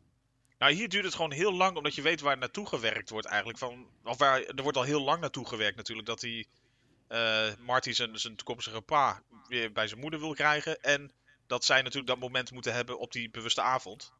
Nou, 0.58 0.74
hier 0.74 0.90
duurt 0.90 1.04
het 1.04 1.16
gewoon 1.16 1.32
heel 1.32 1.54
lang, 1.54 1.78
omdat 1.78 1.96
je 1.96 2.02
weet 2.02 2.22
waar 2.22 2.38
naartoe 2.38 2.68
gewerkt 2.68 3.10
wordt 3.10 3.28
eigenlijk. 3.28 3.58
Van, 3.58 3.86
of 4.04 4.18
waar, 4.18 4.42
er 4.42 4.64
wordt 4.64 4.78
al 4.78 4.84
heel 4.84 5.02
lang 5.02 5.22
naartoe 5.22 5.48
gewerkt 5.48 5.78
natuurlijk, 5.78 6.08
dat 6.08 6.22
hij 6.22 6.46
eh, 7.08 7.48
Marty 7.66 7.92
zijn, 7.92 8.20
zijn 8.20 8.36
toekomstige 8.36 8.82
pa 8.82 9.22
weer 9.48 9.72
bij 9.72 9.88
zijn 9.88 10.00
moeder 10.00 10.20
wil 10.20 10.34
krijgen. 10.34 10.82
En 10.82 11.12
dat 11.48 11.66
zij 11.66 11.82
natuurlijk 11.82 12.08
dat 12.08 12.20
moment 12.20 12.52
moeten 12.52 12.74
hebben 12.74 13.00
op 13.00 13.12
die 13.12 13.30
bewuste 13.30 13.62
avond. 13.62 14.14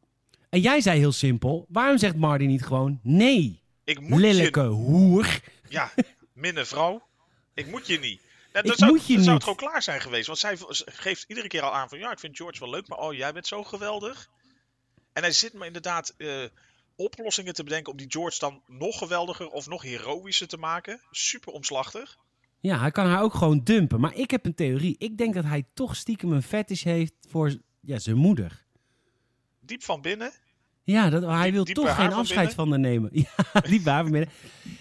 En 0.50 0.60
jij 0.60 0.82
zei 0.82 1.00
heel 1.00 1.12
simpel: 1.12 1.66
waarom 1.70 1.98
zegt 1.98 2.16
Marty 2.16 2.46
niet 2.46 2.66
gewoon 2.66 3.00
nee? 3.04 3.64
Ik 3.86 4.00
moet 4.00 4.20
Lelijke 4.20 4.62
je... 4.62 4.68
hoer. 4.68 5.40
Ja, 5.70 5.92
minne 6.34 6.66
vrouw. 6.66 7.08
Ik 7.54 7.68
moet 7.68 7.88
je 7.88 8.00
niet. 8.00 8.22
Nou, 8.54 8.68
Ik 8.68 8.78
dan 8.78 9.00
zou, 9.00 9.22
zou 9.22 9.34
het 9.34 9.44
gewoon 9.44 9.58
klaar 9.58 9.82
zijn 9.82 10.02
geweest. 10.02 10.28
Want 10.28 10.40
zij 10.40 10.58
geeft 10.86 11.26
iedere 11.28 11.48
keer 11.48 11.62
al 11.62 11.74
aan 11.74 11.90
van... 11.90 11.98
Ja, 12.00 12.12
ik 12.12 12.20
vind 12.20 12.38
George 12.38 12.60
wel 12.60 12.70
leuk, 12.70 12.88
maar 12.88 12.98
oh, 12.98 13.14
jij 13.14 13.34
bent 13.34 13.48
zo 13.48 13.64
geweldig. 13.64 14.30
En 15.14 15.24
hij 15.24 15.32
zit 15.32 15.54
me 15.54 15.66
inderdaad 15.66 16.14
eh, 16.18 16.44
oplossingen 16.96 17.54
te 17.54 17.64
bedenken... 17.64 17.92
om 17.92 17.98
die 17.98 18.12
George 18.12 18.40
dan 18.40 18.62
nog 18.68 18.98
geweldiger 18.98 19.50
of 19.50 19.68
nog 19.68 19.82
heroïscher 19.82 20.48
te 20.48 20.58
maken. 20.58 21.02
Super 21.12 21.54
omslachtig. 21.54 22.18
Ja, 22.60 22.80
hij 22.80 22.92
kan 22.92 23.06
haar 23.06 23.22
ook 23.22 23.34
gewoon 23.34 23.64
dumpen. 23.64 24.00
Maar 24.00 24.16
ik 24.16 24.32
heb 24.32 24.46
een 24.46 24.56
theorie. 24.56 24.96
Ik 24.98 25.18
denk 25.18 25.34
dat 25.34 25.44
hij 25.44 25.68
toch 25.74 25.96
stiekem 25.96 26.32
een 26.32 26.44
fetish 26.44 26.84
heeft 26.84 27.14
voor 27.30 27.58
ja, 27.82 28.00
zijn 28.00 28.18
moeder. 28.18 28.66
Diep 29.60 29.84
van 29.84 30.02
binnen. 30.02 30.32
Ja, 30.86 31.10
dat, 31.10 31.24
hij 31.24 31.52
wil 31.52 31.64
toch 31.64 31.96
geen 31.96 32.14
afscheid 32.14 32.54
van 32.54 32.70
haar 32.70 32.80
nemen. 32.80 33.10
Ja, 33.84 34.04
binnen. 34.04 34.30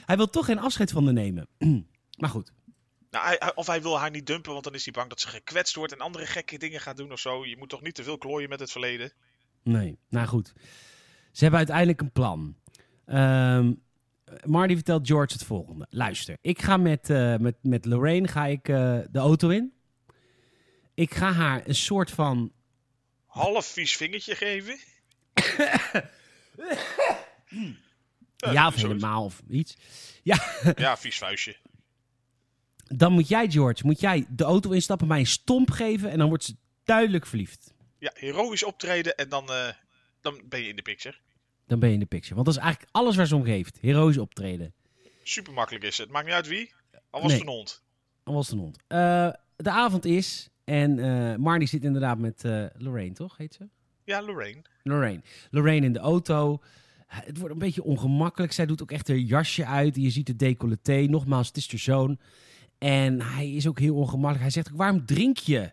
Hij 0.07 0.17
wil 0.17 0.31
toch 0.31 0.45
geen 0.45 0.59
afscheid 0.59 0.91
van 0.91 1.05
haar 1.05 1.13
nemen. 1.13 1.47
Maar 2.19 2.29
goed. 2.31 2.53
Nou, 3.11 3.27
hij- 3.27 3.55
of 3.55 3.67
hij 3.67 3.83
wil 3.83 3.99
haar 3.99 4.11
niet 4.11 4.27
dumpen, 4.27 4.53
want 4.53 4.65
dan 4.65 4.75
is 4.75 4.85
hij 4.85 4.93
bang 4.93 5.09
dat 5.09 5.21
ze 5.21 5.29
gekwetst 5.29 5.75
wordt... 5.75 5.93
en 5.93 5.99
andere 5.99 6.27
gekke 6.27 6.59
dingen 6.59 6.81
gaat 6.81 6.97
doen 6.97 7.13
of 7.13 7.21
zo. 7.21 7.47
Je 7.47 7.57
moet 7.57 7.69
toch 7.69 7.83
niet 7.83 7.95
te 7.95 8.03
veel 8.03 8.19
klooien 8.19 8.49
met 8.49 8.61
het 8.61 8.71
verleden. 8.71 9.13
Nee, 9.63 9.99
nou 10.09 10.27
goed. 10.27 10.53
Ze 11.33 11.41
hebben 11.43 11.59
uiteindelijk 11.59 12.01
een 12.01 12.13
plan. 12.13 12.57
Ehm 13.07 13.73
Marty 14.45 14.75
vertelt 14.75 15.07
George 15.07 15.33
het 15.33 15.45
volgende. 15.45 15.87
Luister, 15.91 16.37
ik 16.41 16.63
ga 16.63 16.77
met, 16.77 17.11
eh, 17.11 17.37
met, 17.37 17.57
met 17.63 17.85
Lorraine 17.85 18.29
ga 18.29 18.47
ik, 18.47 18.69
eh, 18.69 18.99
de 19.11 19.19
auto 19.19 19.49
in. 19.49 19.73
Ik 20.95 21.15
ga 21.15 21.33
haar 21.33 21.63
een 21.69 21.75
soort 21.75 22.11
van 22.11 22.53
Half 23.27 23.67
vies 23.67 23.97
vingertje 23.97 24.35
geven. 24.35 24.79
Ja, 28.37 28.67
of 28.67 28.75
helemaal 28.75 29.25
of 29.25 29.43
iets. 29.49 29.77
Ja, 30.23 30.97
vies 30.97 31.19
vuistje. 31.19 31.57
Dan 32.87 33.13
moet 33.13 33.29
jij, 33.29 33.51
George, 33.51 33.87
moet 33.87 34.01
jij 34.01 34.27
de 34.29 34.45
auto 34.45 34.71
instappen, 34.71 35.07
mij 35.07 35.19
een 35.19 35.27
stomp 35.27 35.71
geven 35.71 36.11
en 36.11 36.19
dan 36.19 36.29
wordt 36.29 36.45
ze 36.45 36.57
duidelijk 36.85 37.27
verliefd. 37.27 37.73
Ja, 37.99 38.11
heroïsch 38.15 38.63
optreden 38.65 39.15
en 39.15 39.29
dan, 39.29 39.49
eh, 39.53 39.69
dan 40.21 40.43
ben 40.49 40.61
je 40.63 40.69
in 40.69 40.77
de 40.77 40.83
picture. 40.83 41.17
Dan 41.67 41.79
ben 41.79 41.89
je 41.89 41.95
in 41.95 42.01
de 42.01 42.07
picture. 42.07 42.35
Want 42.35 42.47
dat 42.47 42.57
is 42.57 42.63
eigenlijk 42.63 42.93
alles 42.93 43.17
waar 43.17 43.27
ze 43.27 43.37
om 43.37 43.45
geeft. 43.45 43.79
Heroïsch 43.81 44.19
optreden. 44.19 44.75
Super 45.23 45.53
makkelijk 45.53 45.85
is 45.85 45.99
het. 45.99 46.11
Maakt 46.11 46.25
niet 46.27 46.35
uit 46.35 46.47
wie. 46.49 46.73
Al 47.11 47.21
was 47.21 47.31
Nee. 47.31 47.39
het 47.39 47.49
een 47.49 47.55
hond. 47.55 47.83
Al 48.25 48.35
was 48.35 48.47
het 48.47 48.55
een 48.57 48.61
hond. 48.63 48.77
Eh, 48.87 49.31
de 49.57 49.71
avond 49.71 50.05
is 50.05 50.49
en 50.65 50.99
eh 50.99 51.37
Marty 51.37 51.67
zit 51.67 51.85
inderdaad 51.85 52.19
met 52.19 52.43
Lorraine, 52.77 53.15
toch? 53.15 53.37
Heet 53.37 53.55
ze? 53.55 53.69
Ja, 54.05 54.23
Lorraine. 54.23 54.63
Lorraine. 54.83 55.23
Lorraine 55.51 55.87
in 55.87 55.93
de 55.93 55.99
auto. 55.99 56.63
Het 57.07 57.39
wordt 57.39 57.53
een 57.53 57.59
beetje 57.61 57.83
ongemakkelijk. 57.83 58.53
Zij 58.53 58.67
doet 58.67 58.83
ook 58.83 58.91
echt 58.91 59.09
haar 59.09 59.17
jasje 59.17 59.67
uit. 59.67 59.97
Je 59.97 60.11
ziet 60.11 60.29
het 60.29 60.39
decolleté. 60.39 60.95
Nogmaals, 61.09 61.47
het 61.47 61.57
is 61.57 61.71
haar 61.71 61.79
zoon. 61.81 62.19
En 62.79 63.21
hij 63.21 63.51
is 63.51 63.67
ook 63.67 63.79
heel 63.79 63.95
ongemakkelijk. 63.95 64.41
Hij 64.41 64.51
zegt 64.51 64.71
ook, 64.73 64.79
waarom 64.79 65.07
drink 65.07 65.39
je? 65.39 65.73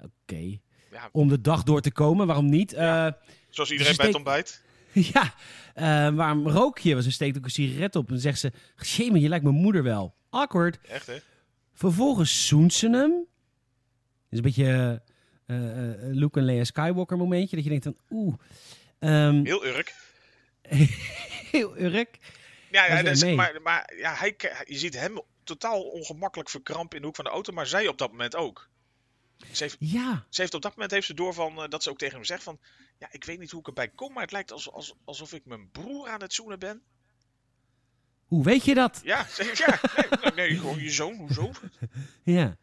Oké. 0.00 0.58
Ja, 0.90 1.08
Om 1.12 1.28
de 1.28 1.40
dag 1.40 1.62
door 1.62 1.80
te 1.80 1.92
komen, 1.92 2.26
waarom 2.26 2.48
niet? 2.48 2.72
Eh, 2.72 3.08
zoals 3.50 3.70
iedereen 3.70 3.92
Ze 3.92 3.98
bij 3.98 4.06
het 4.06 4.16
ontbijt. 4.16 4.62
ja, 5.12 5.34
eh, 5.74 6.14
waarom 6.14 6.48
rook 6.48 6.78
je? 6.78 6.92
Want 6.92 7.04
ze 7.04 7.10
steekt 7.10 7.36
ook 7.36 7.44
een 7.44 7.50
sigaret 7.50 7.96
op. 7.96 8.10
En 8.10 8.20
zegt 8.20 8.38
ze, 8.38 8.52
shame, 8.84 9.20
je 9.20 9.28
lijkt 9.28 9.44
mijn 9.44 9.56
moeder 9.56 9.82
wel. 9.82 10.14
Awkward. 10.30 10.78
Echt, 10.86 11.06
hè? 11.06 11.16
Vervolgens 11.74 12.46
zoent 12.46 12.72
ze 12.72 12.90
hem. 12.90 13.10
Dat 13.10 13.26
is 14.30 14.38
een 14.38 14.42
beetje 14.44 14.72
eh, 14.72 15.07
Luke 16.12 16.38
en 16.38 16.44
Leia 16.44 16.64
Skywalker 16.64 17.16
momentje. 17.16 17.56
Dat 17.56 17.64
je 17.64 17.70
denkt 17.70 17.84
van, 17.84 17.96
oeh. 18.10 18.34
Ehm, 18.98 19.44
Heel 19.50 19.66
urk. 19.66 19.94
heel 21.50 21.78
urk. 21.78 22.18
Ja, 22.70 23.00
ja 23.00 23.14
mee. 23.20 23.34
maar, 23.34 23.62
maar 23.62 23.92
ja, 23.96 24.14
hij, 24.14 24.36
je 24.64 24.78
ziet 24.78 24.98
hem 24.98 25.20
totaal 25.44 25.82
ongemakkelijk 25.82 26.48
verkrampen 26.48 26.96
in 26.96 27.00
de 27.00 27.06
hoek 27.06 27.16
van 27.16 27.24
de 27.24 27.30
auto. 27.30 27.52
Maar 27.52 27.66
zij 27.66 27.88
op 27.88 27.98
dat 27.98 28.10
moment 28.10 28.36
ook. 28.36 28.68
Ze 29.52 29.62
heeft, 29.62 29.76
Ja, 29.78 30.26
ze 30.28 30.40
heeft 30.40 30.54
op 30.54 30.62
dat 30.62 30.72
moment 30.72 30.90
heeft 30.90 31.06
ze 31.06 31.14
door 31.14 31.34
van, 31.34 31.62
eh, 31.62 31.68
dat 31.68 31.82
ze 31.82 31.90
ook 31.90 31.98
tegen 31.98 32.14
hem 32.14 32.24
zegt 32.24 32.42
van... 32.42 32.58
Ja, 32.98 33.08
ik 33.10 33.24
weet 33.24 33.38
niet 33.38 33.50
hoe 33.50 33.60
ik 33.60 33.66
erbij 33.66 33.88
kom, 33.88 34.12
maar 34.12 34.22
het 34.22 34.32
lijkt 34.32 34.52
als, 34.52 34.72
als, 34.72 34.94
alsof 35.04 35.32
ik 35.32 35.44
mijn 35.44 35.70
broer 35.70 36.08
aan 36.08 36.20
het 36.20 36.32
zoenen 36.32 36.58
ben. 36.58 36.82
hoe 38.26 38.44
weet 38.44 38.64
je 38.64 38.74
dat? 38.74 39.00
Ja, 39.04 39.26
ze 39.30 39.52
ja 39.54 39.80
nee, 39.96 40.20
nee, 40.20 40.48
nee, 40.48 40.58
gewoon 40.58 40.78
je 40.78 40.90
zoon, 40.90 41.16
hoezo? 41.16 41.50
Ja. 42.22 42.56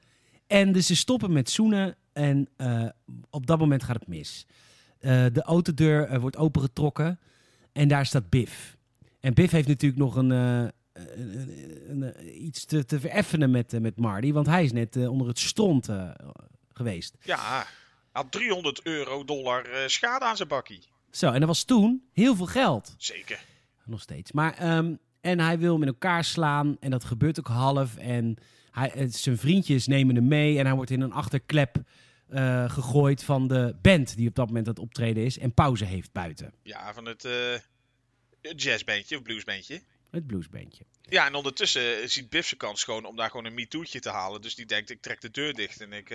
En 0.47 0.71
dus 0.71 0.87
ze 0.87 0.95
stoppen 0.95 1.33
met 1.33 1.49
zoenen 1.49 1.97
en 2.15 2.47
eh, 2.57 2.85
op 3.29 3.45
dat 3.47 3.59
moment 3.59 3.83
gaat 3.83 3.95
het 3.99 4.07
mis. 4.07 4.45
Eh, 4.99 5.25
de 5.33 5.41
autodeur 5.41 6.07
eh, 6.07 6.19
wordt 6.19 6.37
opengetrokken 6.37 7.19
en 7.71 7.87
daar 7.87 8.05
staat 8.05 8.29
Biff. 8.29 8.77
En 9.19 9.33
Biff 9.33 9.51
heeft 9.51 9.67
natuurlijk 9.67 10.01
nog 10.01 10.15
een, 10.15 10.29
een, 10.29 10.73
een- 11.89 12.45
iets 12.45 12.65
te, 12.65 12.85
te 12.85 12.99
vereffenen 12.99 13.51
met, 13.51 13.79
met 13.81 13.97
Marty, 13.97 14.31
want 14.31 14.45
hij 14.47 14.63
is 14.63 14.71
net 14.71 15.07
onder 15.07 15.27
het 15.27 15.39
stront 15.39 15.89
geweest. 16.73 17.15
Ja, 17.21 17.37
hij 17.39 17.65
had 18.11 18.31
300 18.31 18.81
euro, 18.83 19.23
dollar 19.23 19.67
schade 19.85 20.25
aan 20.25 20.35
zijn 20.35 20.47
bakkie. 20.47 20.83
Zo, 21.11 21.31
en 21.31 21.39
dat 21.39 21.47
was 21.47 21.63
toen 21.63 22.03
heel 22.13 22.35
veel 22.35 22.45
geld. 22.45 22.95
Zeker. 22.97 23.39
Nog 23.85 24.01
steeds. 24.01 24.31
Maar, 24.31 24.53
ehm, 24.53 24.93
en 25.21 25.39
hij 25.39 25.59
wil 25.59 25.73
hem 25.73 25.81
in 25.81 25.87
elkaar 25.87 26.23
slaan. 26.23 26.77
En 26.79 26.91
dat 26.91 27.03
gebeurt 27.03 27.39
ook 27.39 27.47
half. 27.47 27.97
En 27.97 28.37
hij, 28.71 29.07
zijn 29.09 29.37
vriendjes 29.37 29.87
nemen 29.87 30.15
hem 30.15 30.27
mee. 30.27 30.59
En 30.59 30.65
hij 30.65 30.75
wordt 30.75 30.91
in 30.91 31.01
een 31.01 31.11
achterklep 31.11 31.75
eh, 32.35 32.69
gegooid 32.69 33.23
van 33.23 33.47
de 33.47 33.75
band 33.81 34.15
die 34.15 34.27
op 34.27 34.35
dat 34.35 34.47
moment 34.47 34.67
aan 34.67 34.73
het 34.73 34.83
optreden 34.83 35.23
is. 35.23 35.37
En 35.37 35.53
pauze 35.53 35.85
heeft 35.85 36.11
buiten. 36.11 36.53
Ja, 36.63 36.93
van 36.93 37.05
het 37.05 37.25
eh 37.25 37.59
jazzbandje 38.55 39.17
of 39.17 39.21
bluesbandje. 39.21 39.81
Het 40.11 40.27
bluesbandje. 40.27 40.83
Ja, 41.01 41.25
en 41.25 41.35
ondertussen 41.35 42.01
eh, 42.01 42.07
ziet 42.07 42.29
Biff 42.29 42.47
zijn 42.47 42.59
kans 42.59 42.83
gewoon 42.83 43.05
om 43.05 43.15
daar 43.15 43.29
gewoon 43.29 43.45
een 43.45 43.53
MeToo'tje 43.53 43.99
te 43.99 44.09
halen. 44.09 44.41
Dus 44.41 44.55
die 44.55 44.65
denkt, 44.65 44.89
ik 44.89 45.01
trek 45.01 45.21
de 45.21 45.31
deur 45.31 45.53
dicht 45.53 45.81
en 45.81 45.93
ik... 45.93 46.09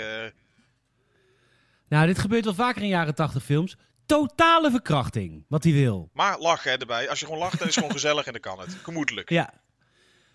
Nou, 1.89 2.07
dit 2.07 2.19
gebeurt 2.19 2.45
wel 2.45 2.55
vaker 2.55 2.83
in 2.83 2.89
jaren 2.89 3.15
80 3.15 3.45
films. 3.45 3.77
Totale 4.07 4.71
verkrachting, 4.71 5.45
wat 5.49 5.65
hij 5.65 5.73
wil. 5.73 6.11
Maar 6.13 6.39
lachen 6.39 6.71
hè, 6.71 6.77
erbij. 6.77 7.09
Als 7.09 7.21
je 7.21 7.25
gewoon 7.25 7.41
lacht, 7.41 7.59
dan 7.59 7.69
is 7.69 7.75
het 7.75 7.85
gewoon 7.85 7.99
gezellig 8.01 8.27
en 8.27 8.33
dan 8.33 8.41
kan 8.41 8.61
het. 8.61 8.75
Gemoedelijk. 8.75 9.31
Ja. 9.31 9.61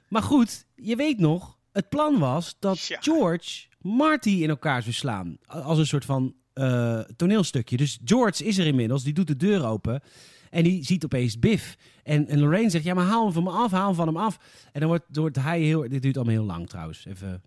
Maar 0.07 0.23
goed, 0.23 0.65
je 0.75 0.95
weet 0.95 1.19
nog, 1.19 1.54
het 1.75 1.89
plan 1.89 2.19
was 2.19 2.55
dat 2.59 2.79
Ja. 2.85 2.97
George 3.01 3.65
Marty 3.81 4.29
in 4.29 4.49
elkaar 4.49 4.81
zou 4.81 4.93
slaan. 4.93 5.37
Als 5.45 5.77
een 5.77 5.87
soort 5.87 6.05
van 6.05 6.35
eh, 6.53 6.99
toneelstukje. 6.99 7.77
Dus 7.77 7.99
George 8.05 8.43
is 8.43 8.57
er 8.57 8.65
inmiddels, 8.65 9.03
die 9.03 9.13
doet 9.13 9.27
de 9.27 9.35
deur 9.37 9.65
open. 9.65 10.01
En 10.49 10.63
die 10.63 10.83
ziet 10.85 11.03
opeens 11.05 11.39
Biff. 11.39 11.75
En, 12.03 12.27
en 12.27 12.39
Lorraine 12.39 12.69
zegt, 12.69 12.83
ja, 12.83 12.93
maar 12.93 13.05
haal 13.05 13.23
hem 13.23 13.33
van 13.33 13.43
me 13.43 13.49
af, 13.49 13.71
haal 13.71 13.85
hem 13.87 13.95
van 13.95 14.07
hem 14.07 14.17
af. 14.17 14.37
En 14.71 14.79
dan 14.79 14.89
wordt, 14.89 15.05
wordt 15.11 15.35
hij 15.35 15.59
heel... 15.61 15.89
Dit 15.89 16.01
duurt 16.01 16.15
allemaal 16.15 16.33
heel 16.33 16.43
lang 16.45 16.69
trouwens. 16.69 17.05
Even, 17.05 17.43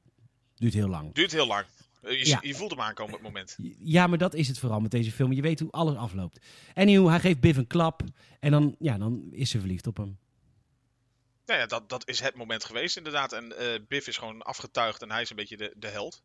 duurt 0.55 0.75
heel 0.75 0.89
lang. 0.89 1.15
Duurt 1.15 1.33
heel 1.33 1.47
lang. 1.47 1.65
Eh, 2.03 2.19
je, 2.19 2.27
Ja. 2.27 2.39
je 2.43 2.55
voelt 2.55 2.71
hem 2.71 2.81
aankomen 2.81 3.15
op 3.15 3.19
het 3.21 3.29
moment. 3.29 3.57
Ja, 3.79 4.07
maar 4.07 4.19
dat 4.19 4.35
is 4.35 4.49
het 4.49 4.59
vooral 4.59 4.81
met 4.81 4.91
deze 4.91 5.13
film. 5.13 5.33
Je 5.33 5.43
weet 5.43 5.61
hoe 5.61 5.71
alles 5.71 5.95
afloopt. 5.97 6.41
Anyhow, 6.75 7.09
hij 7.09 7.21
geeft 7.21 7.41
Biff 7.41 7.59
een 7.59 7.67
klap. 7.67 8.03
En 8.41 8.51
dan, 8.51 8.77
ja, 8.79 8.99
dan 8.99 9.29
is 9.31 9.51
ze 9.51 9.59
verliefd 9.59 9.87
op 9.87 9.97
hem. 9.97 10.19
Nou 11.49 11.61
ja, 11.61 11.67
dat, 11.67 11.89
dat 11.89 12.09
is 12.09 12.21
het 12.21 12.35
moment 12.35 12.65
geweest 12.65 12.97
inderdaad. 12.97 13.33
En 13.33 13.59
eh, 13.59 13.81
Biff 13.89 14.07
is 14.07 14.17
gewoon 14.17 14.43
afgetuigd 14.43 15.03
en 15.03 15.11
hij 15.11 15.23
is 15.23 15.31
een 15.31 15.37
beetje 15.37 15.57
de, 15.57 15.75
de 15.77 15.89
held. 15.89 16.23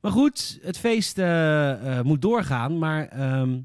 Maar 0.00 0.12
goed, 0.12 0.58
het 0.62 0.78
feest 0.78 1.18
eh, 1.18 1.98
eh, 1.98 2.04
moet 2.04 2.22
doorgaan. 2.22 2.78
Maar 2.78 3.08
ehm, 3.08 3.60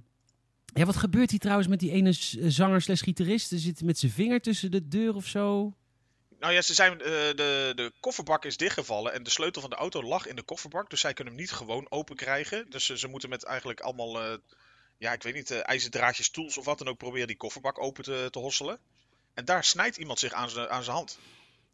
Ja, 0.66 0.86
wat 0.86 0.96
gebeurt 0.96 1.32
hier 1.32 1.40
trouwens 1.40 1.68
met 1.68 1.80
die 1.80 1.92
ene 1.92 2.14
zanger 2.52 2.82
slash 2.82 3.02
gitarist? 3.04 3.48
Ze 3.48 3.58
zit 3.58 3.82
met 3.82 4.00
zijn 4.00 4.12
vinger 4.12 4.42
tussen 4.42 4.72
de 4.72 4.88
deur 4.88 5.16
of 5.16 5.26
zo. 5.26 5.74
Nou 6.40 6.54
ja, 6.54 6.62
ze 6.62 6.74
zijn, 6.74 6.98
de, 6.98 7.72
de 7.76 7.92
kofferbak 8.00 8.46
is 8.46 8.58
dichtgevallen 8.58 9.14
en 9.14 9.24
de 9.24 9.30
sleutel 9.30 9.62
van 9.62 9.70
de 9.70 9.76
auto 9.76 10.04
lag 10.04 10.28
in 10.28 10.36
de 10.36 10.44
kofferbak. 10.44 10.90
Dus 10.90 11.00
zij 11.00 11.14
kunnen 11.14 11.34
hem 11.34 11.42
niet 11.42 11.52
gewoon 11.52 11.86
open 11.90 12.16
krijgen. 12.16 12.70
Dus 12.70 12.86
ze, 12.86 12.98
ze 12.98 13.08
moeten 13.08 13.30
met 13.30 13.44
eigenlijk 13.44 13.80
allemaal, 13.80 14.22
eh, 14.22 14.38
ja, 14.98 15.14
ik 15.14 15.24
weet 15.24 15.34
niet, 15.34 15.52
ijzerdraadjes, 15.52 16.30
tools 16.30 16.58
of 16.58 16.66
wat 16.66 16.78
dan 16.78 16.88
ook 16.88 16.98
proberen 16.98 17.28
die 17.28 17.38
kofferbak 17.38 17.82
open 17.82 18.04
te, 18.04 18.28
te 18.30 18.40
hosselen. 18.40 18.80
En 19.34 19.46
daar 19.46 19.64
snijdt 19.64 19.98
iemand 19.98 20.20
zich 20.20 20.34
aan 20.34 20.50
zijn 20.50 20.96
hand. 20.96 21.18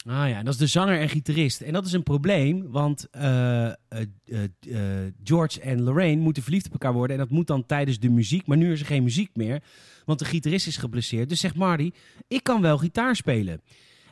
Ah 0.05 0.29
ja, 0.29 0.43
dat 0.43 0.53
is 0.53 0.59
de 0.59 0.67
zanger 0.67 0.99
en 0.99 1.09
gitarist. 1.09 1.61
En 1.61 1.73
dat 1.73 1.85
is 1.85 1.93
een 1.93 2.03
probleem, 2.03 2.71
want 2.71 3.07
eh, 3.11 3.65
eh, 3.67 3.73
eh, 3.89 5.13
George 5.23 5.61
en 5.61 5.81
Lorraine 5.81 6.21
moeten 6.21 6.43
verliefd 6.43 6.65
op 6.65 6.71
elkaar 6.71 6.93
worden. 6.93 7.17
En 7.17 7.21
dat 7.21 7.31
moet 7.31 7.47
dan 7.47 7.65
tijdens 7.65 7.99
de 7.99 8.09
muziek, 8.09 8.47
maar 8.47 8.57
nu 8.57 8.71
is 8.71 8.79
er 8.79 8.85
geen 8.85 9.03
muziek 9.03 9.29
meer, 9.35 9.63
want 10.05 10.19
de 10.19 10.25
gitarist 10.25 10.67
is 10.67 10.77
geblesseerd. 10.77 11.29
Dus 11.29 11.39
zegt 11.39 11.55
Marty, 11.55 11.91
ik 12.27 12.43
kan 12.43 12.61
wel 12.61 12.77
gitaar 12.77 13.15
spelen. 13.15 13.61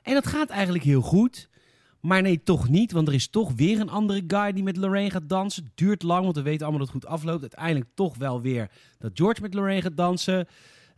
En 0.03 0.13
dat 0.13 0.27
gaat 0.27 0.49
eigenlijk 0.49 0.83
heel 0.83 1.01
goed. 1.01 1.49
Maar 2.01 2.21
nee, 2.21 2.43
toch 2.43 2.69
niet, 2.69 2.91
want 2.91 3.07
er 3.07 3.13
is 3.13 3.27
toch 3.27 3.51
weer 3.55 3.79
een 3.79 3.89
andere 3.89 4.23
guy 4.27 4.51
die 4.51 4.63
met 4.63 4.77
Lorraine 4.77 5.11
gaat 5.11 5.29
dansen. 5.29 5.71
Duurt 5.75 6.03
lang, 6.03 6.23
want 6.23 6.35
we 6.35 6.41
weten 6.41 6.61
allemaal 6.61 6.85
dat 6.85 6.93
het 6.93 7.03
goed 7.03 7.11
afloopt. 7.11 7.41
Uiteindelijk 7.41 7.89
toch 7.95 8.17
wel 8.17 8.41
weer 8.41 8.71
dat 8.99 9.11
George 9.13 9.41
met 9.41 9.53
Lorraine 9.53 9.81
gaat 9.81 9.97
dansen. 9.97 10.47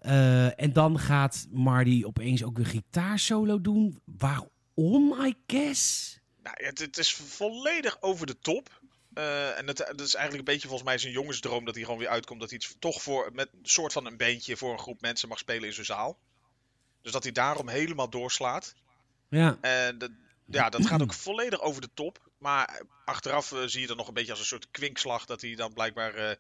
Eh, 0.02 0.62
en 0.62 0.74
dan 0.74 1.00
gaat 1.00 1.48
Marty 1.52 2.04
opeens 2.06 2.44
ook 2.44 2.58
een 2.58 2.66
gitaarsolo 2.66 3.62
doen. 3.62 4.02
Waarom, 4.06 5.26
I 5.26 5.36
guess? 5.48 6.18
Nou, 6.44 6.66
het, 6.66 6.80
het 6.80 6.98
is 6.98 7.14
volledig 7.14 8.02
over 8.02 8.26
de 8.26 8.40
top. 8.40 8.82
Eh, 9.14 9.58
en 9.58 9.68
het, 9.68 9.78
het 9.78 10.02
is 10.02 10.16
eigenlijk 10.16 10.48
een 10.48 10.54
beetje 10.54 10.68
volgens 10.68 10.90
mij 10.90 10.98
zijn 10.98 11.14
jongensdroom 11.14 11.66
dat 11.66 11.76
hij 11.76 11.84
gewoon 11.84 12.00
weer 12.00 12.10
uitkomt. 12.10 12.40
Dat 12.40 12.50
hij 12.50 12.58
iets 12.58 12.76
toch 12.80 13.02
voor, 13.02 13.30
met 13.34 13.50
een 13.52 13.70
soort 13.70 13.94
van 13.94 14.06
een 14.06 14.18
bandje 14.18 14.58
voor 14.58 14.72
een 14.72 14.80
groep 14.80 15.02
mensen 15.02 15.30
mag 15.30 15.38
spelen 15.38 15.68
in 15.68 15.74
zijn 15.74 15.86
zaal. 15.86 16.20
Dus 17.02 17.12
dat 17.12 17.24
hij 17.24 17.32
daarom 17.32 17.68
helemaal 17.68 18.10
doorslaat. 18.10 18.76
Ja, 19.30 19.58
En 19.62 19.98
dat, 19.98 20.12
ja, 20.46 20.70
dat 20.70 20.86
gaat 20.86 21.02
ook 21.02 21.14
volledig 21.14 21.62
over 21.62 21.82
de 21.82 21.90
top. 21.94 22.30
Maar 22.38 22.82
achteraf 23.06 23.52
eh, 23.52 23.60
zie 23.66 23.82
je 23.82 23.88
dat 23.88 23.98
nog 23.98 24.08
een 24.08 24.14
beetje 24.14 24.32
als 24.32 24.40
een 24.40 24.46
soort 24.46 24.72
kwinkslag. 24.72 25.26
Dat 25.26 25.42
hij 25.42 25.56
dan 25.56 25.74
blijkbaar 25.74 26.38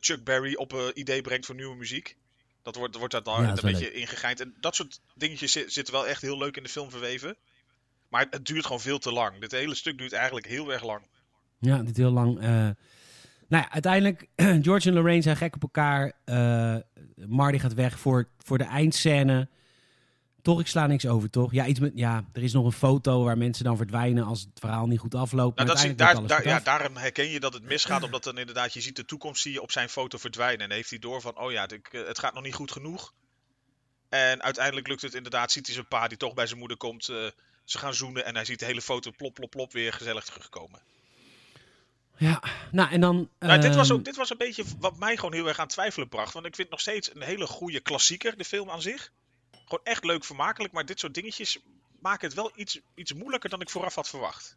Chuck 0.00 0.24
Berry 0.24 0.54
op 0.54 0.72
een 0.72 0.98
idee 0.98 1.20
brengt 1.20 1.46
voor 1.46 1.54
nieuwe 1.54 1.76
muziek. 1.76 2.16
Dat 2.62 2.76
wordt, 2.76 2.96
wordt 2.96 3.12
daar 3.12 3.22
dan 3.22 3.42
Ja, 3.42 3.48
een 3.50 3.58
beetje 3.62 3.92
ingegeind. 3.92 4.40
En 4.40 4.54
dat 4.60 4.74
soort 4.74 5.00
dingetjes 5.14 5.52
zi- 5.52 5.64
zitten 5.68 5.94
wel 5.94 6.06
echt 6.06 6.22
heel 6.22 6.38
leuk 6.38 6.56
in 6.56 6.62
de 6.62 6.68
film 6.68 6.90
verweven. 6.90 7.36
Maar 8.08 8.26
het, 8.30 8.46
duurt 8.46 8.64
gewoon 8.66 8.80
veel 8.80 8.98
te 8.98 9.12
lang. 9.12 9.40
Dit 9.40 9.50
hele 9.52 9.74
stuk 9.74 9.98
duurt 9.98 10.12
eigenlijk 10.12 10.46
heel 10.46 10.72
erg 10.72 10.82
lang. 10.84 11.06
ja 11.58 11.82
dit 11.82 11.96
heel 11.96 12.10
lang. 12.10 12.38
eh. 12.40 12.44
nou 12.44 12.74
ja, 13.48 13.70
uiteindelijk, 13.70 14.26
George 14.66 14.88
en 14.88 14.94
Lorraine 14.94 15.22
zijn 15.22 15.36
gek 15.36 15.54
op 15.54 15.62
elkaar. 15.62 16.12
Eh 16.24 16.76
Marty 17.26 17.58
gaat 17.58 17.74
weg 17.74 17.98
voor, 17.98 18.28
voor 18.38 18.58
de 18.58 18.64
eindscène. 18.64 19.48
Toch, 20.42 20.60
ik 20.60 20.66
sla 20.66 20.86
niks 20.86 21.06
over, 21.06 21.30
toch? 21.30 21.52
Ja, 21.52 21.66
iets 21.66 21.80
met, 21.80 21.92
ja, 21.94 22.24
er 22.32 22.42
is 22.42 22.52
nog 22.52 22.64
een 22.64 22.72
foto 22.72 23.24
waar 23.24 23.38
mensen 23.38 23.64
dan 23.64 23.76
verdwijnen 23.76 24.24
als 24.24 24.40
het 24.40 24.58
verhaal 24.58 24.86
niet 24.86 24.98
goed 24.98 25.14
afloopt. 25.14 25.56
Nou, 25.56 25.68
dat 25.68 25.78
zie, 25.78 25.94
daar, 25.94 26.46
ja, 26.46 26.60
daarom 26.60 26.96
herken 26.96 27.28
je 27.28 27.40
dat 27.40 27.52
het 27.54 27.62
misgaat. 27.62 28.02
Omdat 28.02 28.24
dan 28.24 28.38
inderdaad, 28.38 28.72
je 28.72 28.80
ziet 28.80 28.96
de 28.96 29.04
toekomst 29.04 29.42
zie 29.42 29.52
je 29.52 29.62
op 29.62 29.72
zijn 29.72 29.88
foto 29.88 30.18
verdwijnen. 30.18 30.60
En 30.60 30.68
dan 30.68 30.76
heeft 30.76 30.90
hij 30.90 30.98
door 30.98 31.20
van, 31.20 31.38
oh 31.38 31.52
ja, 31.52 31.66
eh, 31.66 32.06
het 32.06 32.18
gaat 32.18 32.34
nog 32.34 32.42
niet 32.42 32.54
goed 32.54 32.72
genoeg. 32.72 33.12
En 34.08 34.42
uiteindelijk 34.42 34.86
lukt 34.86 35.02
het 35.02 35.14
inderdaad, 35.14 35.52
ziet 35.52 35.66
hij 35.66 35.74
zijn 35.74 35.88
pa 35.88 36.08
die 36.08 36.18
toch 36.18 36.34
bij 36.34 36.46
zijn 36.46 36.58
moeder 36.58 36.76
komt. 36.76 37.08
eh, 37.08 37.16
ze 37.64 37.78
gaan 37.78 37.94
zoenen 37.94 38.24
en 38.24 38.34
hij 38.34 38.44
ziet 38.44 38.58
de 38.58 38.64
hele 38.64 38.82
foto 38.82 39.10
plop, 39.16 39.34
plop, 39.34 39.50
plop 39.50 39.72
weer 39.72 39.92
gezellig 39.92 40.24
terugkomen. 40.24 40.80
Ja, 42.16 42.42
nou 42.70 42.90
en 42.90 43.00
dan... 43.00 43.28
Nou, 43.38 43.60
dit, 43.60 43.74
was 43.74 43.88
ehm, 43.88 43.98
ook, 43.98 44.04
dit 44.04 44.16
was 44.16 44.30
een 44.30 44.38
beetje 44.38 44.64
wat 44.78 44.96
mij 44.96 45.16
gewoon 45.16 45.32
heel 45.32 45.48
erg 45.48 45.58
aan 45.58 45.68
twijfelen 45.68 46.08
bracht. 46.08 46.32
Want 46.32 46.46
ik 46.46 46.54
vind 46.54 46.70
nog 46.70 46.80
steeds 46.80 47.14
een 47.14 47.22
hele 47.22 47.46
goede 47.46 47.80
klassieker, 47.80 48.36
de 48.36 48.44
film 48.44 48.70
aan 48.70 48.82
zich. 48.82 49.12
Gewoon 49.72 49.94
echt 49.94 50.04
leuk, 50.04 50.24
vermakelijk. 50.24 50.72
Maar 50.72 50.84
dit 50.84 51.00
soort 51.00 51.14
dingetjes 51.14 51.58
maken 52.00 52.26
het 52.26 52.36
wel 52.36 52.52
iets, 52.54 52.80
iets 52.94 53.12
moeilijker 53.14 53.50
dan 53.50 53.60
ik 53.60 53.70
vooraf 53.70 53.94
had 53.94 54.08
verwacht. 54.08 54.56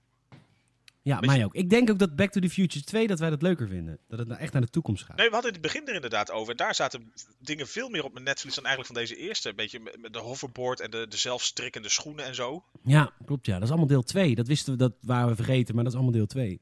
Ja, 1.01 1.19
mij 1.19 1.45
ook. 1.45 1.53
Ik 1.53 1.69
denk 1.69 1.89
ook 1.89 1.99
dat 1.99 2.15
Back 2.15 2.31
to 2.31 2.39
the 2.39 2.49
Future 2.49 2.83
2, 2.83 3.07
dat 3.07 3.19
wij 3.19 3.29
dat 3.29 3.41
leuker 3.41 3.67
vinden. 3.67 3.99
Dat 4.07 4.19
het 4.19 4.27
nou 4.27 4.39
echt 4.39 4.53
naar 4.53 4.61
de 4.61 4.69
toekomst 4.69 5.03
gaat. 5.03 5.17
Nee, 5.17 5.27
we 5.27 5.33
hadden 5.33 5.51
het 5.53 5.63
in 5.63 5.63
het 5.63 5.73
begin 5.73 5.89
er 5.89 5.95
inderdaad 5.95 6.31
over. 6.31 6.55
Daar 6.55 6.75
zaten 6.75 7.13
dingen 7.39 7.67
veel 7.67 7.89
meer 7.89 8.03
op 8.03 8.13
mijn 8.13 8.25
netvlies 8.25 8.55
dan 8.55 8.65
eigenlijk 8.65 8.93
van 8.95 9.03
deze 9.03 9.27
eerste. 9.27 9.49
Een 9.49 9.55
beetje 9.55 9.79
met 9.79 10.01
met 10.01 10.13
de 10.13 10.19
hoverboard 10.19 10.79
en 10.79 10.91
de, 10.91 11.07
de 11.07 11.17
zelfstrikkende 11.17 11.89
schoenen 11.89 12.25
en 12.25 12.35
zo. 12.35 12.63
Ja, 12.83 13.13
klopt 13.25 13.45
ja. 13.45 13.53
Dat 13.53 13.63
is 13.63 13.69
allemaal 13.69 13.87
deel 13.87 14.03
2. 14.03 14.35
Dat 14.35 14.47
wisten 14.47 14.71
we, 14.71 14.79
dat 14.79 14.93
waren 15.01 15.29
we 15.29 15.35
vergeten, 15.35 15.75
maar 15.75 15.83
dat 15.83 15.93
is 15.93 15.99
allemaal 15.99 16.17
deel 16.17 16.27
2. 16.27 16.61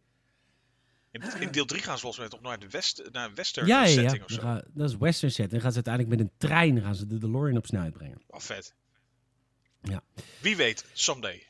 In, 1.40 1.52
deel 1.52 1.66
3 1.66 1.82
gaan 1.82 1.96
ze 1.96 2.02
volgens 2.02 2.22
mij 2.22 2.30
toch 2.30 2.42
naar, 2.42 2.60
de 2.60 2.70
west, 2.70 3.04
naar 3.12 3.28
een 3.30 3.36
western 3.36 3.68
Ja, 3.68 3.84
ja, 3.84 3.88
ja. 3.88 4.02
setting 4.02 4.24
of 4.24 4.32
zo. 4.32 4.42
gaan- 4.42 4.62
dat 4.74 4.90
is 4.90 4.98
western 4.98 5.32
set. 5.32 5.46
En 5.46 5.52
dan 5.52 5.62
gaan 5.62 5.70
ze 5.72 5.76
uiteindelijk 5.86 6.16
met 6.18 6.28
een 6.28 6.34
trein 6.50 6.82
gaan 6.82 6.96
ze 6.96 7.08
de 7.08 7.18
DeLorean 7.18 7.58
op 7.58 7.66
snelheid 7.66 7.94
brengen. 7.94 8.22
Oh, 8.28 8.40
vet. 8.40 8.74
Ja. 9.82 10.02
Wie 10.40 10.56
weet, 10.56 10.86
someday. 10.94 11.44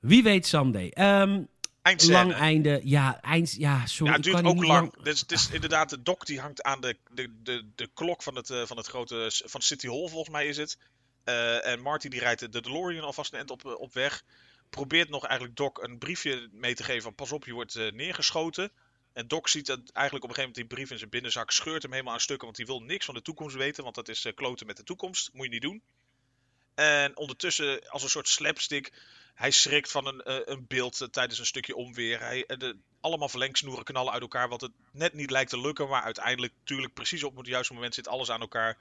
Wie 0.00 0.22
weet 0.22 0.46
someday. 0.46 0.90
Eindscène. 1.82 2.12
lang 2.12 2.32
einde. 2.32 2.80
Ja, 2.84 3.20
eind, 3.22 3.52
ja, 3.52 3.86
sorry. 3.86 4.10
Ja, 4.12 4.16
het 4.18 4.24
duurt 4.26 4.44
ook 4.44 4.64
lang. 4.64 5.02
Dus 5.02 5.20
het 5.20 5.32
is 5.32 5.50
inderdaad, 5.50 5.90
de 5.90 6.02
dok 6.02 6.26
die 6.26 6.40
hangt 6.40 6.62
aan 6.62 6.80
de, 6.80 6.96
de, 7.10 7.34
de, 7.42 7.66
de 7.74 7.90
klok 7.94 8.22
van 8.22 8.34
het, 8.36 8.50
eh, 8.50 8.62
van 8.66 8.76
het 8.76 8.86
grote, 8.86 9.30
van 9.44 9.60
City 9.62 9.86
Hall 9.86 10.08
volgens 10.08 10.28
mij 10.28 10.46
is 10.46 10.56
het. 10.56 10.78
Eh, 11.24 11.66
en 11.66 11.80
Marty 11.80 12.08
die 12.08 12.20
rijdt 12.20 12.40
de- 12.40 12.48
de 12.48 12.60
DeLorean 12.60 13.04
alvast 13.04 13.32
een 13.32 13.38
eind 13.38 13.50
op, 13.50 13.64
eh, 13.66 13.80
op 13.80 13.92
weg. 13.94 14.22
Probeert 14.70 15.08
nog 15.08 15.24
eigenlijk 15.26 15.56
Doc 15.58 15.70
een 15.74 15.98
briefje 15.98 16.48
mee 16.52 16.74
te 16.74 16.84
geven 16.84 17.02
van 17.02 17.14
pas 17.14 17.32
op, 17.32 17.44
je 17.44 17.52
wordt 17.52 17.74
neergeschoten. 17.92 18.70
En 19.12 19.28
Doc 19.28 19.50
ziet 19.50 19.66
dat 19.66 19.78
eigenlijk 19.78 20.24
op 20.24 20.30
een 20.30 20.36
gegeven 20.36 20.40
moment 20.40 20.54
die 20.54 20.64
brief 20.76 20.90
in 20.90 20.98
zijn 20.98 21.10
binnenzak, 21.10 21.50
scheurt 21.50 21.82
hem 21.82 21.92
helemaal 21.92 22.12
aan 22.12 22.20
stukken, 22.20 22.46
want 22.46 22.56
hij 22.56 22.66
wil 22.66 22.80
niks 22.80 23.04
van 23.04 23.14
de 23.14 23.22
toekomst 23.22 23.56
weten, 23.56 23.82
want 23.82 23.94
dat 23.94 24.08
is 24.08 24.24
eh, 24.24 24.34
kloten 24.34 24.66
met 24.66 24.76
de 24.76 24.82
toekomst, 24.82 25.30
moet 25.32 25.44
je 25.44 25.50
niet 25.50 25.62
doen. 25.62 25.82
En 26.74 27.16
ondertussen, 27.16 27.88
als 27.90 28.02
een 28.02 28.08
soort 28.08 28.28
slapstick, 28.28 28.92
hij 29.34 29.50
schrikt 29.50 29.90
van 29.90 30.06
een, 30.06 30.20
eh, 30.22 30.36
een 30.44 30.66
beeld 30.66 31.00
eh, 31.00 31.08
tijdens 31.08 31.38
een 31.38 31.46
stukje 31.46 31.76
omweer. 31.76 32.20
Hij, 32.20 32.44
de, 32.46 32.76
allemaal 33.00 33.28
verlengsnoeren 33.28 33.84
knallen 33.84 34.12
uit 34.12 34.22
elkaar, 34.22 34.48
wat 34.48 34.60
het 34.60 34.72
net 34.92 35.12
niet 35.12 35.30
lijkt 35.30 35.50
te 35.50 35.60
lukken. 35.60 35.88
Maar 35.88 36.02
uiteindelijk, 36.02 36.52
natuurlijk, 36.58 36.94
precies 36.94 37.24
op 37.24 37.36
het 37.36 37.46
juiste 37.46 37.74
moment 37.74 37.94
zit 37.94 38.08
alles 38.08 38.30
aan 38.30 38.40
elkaar. 38.40 38.78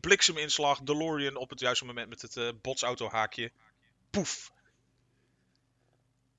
Blikseminslag, 0.00 0.80
DeLorean 0.80 1.36
op 1.36 1.50
het 1.50 1.60
juiste 1.60 1.84
moment 1.84 2.08
met 2.08 2.22
het 2.22 2.60
botsautohaakje. 2.60 3.50
Poef. 4.10 4.52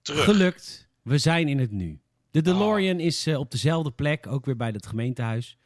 Terug. 0.01 0.23
Gelukt. 0.23 0.87
We 1.01 1.17
zijn 1.17 1.47
in 1.47 1.59
het 1.59 1.71
nu. 1.71 1.99
De 2.31 2.41
DeLorean 2.41 2.99
is 2.99 3.27
eh, 3.27 3.39
op 3.39 3.51
dezelfde 3.51 3.91
plek, 3.91 4.27
ook 4.27 4.45
weer 4.45 4.55
bij 4.57 4.69
het 4.69 4.85
gemeentehuis. 4.87 5.57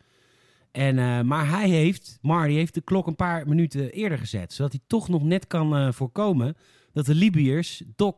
En, 0.72 1.00
eh, 1.00 1.22
maar 1.22 1.50
hij 1.50 1.70
heeft, 1.70 2.18
Marty 2.22 2.54
heeft 2.54 2.74
de 2.74 2.82
klok 2.82 3.08
een 3.08 3.16
paar 3.16 3.48
minuten 3.48 3.92
eerder 3.92 4.18
gezet. 4.18 4.54
Zodat 4.54 4.72
hij 4.72 4.82
toch 4.88 5.10
nog 5.10 5.24
net 5.24 5.48
kan 5.48 5.76
eh, 5.76 5.92
voorkomen 5.92 6.58
dat 6.94 7.06
de 7.06 7.16
Libiërs 7.16 7.84
Doc 7.96 8.16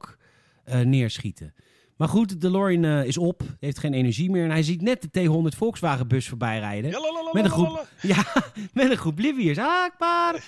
neerschieten. 0.84 1.54
Maar 1.98 2.08
goed, 2.08 2.30
de 2.30 2.38
DeLorean 2.38 2.86
is 3.06 3.18
op, 3.18 3.42
heeft 3.60 3.80
geen 3.80 3.94
energie 3.94 4.30
meer. 4.32 4.44
En 4.44 4.50
hij 4.52 4.64
ziet 4.64 4.82
net 4.82 5.08
de 5.12 5.22
T100 5.52 5.58
Volkswagen 5.58 6.08
bus 6.08 6.28
voorbij 6.28 6.60
rijden. 6.60 6.92
Met 7.32 7.44
een 7.44 7.50
groep, 7.52 7.88
ja, 8.02 8.26
met 8.74 8.92
een 8.92 8.98
groep 8.98 9.20
Libiërs. 9.20 9.58
Akbar! 9.58 10.44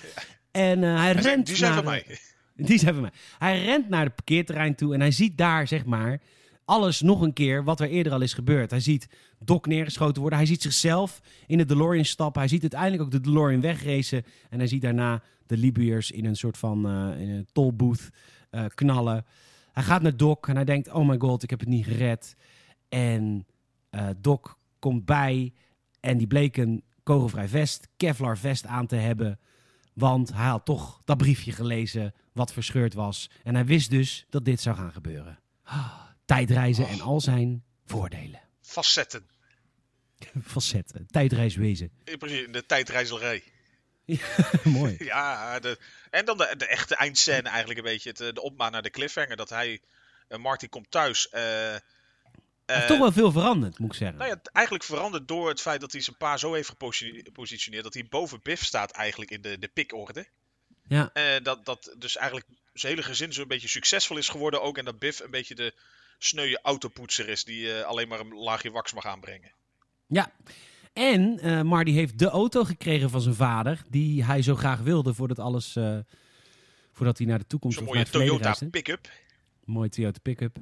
En 0.50 0.82
hij 0.82 1.12
rent 1.12 1.46
Die 1.46 1.56
zijn 1.56 1.72
naar 1.72 1.82
van 1.84 1.92
de- 1.92 2.02
mij. 2.06 2.18
die 2.68 2.78
zijn 2.78 2.92
van 2.92 3.02
mij. 3.02 3.12
Hij 3.38 3.64
rent 3.64 3.88
naar 3.88 4.04
het 4.04 4.14
parkeerterrein 4.14 4.74
toe 4.74 4.94
en 4.94 5.00
hij 5.00 5.10
ziet 5.10 5.38
daar, 5.38 5.68
zeg 5.68 5.84
maar, 5.84 6.20
alles 6.70 7.00
nog 7.00 7.20
een 7.20 7.32
keer 7.32 7.64
wat 7.64 7.80
er 7.80 7.88
eerder 7.88 8.12
al 8.12 8.20
is 8.20 8.34
gebeurd. 8.34 8.70
Hij 8.70 8.80
ziet 8.80 9.08
Doc 9.38 9.64
neergeschoten 9.64 10.20
worden. 10.20 10.38
Hij 10.38 10.48
ziet 10.48 10.62
zichzelf 10.62 11.20
in 11.46 11.58
de 11.58 11.64
DeLorean 11.64 12.04
stappen. 12.04 12.40
Hij 12.40 12.50
ziet 12.50 12.60
uiteindelijk 12.60 13.02
ook 13.02 13.10
de 13.10 13.20
DeLorean 13.20 13.60
wegracen. 13.60 14.24
En 14.50 14.58
hij 14.58 14.68
ziet 14.68 14.82
daarna 14.82 15.22
de 15.46 15.56
Libiërs 15.56 16.10
in 16.10 16.24
een 16.24 16.36
soort 16.36 16.58
van 16.58 16.86
in 17.16 17.28
een 17.30 17.46
tolbooth 17.52 18.08
eh, 18.50 18.64
knallen. 18.74 19.24
Hij 19.72 19.82
gaat 19.82 20.02
naar 20.02 20.16
Doc 20.16 20.38
en 20.40 20.54
hij 20.54 20.64
denkt, 20.64 20.92
oh 20.92 21.08
my 21.08 21.16
god, 21.18 21.42
ik 21.42 21.50
heb 21.50 21.60
het 21.60 21.68
niet 21.68 21.84
gered. 21.84 22.36
En 22.88 23.46
eh, 23.90 24.08
Doc 24.20 24.54
komt 24.78 25.04
bij 25.04 25.52
en 26.00 26.18
die 26.18 26.26
bleek 26.26 26.56
een 26.56 26.82
kogelvrij 27.02 27.48
vest, 27.48 27.88
Kevlar 27.96 28.38
vest 28.38 28.66
aan 28.66 28.86
te 28.86 28.96
hebben. 28.96 29.38
Want 29.94 30.32
hij 30.32 30.48
had 30.48 30.64
toch 30.64 31.02
dat 31.04 31.16
briefje 31.16 31.52
gelezen 31.52 32.14
wat 32.32 32.52
verscheurd 32.52 32.94
was. 32.94 33.30
En 33.42 33.54
hij 33.54 33.64
wist 33.64 33.90
dus 33.90 34.26
dat 34.28 34.44
dit 34.44 34.60
zou 34.60 34.76
gaan 34.76 34.92
gebeuren. 34.92 35.38
Ah, 35.62 36.09
Tijdreizen 36.30 36.88
en 36.88 37.00
al 37.00 37.20
zijn 37.20 37.64
voordelen. 37.86 38.40
Facetten. 38.62 39.28
Facetten, 40.52 41.06
tijdreiswezen. 41.06 41.90
In 42.04 42.18
principe 42.18 42.44
in 42.44 42.52
de 42.52 42.66
tijdreizelarij. 42.66 43.42
Mooi. 44.64 44.96
Ja, 45.12 45.58
de, 45.58 45.78
en 46.10 46.24
dan 46.24 46.38
de, 46.38 46.54
de 46.56 46.66
echte 46.66 46.96
eindscène 46.96 47.48
eigenlijk 47.48 47.78
een 47.78 47.84
beetje. 47.84 48.08
Het, 48.08 48.20
eh, 48.20 48.32
de 48.32 48.42
opmaan 48.42 48.72
naar 48.72 48.82
de 48.82 48.90
cliffhanger. 48.90 49.36
Dat 49.36 49.48
hij, 49.48 49.80
eh, 50.28 50.38
Marty 50.38 50.68
komt 50.68 50.90
thuis. 50.90 51.26
Hij 51.30 51.74
eh, 52.64 52.76
heeft 52.76 52.86
toch 52.86 52.98
wel 52.98 53.12
veel 53.12 53.32
veranderd, 53.32 53.78
moet 53.78 53.92
ik 53.92 53.98
zeggen. 53.98 54.18
Nou 54.18 54.30
ja, 54.30 54.40
eigenlijk 54.52 54.84
veranderd 54.84 55.28
door 55.28 55.48
het 55.48 55.60
feit 55.60 55.80
dat 55.80 55.92
hij 55.92 56.00
zijn 56.00 56.16
pa 56.16 56.36
zo 56.36 56.52
heeft 56.52 56.68
geposi- 56.68 57.20
gepositioneerd. 57.24 57.84
Dat 57.84 57.94
hij 57.94 58.06
boven 58.08 58.40
Biff 58.42 58.64
staat 58.64 58.90
eigenlijk 58.90 59.30
in 59.30 59.40
de, 59.40 59.58
de 59.58 59.68
pikorde. 59.68 60.28
Ja, 60.88 61.10
dat, 61.42 61.64
dat 61.64 61.94
dus 61.98 62.16
eigenlijk 62.16 62.48
zijn 62.72 62.92
hele 62.92 63.06
gezin 63.06 63.32
zo'n 63.32 63.48
beetje 63.48 63.68
succesvol 63.68 64.16
is 64.16 64.28
geworden 64.28 64.62
ook. 64.62 64.78
En 64.78 64.84
dat 64.84 64.98
Biff 64.98 65.20
een 65.20 65.30
beetje 65.30 65.54
de 65.54 65.74
sneuwe 66.22 66.60
autopoetser 66.62 67.28
is. 67.28 67.44
Die 67.44 67.72
eh, 67.72 67.84
alleen 67.84 68.08
maar 68.08 68.20
een 68.20 68.34
laagje 68.34 68.70
wax 68.70 68.92
mag 68.92 69.06
aanbrengen. 69.06 69.52
ja. 70.06 70.32
En 70.92 71.38
eh, 71.38 71.62
Marty 71.62 71.90
heeft 71.90 72.18
de 72.18 72.28
auto 72.28 72.64
gekregen 72.64 73.10
van 73.10 73.20
zijn 73.20 73.34
vader, 73.34 73.82
die 73.88 74.24
hij 74.24 74.42
zo 74.42 74.54
graag 74.54 74.80
wilde 74.80 75.14
voordat 75.14 75.38
alles, 75.38 75.76
eh, 75.76 75.98
voordat 76.92 77.18
hij 77.18 77.26
naar 77.26 77.38
de 77.38 77.46
toekomst 77.46 77.78
Zo'n 77.78 77.86
mooie 77.86 78.04
Toyota 78.04 78.56
pick-up. 78.70 79.10
Mooie 79.64 79.88
Toyota 79.88 80.18
pick-up. 80.22 80.56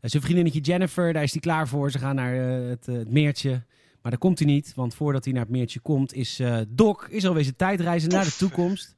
Zijn 0.00 0.22
vriendinnetje 0.22 0.60
Jennifer, 0.60 1.12
daar 1.12 1.22
is 1.22 1.32
hij 1.32 1.40
klaar 1.40 1.68
voor. 1.68 1.90
Ze 1.90 1.98
gaan 1.98 2.14
naar 2.14 2.34
het, 2.34 2.86
het 2.86 3.10
meertje. 3.10 3.50
Maar 4.02 4.10
daar 4.10 4.20
komt 4.20 4.38
hij 4.38 4.48
niet, 4.48 4.74
want 4.74 4.94
voordat 4.94 5.24
hij 5.24 5.32
naar 5.32 5.42
het 5.42 5.52
meertje 5.52 5.80
komt, 5.80 6.12
is 6.12 6.40
Doc 6.68 7.06
is 7.08 7.26
alweer 7.26 7.42
zijn 7.42 7.56
tijdreizen 7.56 8.10
naar 8.10 8.24
de 8.24 8.36
toekomst. 8.36 8.94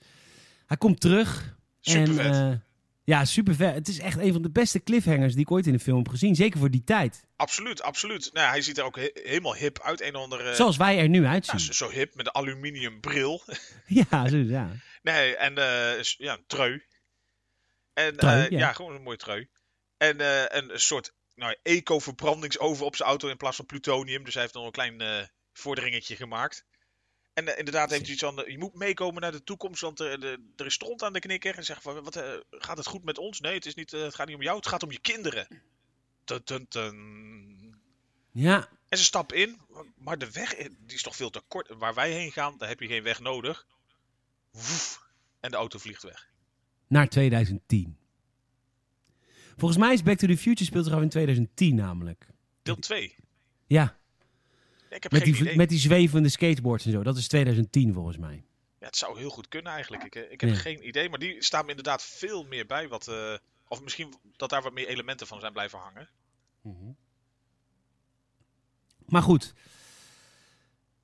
Hij 0.66 0.76
komt 0.76 1.00
terug. 1.00 1.56
Super 1.80 2.20
en, 2.20 2.50
vet. 2.50 2.67
Ja, 3.08 3.24
super 3.24 3.54
vet. 3.54 3.74
Het 3.74 3.88
is 3.88 3.98
echt 3.98 4.18
een 4.18 4.32
van 4.32 4.42
de 4.42 4.50
beste 4.50 4.82
cliffhangers 4.82 5.32
die 5.32 5.42
ik 5.42 5.50
ooit 5.50 5.66
in 5.66 5.72
een 5.72 5.80
film 5.80 5.98
heb 5.98 6.08
gezien. 6.08 6.34
Zeker 6.34 6.58
voor 6.58 6.70
die 6.70 6.84
tijd. 6.84 7.24
Absoluut, 7.36 7.82
absoluut. 7.82 8.30
Nou, 8.32 8.46
ja, 8.46 8.52
hij 8.52 8.62
ziet 8.62 8.78
er 8.78 8.84
ook 8.84 8.96
he- 8.96 9.10
helemaal 9.14 9.54
hip 9.54 9.80
uit. 9.80 10.00
Een 10.00 10.14
andere... 10.14 10.54
Zoals 10.54 10.76
wij 10.76 10.98
er 10.98 11.08
nu 11.08 11.26
uitzien. 11.26 11.60
zo, 11.60 11.72
zo 11.72 11.90
hip, 11.90 12.14
met 12.14 12.26
een 12.26 12.34
aluminium 12.34 13.00
bril. 13.00 13.42
Ja, 13.86 14.28
zo, 14.28 14.36
ja. 14.36 14.70
nee, 15.02 15.36
en 15.36 15.58
eh, 15.58 16.02
ja, 16.02 16.32
een 16.32 16.44
trui. 16.46 16.84
En 17.94 18.16
Trui, 18.16 18.44
eh, 18.44 18.50
ja. 18.50 18.58
ja. 18.58 18.72
gewoon 18.72 18.94
een 18.94 19.02
mooie 19.02 19.16
trui. 19.16 19.48
En 19.96 20.20
eh, 20.20 20.60
een 20.60 20.70
soort 20.74 21.12
nou, 21.34 21.56
eco-verbrandingsoven 21.62 22.86
op 22.86 22.96
zijn 22.96 23.08
auto 23.08 23.28
in 23.28 23.36
plaats 23.36 23.56
van 23.56 23.66
plutonium. 23.66 24.24
Dus 24.24 24.34
hij 24.34 24.42
heeft 24.42 24.54
nog 24.54 24.64
een 24.64 24.70
klein 24.70 25.00
eh, 25.00 25.22
vorderingetje 25.52 26.16
gemaakt. 26.16 26.64
En 27.38 27.46
eh, 27.46 27.58
inderdaad 27.58 27.90
heeft 27.90 28.02
hij 28.02 28.12
iets 28.12 28.22
van, 28.22 28.44
je 28.46 28.58
moet 28.58 28.74
meekomen 28.74 29.22
naar 29.22 29.32
de 29.32 29.44
toekomst, 29.44 29.80
want 29.80 30.00
eh, 30.00 30.20
de, 30.20 30.40
er 30.56 30.66
is 30.66 30.74
stront 30.74 31.02
aan 31.02 31.12
de 31.12 31.20
knikker. 31.20 31.56
En 31.56 31.64
zegt 31.64 31.82
van, 31.82 32.02
wat, 32.02 32.16
eh, 32.16 32.32
gaat 32.50 32.76
het 32.76 32.86
goed 32.86 33.04
met 33.04 33.18
ons? 33.18 33.40
Nee, 33.40 33.54
het, 33.54 33.66
is 33.66 33.74
niet, 33.74 33.90
het 33.90 34.14
gaat 34.14 34.26
niet 34.26 34.36
om 34.36 34.42
jou, 34.42 34.56
het 34.56 34.66
gaat 34.66 34.82
om 34.82 34.90
je 34.90 35.00
kinderen. 35.00 35.48
Dun, 36.24 36.40
dun, 36.44 36.66
dun. 36.68 37.76
Ja, 38.32 38.68
En 38.88 38.98
ze 38.98 39.04
stappen 39.04 39.36
in, 39.36 39.60
maar 39.96 40.18
de 40.18 40.30
weg 40.30 40.54
die 40.56 40.70
is 40.86 41.02
toch 41.02 41.16
veel 41.16 41.30
te 41.30 41.42
kort. 41.48 41.68
Waar 41.68 41.94
wij 41.94 42.12
heen 42.12 42.32
gaan, 42.32 42.58
daar 42.58 42.68
heb 42.68 42.80
je 42.80 42.86
geen 42.86 43.02
weg 43.02 43.20
nodig. 43.20 43.66
Woef, 44.50 45.02
en 45.40 45.50
de 45.50 45.56
auto 45.56 45.78
vliegt 45.78 46.02
weg. 46.02 46.28
naar 46.86 47.08
2010. 47.08 47.98
Volgens 49.56 49.80
mij 49.80 49.92
is 49.92 50.02
Back 50.02 50.18
to 50.18 50.26
the 50.26 50.36
Future 50.36 50.64
speelt 50.64 50.84
zich 50.84 50.94
af 50.94 51.02
in 51.02 51.08
2010 51.08 51.74
namelijk. 51.74 52.26
Deel 52.62 52.76
2. 52.76 53.16
Ja, 53.66 53.97
Ik 54.90 55.02
heb 55.02 55.12
met 55.12 55.22
geen 55.22 55.32
die, 55.32 55.40
idee. 55.42 55.56
met 55.56 55.68
die 55.68 55.78
zwevende 55.78 56.28
skateboards 56.28 56.84
en 56.86 56.92
zo. 56.92 57.02
Dat 57.02 57.16
is 57.16 57.28
2010 57.28 57.92
volgens 57.94 58.16
mij. 58.16 58.44
Ja, 58.80 58.86
het 58.86 58.96
zou 58.96 59.18
heel 59.18 59.30
goed 59.30 59.48
kunnen 59.48 59.72
eigenlijk. 59.72 60.04
Ik, 60.04 60.14
eh, 60.14 60.32
ik 60.32 60.40
heb 60.40 60.50
Ja. 60.50 60.56
geen 60.56 60.86
idee, 60.88 61.08
maar 61.08 61.18
die 61.18 61.42
staan 61.44 61.64
me 61.64 61.70
inderdaad 61.70 62.02
veel 62.02 62.44
meer 62.44 62.66
bij. 62.66 62.88
Wat, 62.88 63.08
eh, 63.08 63.34
of 63.68 63.82
misschien 63.82 64.14
dat 64.36 64.50
daar 64.50 64.62
wat 64.62 64.72
meer 64.72 64.88
elementen 64.88 65.26
van 65.26 65.40
zijn 65.40 65.52
blijven 65.52 65.78
hangen. 65.78 66.08
Maar 69.06 69.22
goed. 69.22 69.54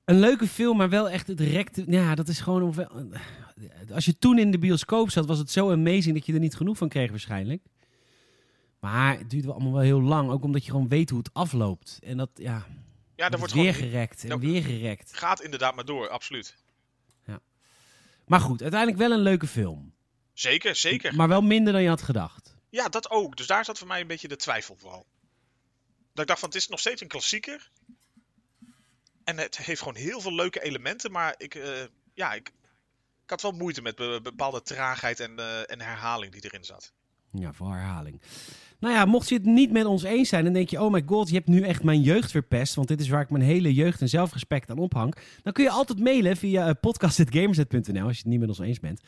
Een 0.05 0.19
leuke 0.19 0.47
film, 0.47 0.77
maar 0.77 0.89
wel 0.89 1.09
echt 1.09 1.27
het 1.27 1.37
direct. 1.37 1.81
Ja, 1.87 2.15
dat 2.15 2.27
is 2.27 2.39
gewoon. 2.39 2.61
ongeveer- 2.63 2.89
Als 3.93 4.05
je 4.05 4.17
toen 4.17 4.39
in 4.39 4.51
de 4.51 4.59
bioscoop 4.59 5.09
zat, 5.09 5.25
was 5.25 5.37
het 5.37 5.51
zo 5.51 5.71
amazing 5.71 6.15
dat 6.15 6.25
je 6.25 6.33
er 6.33 6.39
niet 6.39 6.55
genoeg 6.55 6.77
van 6.77 6.89
kreeg, 6.89 7.09
waarschijnlijk. 7.09 7.63
Maar 8.79 9.17
het 9.17 9.29
duurde 9.29 9.45
wel 9.47 9.55
allemaal 9.55 9.73
wel 9.73 9.81
heel 9.81 10.01
lang. 10.01 10.29
Ook 10.29 10.43
omdat 10.43 10.65
je 10.65 10.71
gewoon 10.71 10.87
weet 10.87 11.09
hoe 11.09 11.19
het 11.19 11.33
afloopt. 11.33 11.99
En 12.03 12.17
dat, 12.17 12.29
ja. 12.33 12.65
Ja, 13.15 13.29
daar 13.29 13.39
wordt 13.39 13.53
weer 13.53 13.73
gewoon... 13.73 13.89
gerekt 13.89 14.23
en 14.23 14.29
Ja. 14.29 14.39
weer 14.39 14.63
gerekt. 14.63 15.17
Gaat 15.17 15.41
inderdaad 15.41 15.75
maar 15.75 15.85
door, 15.85 16.09
absoluut. 16.09 16.55
Maar 18.25 18.39
goed, 18.39 18.61
uiteindelijk 18.61 19.01
wel 19.01 19.11
een 19.11 19.19
leuke 19.23 19.47
film. 19.47 19.93
Zeker, 20.33 20.75
zeker. 20.75 21.15
Maar 21.15 21.27
wel 21.27 21.41
minder 21.41 21.73
dan 21.73 21.81
je 21.81 21.87
had 21.89 22.01
gedacht. 22.01 22.55
Ja, 22.69 22.89
dat 22.89 23.09
ook. 23.09 23.37
Dus 23.37 23.47
daar 23.47 23.65
zat 23.65 23.77
voor 23.77 23.87
mij 23.87 24.01
een 24.01 24.07
beetje 24.07 24.27
de 24.27 24.35
twijfel 24.35 24.75
vooral. 24.75 25.05
Dat 26.13 26.21
ik 26.21 26.27
dacht 26.27 26.39
van, 26.39 26.49
het 26.49 26.57
is 26.57 26.67
nog 26.67 26.79
steeds 26.79 27.01
een 27.01 27.07
klassieker. 27.07 27.69
En 29.23 29.37
het 29.37 29.57
heeft 29.57 29.79
gewoon 29.79 29.95
heel 29.95 30.21
veel 30.21 30.33
leuke 30.33 30.63
elementen, 30.63 31.11
maar 31.11 31.35
ik, 31.37 31.55
eh, 31.55 31.83
ja, 32.13 32.33
ik, 32.33 32.47
ik 33.23 33.29
had 33.29 33.41
wel 33.41 33.51
moeite 33.51 33.81
met 33.81 33.95
be- 33.95 34.19
bepaalde 34.23 34.61
traagheid 34.61 35.19
en, 35.19 35.39
eh, 35.39 35.71
en 35.71 35.81
herhaling 35.81 36.31
die 36.31 36.43
erin 36.45 36.63
zat. 36.65 36.93
Ja, 37.31 37.53
voor 37.53 37.71
herhaling. 37.71 38.21
Nou 38.79 38.93
ja, 38.93 39.05
mocht 39.05 39.29
je 39.29 39.35
het 39.35 39.45
niet 39.45 39.71
met 39.71 39.85
ons 39.85 40.03
eens 40.03 40.29
zijn, 40.29 40.43
dan 40.43 40.53
denk 40.53 40.69
je: 40.69 40.81
oh 40.81 40.91
my 40.91 41.03
god, 41.05 41.29
je 41.29 41.35
hebt 41.35 41.47
nu 41.47 41.61
echt 41.61 41.83
mijn 41.83 42.01
jeugd 42.01 42.31
verpest. 42.31 42.75
Want 42.75 42.87
dit 42.87 42.99
is 42.99 43.09
waar 43.09 43.21
ik 43.21 43.29
mijn 43.29 43.43
hele 43.43 43.73
jeugd 43.73 44.01
en 44.01 44.09
zelfrespect 44.09 44.69
aan 44.69 44.77
ophang. 44.77 45.15
Dan 45.43 45.53
kun 45.53 45.63
je 45.63 45.69
altijd 45.69 45.99
mailen 45.99 46.37
via 46.37 46.67
uh, 46.67 46.73
podcast.gamersnet.nl 46.81 48.05
als 48.05 48.15
je 48.15 48.21
het 48.21 48.31
niet 48.31 48.39
met 48.39 48.49
ons 48.49 48.59
eens 48.59 48.79
bent. 48.79 49.01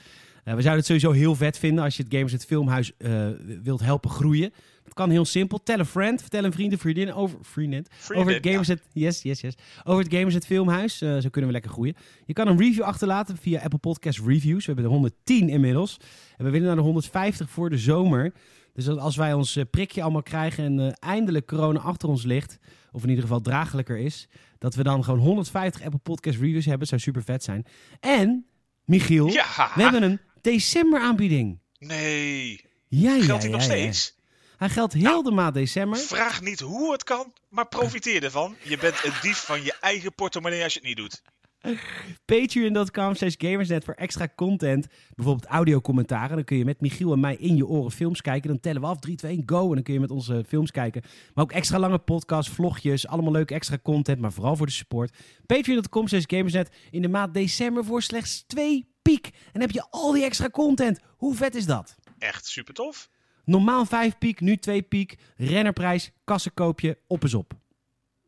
Eh, 0.47 0.53
we 0.53 0.61
zouden 0.61 0.76
het 0.76 0.86
sowieso 0.86 1.11
heel 1.11 1.36
vet 1.36 1.57
vinden 1.57 1.84
als 1.84 1.97
je 1.97 2.03
het 2.03 2.13
Gamersnet 2.13 2.45
Filmhuis 2.45 2.97
eh, 2.97 3.28
wilt 3.63 3.80
helpen 3.80 4.09
groeien. 4.09 4.53
Dat 4.84 4.93
kan 4.93 5.09
heel 5.09 5.26
simpel. 5.26 5.63
Tel 5.63 5.80
een 5.80 5.86
friend, 5.86 6.22
vertel 6.22 6.43
een 6.43 6.51
vriend 6.51 6.74
of 6.74 6.80
vriendin 6.80 7.13
over, 7.13 7.38
vriendin, 7.41 7.86
over 8.15 8.34
het 8.34 8.43
ja. 8.43 8.51
Gamersnet, 8.51 8.82
yes, 8.93 9.22
yes, 9.22 9.41
yes, 9.41 9.55
over 9.84 10.03
het 10.03 10.13
Gamersnet 10.13 10.45
Filmhuis. 10.45 11.01
Eh, 11.01 11.18
zo 11.18 11.30
kunnen 11.30 11.49
we 11.49 11.51
lekker 11.51 11.72
groeien. 11.72 11.95
Je 12.26 12.34
kan 12.34 12.47
een 12.47 12.57
review 12.57 12.84
achterlaten 12.84 13.38
via 13.38 13.61
Apple 13.61 13.80
Podcast 13.80 14.20
Reviews. 14.20 14.65
We 14.65 14.65
hebben 14.65 14.84
er 14.84 14.91
110 14.91 15.49
inmiddels. 15.49 15.97
En 16.38 16.45
we 16.45 16.51
willen 16.51 16.68
naar 16.68 16.76
de 16.76 16.82
150 16.82 17.49
voor 17.49 17.70
de 17.70 17.78
zomer. 17.78 18.34
Dus 18.78 18.88
als 18.88 19.15
wij 19.15 19.34
ons 19.34 19.55
eh, 19.55 19.63
prikje 19.71 20.01
allemaal 20.01 20.23
krijgen 20.23 20.63
en 20.63 20.80
eh, 20.80 21.09
eindelijk 21.09 21.47
corona 21.47 21.80
achter 21.80 22.09
ons 22.09 22.23
ligt, 22.23 22.57
of 22.91 23.03
in 23.03 23.09
ieder 23.09 23.23
geval 23.23 23.41
draaglijker 23.41 23.97
is, 23.97 24.28
dat 24.57 24.75
we 24.75 24.84
dan 24.84 25.03
gewoon 25.03 25.19
150 25.19 25.84
Apple 25.84 25.99
Podcast 25.99 26.39
Reviews 26.39 26.65
hebben, 26.65 26.88
zou 26.88 27.01
super 27.01 27.23
vet 27.23 27.43
zijn. 27.43 27.65
En, 27.99 28.45
Michiel, 28.86 29.28
Ja! 29.28 29.71
we 29.75 29.82
hebben 29.82 30.03
een 30.03 30.19
december 30.41 30.99
aanbieding. 30.99 31.59
Nee! 31.80 32.65
Ja, 32.88 33.15
ja, 33.15 33.23
Geldt 33.23 33.41
die 33.41 33.49
ja, 33.49 33.55
nog 33.55 33.65
steeds? 33.65 34.15
Hij 34.57 34.69
geldt 34.69 34.93
heel 34.93 35.03
Nou, 35.03 35.23
de 35.23 35.32
maand 35.32 35.53
december. 35.53 35.99
Vraag 35.99 36.41
niet 36.41 36.59
hoe 36.59 36.91
het 36.91 37.03
kan, 37.03 37.34
maar 37.49 37.67
profiteer 37.67 38.23
ervan. 38.23 38.55
Je 38.63 38.78
bent 38.78 39.03
een 39.03 39.13
dief 39.21 39.38
van 39.38 39.63
je 39.63 39.75
eigen 39.80 40.13
portemonnee 40.13 40.63
als 40.63 40.73
je 40.73 40.80
het 40.80 40.88
niet 40.88 40.97
doet. 40.97 41.21
Patreon.com 42.26 43.16
slash 43.16 43.36
gamersnet 43.38 43.84
voor 43.84 43.93
extra 43.93 44.28
content. 44.36 44.88
Bijvoorbeeld 45.16 45.45
audiocommentaren. 45.45 46.36
Dan 46.36 46.45
kun 46.45 46.58
je 46.58 46.66
met 46.66 46.82
Michiel 46.82 47.12
en 47.12 47.20
mij 47.20 47.36
in 47.36 47.55
je 47.55 47.68
oren 47.68 47.91
films 47.91 48.22
kijken. 48.22 48.49
Dan 48.49 48.60
tellen 48.60 48.82
we 48.82 48.88
af, 48.88 48.99
3, 48.99 49.16
2, 49.16 49.32
1, 49.32 49.43
go. 49.45 49.68
En 49.68 49.74
dan 49.74 49.84
kun 49.84 49.93
je 49.93 49.99
met 49.99 50.12
onze 50.12 50.43
films 50.47 50.72
kijken. 50.72 51.01
Maar 51.34 51.43
ook 51.43 51.51
extra 51.51 51.80
lange 51.80 51.97
podcasts, 51.97 52.53
vlogjes. 52.53 53.08
Allemaal 53.08 53.32
leuke 53.32 53.53
extra 53.53 53.78
content, 53.84 54.20
maar 54.20 54.32
vooral 54.32 54.55
voor 54.55 54.66
de 54.66 54.72
support. 54.72 55.18
Patreon.com 55.45 56.08
slash 56.08 56.24
gamersnet 56.28 56.72
in 56.91 57.01
de 57.01 57.08
maand 57.08 57.34
december 57.34 57.86
voor 57.86 58.01
slechts 58.01 58.43
2 58.47 58.88
piek. 59.01 59.26
En 59.26 59.51
dan 59.51 59.62
heb 59.62 59.72
je 59.72 59.86
al 59.89 60.12
die 60.12 60.24
extra 60.24 60.49
content. 60.49 60.99
Hoe 61.18 61.36
vet 61.36 61.55
is 61.55 61.66
dat? 61.66 61.95
Echt 62.18 62.45
super 62.45 62.74
tof. 62.74 63.10
Normaal 63.45 63.86
5 63.86 64.18
piek, 64.18 64.41
nu 64.41 64.58
2 64.58 64.82
piek. 64.82 65.16
Rennerprijs, 65.36 66.12
kassenkoopje, 66.24 66.97
op 67.08 67.24
is 67.24 67.34
op. 67.34 67.53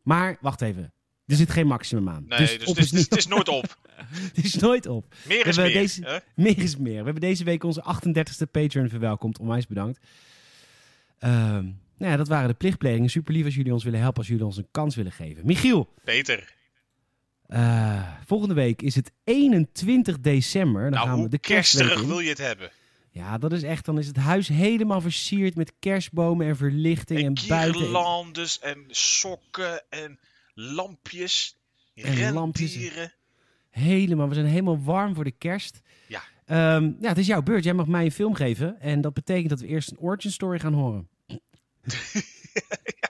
Maar, 0.02 0.36
wacht 0.40 0.60
even. 0.60 0.92
Er 1.30 1.36
zit 1.36 1.50
geen 1.50 1.66
maximum 1.66 2.08
aan. 2.08 2.24
Nee, 2.28 2.38
dus 2.38 2.58
dus, 2.58 2.66
op 2.68 2.76
het, 2.76 2.92
is 2.92 3.00
het 3.00 3.16
is 3.16 3.26
nooit 3.26 3.48
op. 3.48 3.76
het 4.34 4.44
is 4.44 4.54
nooit 4.54 4.86
op. 4.86 5.14
Meer 5.24 5.46
is 5.46 5.56
We 5.56 5.62
hebben 5.62 5.64
meer. 5.64 5.72
deze- 5.88 6.04
hè? 6.04 6.18
Meer 6.34 6.58
is 6.58 6.76
meer. 6.76 6.98
We 6.98 7.04
hebben 7.04 7.20
deze 7.20 7.44
week 7.44 7.64
onze 7.64 7.82
38e 7.82 8.50
Patreon 8.50 8.88
verwelkomd. 8.88 9.38
Onwijs 9.38 9.66
bedankt. 9.66 9.98
Ehm, 11.18 11.64
nou 11.96 12.10
ja, 12.12 12.16
dat 12.16 12.28
waren 12.28 12.48
de 12.48 12.54
plichtplegingen. 12.54 13.10
Super 13.10 13.32
lief 13.32 13.44
als 13.44 13.54
jullie 13.54 13.72
ons 13.72 13.84
willen 13.84 14.00
helpen, 14.00 14.18
als 14.18 14.28
jullie 14.28 14.44
ons 14.44 14.56
een 14.56 14.68
kans 14.70 14.96
willen 14.96 15.12
geven. 15.12 15.46
Michiel, 15.46 15.94
Peter, 16.04 16.54
eh, 17.46 18.08
volgende 18.26 18.54
week 18.54 18.82
is 18.82 18.94
het 18.94 19.12
21 19.24 20.20
december. 20.20 20.82
Dan 20.82 20.90
nou 20.90 21.06
gaan 21.06 21.22
we 21.22 21.28
de 21.28 21.38
kersterig 21.38 22.02
wil 22.02 22.20
je 22.20 22.28
het 22.28 22.38
hebben? 22.38 22.70
Ja, 23.12 23.38
dat 23.38 23.52
is 23.52 23.62
echt. 23.62 23.84
Dan 23.84 23.98
is 23.98 24.06
het 24.06 24.16
huis 24.16 24.48
helemaal 24.48 25.00
versierd 25.00 25.54
met 25.54 25.72
kerstbomen 25.78 26.46
en 26.46 26.56
verlichting 26.56 27.20
en, 27.20 27.26
En 27.34 27.48
buiten. 27.48 28.58
en 28.60 28.84
sokken 28.88 29.82
en 29.90 30.18
lampjes. 30.60 31.58
En 31.94 32.14
rendieren. 32.14 33.12
Helemaal. 33.70 34.28
We 34.28 34.34
zijn 34.34 34.46
helemaal 34.46 34.82
warm 34.82 35.14
voor 35.14 35.24
de 35.24 35.30
kerst. 35.30 35.80
Ja. 36.06 36.22
Ehm, 36.44 36.92
ja, 37.00 37.08
het 37.08 37.18
is 37.18 37.26
jouw 37.26 37.42
beurt. 37.42 37.64
Jij 37.64 37.74
mag 37.74 37.86
mij 37.86 38.04
een 38.04 38.12
film 38.12 38.34
geven. 38.34 38.80
En 38.80 39.00
dat 39.00 39.14
betekent 39.14 39.48
dat 39.48 39.60
we 39.60 39.66
eerst 39.66 39.90
een 39.90 39.98
origin 39.98 40.30
story 40.30 40.58
gaan 40.58 40.72
horen. 40.72 41.08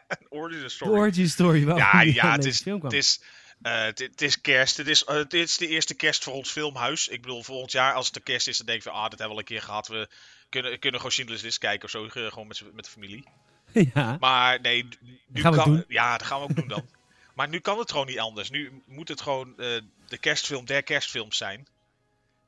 Een 0.09 0.27
origin 0.29 0.63
De 0.63 0.69
story. 0.69 0.91
origin 0.91 1.29
story. 1.29 1.67
Ja, 1.67 2.01
ja 2.03 2.33
het, 2.33 2.45
is, 2.45 2.63
kwam. 2.63 2.83
het, 2.83 2.93
is, 2.93 3.23
eh, 3.63 3.83
het, 3.83 3.99
het 3.99 4.23
is 4.23 4.41
kerst. 4.41 4.77
Het 4.77 4.89
is, 4.89 5.05
eh, 5.05 5.17
het 5.17 5.35
is 5.35 5.57
de 5.57 5.67
eerste 5.67 5.95
kerst 5.95 6.25
voor 6.25 6.33
ons 6.33 6.51
filmhuis. 6.51 7.09
Ik 7.09 7.23
bedoel, 7.23 7.43
volgend 7.43 7.73
jaar 7.73 7.95
als 7.95 8.05
het 8.05 8.15
de 8.15 8.21
kerst 8.21 8.49
is, 8.49 8.57
dan 8.57 8.67
denk 8.67 8.79
ik 8.79 8.85
van, 8.85 8.93
ah, 8.93 9.03
dat 9.03 9.19
hebben 9.19 9.29
we 9.29 9.35
al 9.35 9.39
een 9.39 9.45
keer 9.45 9.63
gehad. 9.63 9.89
We 9.89 10.09
kunnen, 10.49 10.79
kunnen 10.79 11.01
gewoon 11.01 11.13
Schindler's 11.13 11.43
List 11.43 11.59
kijken 11.59 11.85
of 11.85 11.91
zo, 11.91 12.05
eh, 12.05 12.11
gewoon 12.11 12.47
met, 12.47 12.63
met 12.75 12.85
de 12.85 12.91
familie. 12.91 13.25
ja. 13.95 14.17
Maar 14.21 14.61
nee, 14.61 14.89
nu 15.29 15.41
Gaan 15.41 15.53
we 15.53 15.59
kan. 15.59 15.85
Ja, 15.89 16.17
dat 16.17 16.27
gaan 16.27 16.39
we 16.41 16.45
ook 16.45 16.57
doen 16.57 16.69
dan. 16.69 16.87
Maar 17.41 17.49
nu 17.49 17.59
kan 17.61 17.79
het 17.79 17.91
gewoon 17.91 18.07
niet 18.07 18.19
anders. 18.19 18.51
Nu 18.51 18.83
moet 18.87 19.09
het 19.09 19.21
gewoon 19.21 19.49
eh, 19.59 19.67
de 20.09 20.19
kerstfilm 20.19 20.65
der 20.65 20.83
kerstfilms 20.83 21.37
zijn. 21.37 21.67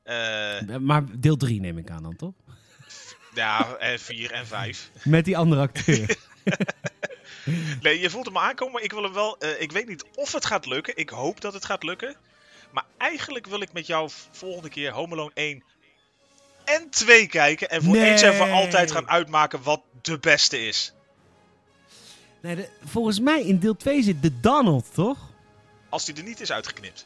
Eh, 0.03 0.77
Maar 0.79 1.03
deel 1.19 1.35
3 1.37 1.59
neem 1.59 1.77
ik 1.77 1.89
aan 1.89 2.03
dan, 2.03 2.15
toch? 2.15 2.33
ja, 3.33 3.75
en 3.75 3.99
vier 3.99 4.31
en 4.31 4.47
vijf. 4.47 4.89
Met 5.03 5.25
die 5.25 5.37
andere 5.37 5.61
acteur. 5.61 6.15
Nee, 7.81 7.99
je 7.99 8.09
voelt 8.09 8.25
hem 8.25 8.37
aankomen, 8.37 8.73
maar 8.73 8.83
ik 8.83 8.91
wil 8.91 9.03
hem 9.03 9.13
wel. 9.13 9.37
eh, 9.37 9.61
ik 9.61 9.71
weet 9.71 9.87
niet 9.87 10.05
of 10.15 10.31
het 10.31 10.45
gaat 10.45 10.65
lukken. 10.65 10.97
Ik 10.97 11.09
hoop 11.09 11.41
dat 11.41 11.53
het 11.53 11.65
gaat 11.65 11.83
lukken. 11.83 12.15
Maar 12.71 12.85
eigenlijk 12.97 13.47
wil 13.47 13.61
ik 13.61 13.73
met 13.73 13.87
jou 13.87 14.09
volgende 14.31 14.69
keer 14.69 14.91
Home 14.91 15.13
Alone 15.13 15.31
1 15.33 15.63
en 16.65 16.89
2 16.89 17.27
kijken. 17.27 17.69
En 17.69 17.83
voor 17.83 17.93
Nee. 17.93 18.11
eens 18.11 18.21
en 18.21 18.33
voor 18.33 18.49
altijd 18.51 18.91
gaan 18.91 19.09
uitmaken 19.09 19.63
wat 19.63 19.81
de 20.01 20.19
beste 20.19 20.67
is. 20.67 20.93
Nee, 22.43 22.55
de- 22.55 22.69
volgens 22.85 23.19
mij 23.19 23.43
in 23.43 23.59
deel 23.59 23.75
2 23.77 24.03
zit 24.03 24.21
de 24.21 24.39
Donald, 24.39 24.85
toch? 24.93 25.17
als 25.89 26.05
die 26.05 26.15
er 26.15 26.23
niet 26.23 26.39
is 26.41 26.51
uitgeknipt. 26.51 27.05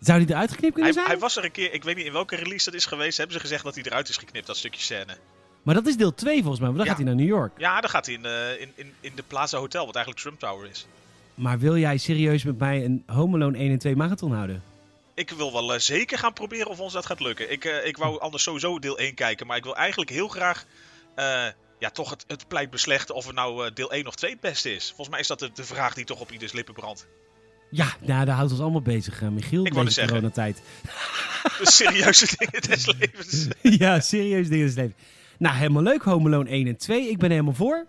Zou 0.00 0.18
die 0.18 0.28
eruit 0.30 0.50
geknipt 0.50 0.74
kunnen 0.74 0.92
Hij, 0.92 1.02
zijn? 1.02 1.06
hij 1.12 1.18
was 1.18 1.36
er 1.36 1.44
een 1.44 1.50
keer, 1.50 1.72
ik 1.72 1.84
weet 1.84 1.96
niet 1.96 2.06
in 2.06 2.12
welke 2.12 2.36
release 2.36 2.64
dat 2.64 2.74
is 2.74 2.86
geweest, 2.86 3.16
hebben 3.16 3.36
ze 3.36 3.40
gezegd 3.42 3.64
dat 3.64 3.74
hij 3.74 3.84
eruit 3.84 4.08
is 4.08 4.16
geknipt, 4.16 4.46
dat 4.46 4.56
stukje 4.56 4.80
scène. 4.80 5.16
Maar 5.62 5.74
dat 5.74 5.86
is 5.86 5.96
deel 5.96 6.14
2 6.14 6.38
volgens 6.38 6.58
mij, 6.60 6.66
want 6.68 6.76
dan 6.78 6.86
Ja. 6.86 6.92
gaat 6.94 7.02
hij 7.04 7.10
naar 7.14 7.20
New 7.24 7.34
York. 7.34 7.52
Ja, 7.58 7.80
dan 7.80 7.90
gaat 7.90 8.06
hij 8.06 8.14
in, 8.14 8.24
eh, 8.24 8.60
in, 8.60 8.72
in, 8.74 8.92
in 9.00 9.12
de 9.14 9.22
Plaza 9.22 9.58
Hotel, 9.58 9.86
wat 9.86 9.94
eigenlijk 9.94 10.24
Trump 10.26 10.40
Tower 10.40 10.70
is. 10.70 10.86
Maar 11.34 11.58
wil 11.58 11.76
jij 11.76 11.96
serieus 11.98 12.42
met 12.44 12.58
mij 12.58 12.84
een 12.84 13.02
Home 13.06 13.34
Alone 13.36 13.58
1 13.58 13.70
en 13.70 13.78
2 13.78 13.96
marathon 13.96 14.32
houden? 14.32 14.62
Ik 15.14 15.30
wil 15.30 15.52
wel 15.52 15.74
eh, 15.74 15.80
zeker 15.80 16.18
gaan 16.18 16.32
proberen 16.32 16.66
of 16.66 16.80
ons 16.80 16.92
dat 16.92 17.06
gaat 17.06 17.20
lukken. 17.20 17.50
Ik, 17.52 17.64
eh, 17.64 17.86
ik 17.86 17.96
wou 17.96 18.20
anders 18.20 18.42
sowieso 18.42 18.78
deel 18.78 18.98
1 18.98 19.14
kijken, 19.14 19.46
maar 19.46 19.56
ik 19.56 19.64
wil 19.64 19.76
eigenlijk 19.76 20.10
heel 20.10 20.28
graag 20.28 20.66
ja, 21.78 21.90
toch 21.90 22.10
het, 22.10 22.24
het 22.26 22.48
pleit 22.48 22.70
beslechten 22.70 23.14
of 23.14 23.26
het 23.26 23.34
nou 23.34 23.66
eh, 23.66 23.74
deel 23.74 23.92
1 23.92 24.06
of 24.06 24.14
2 24.14 24.30
het 24.30 24.40
beste 24.40 24.74
is. 24.74 24.86
Volgens 24.86 25.08
mij 25.08 25.20
is 25.20 25.26
dat 25.26 25.38
de, 25.38 25.50
de 25.54 25.64
vraag 25.64 25.94
die 25.94 26.04
toch 26.04 26.20
op 26.20 26.32
ieders 26.32 26.52
lippen 26.52 26.74
brandt. 26.74 27.06
Ja, 27.70 27.96
nou, 28.00 28.24
daar 28.24 28.34
houdt 28.36 28.50
ons 28.50 28.60
allemaal 28.60 28.82
bezig, 28.82 29.22
eh, 29.22 29.28
Michiel, 29.28 29.66
Ik 29.66 29.74
deze 29.74 30.06
coronatijd. 30.06 30.62
De 31.58 31.70
serieuze 31.70 32.36
dingen 32.38 32.62
des 32.62 32.86
levens. 32.86 33.48
ja, 33.84 34.00
serieus 34.00 34.48
dingen 34.48 34.58
in 34.58 34.66
het 34.66 34.76
leven. 34.76 34.94
Nou, 35.38 35.56
helemaal 35.56 35.82
leuk, 35.82 36.02
Home 36.02 36.28
Alone 36.28 36.50
1 36.50 36.66
en 36.66 36.76
2. 36.76 37.10
Ik 37.10 37.18
ben 37.18 37.30
helemaal 37.30 37.54
voor. 37.54 37.86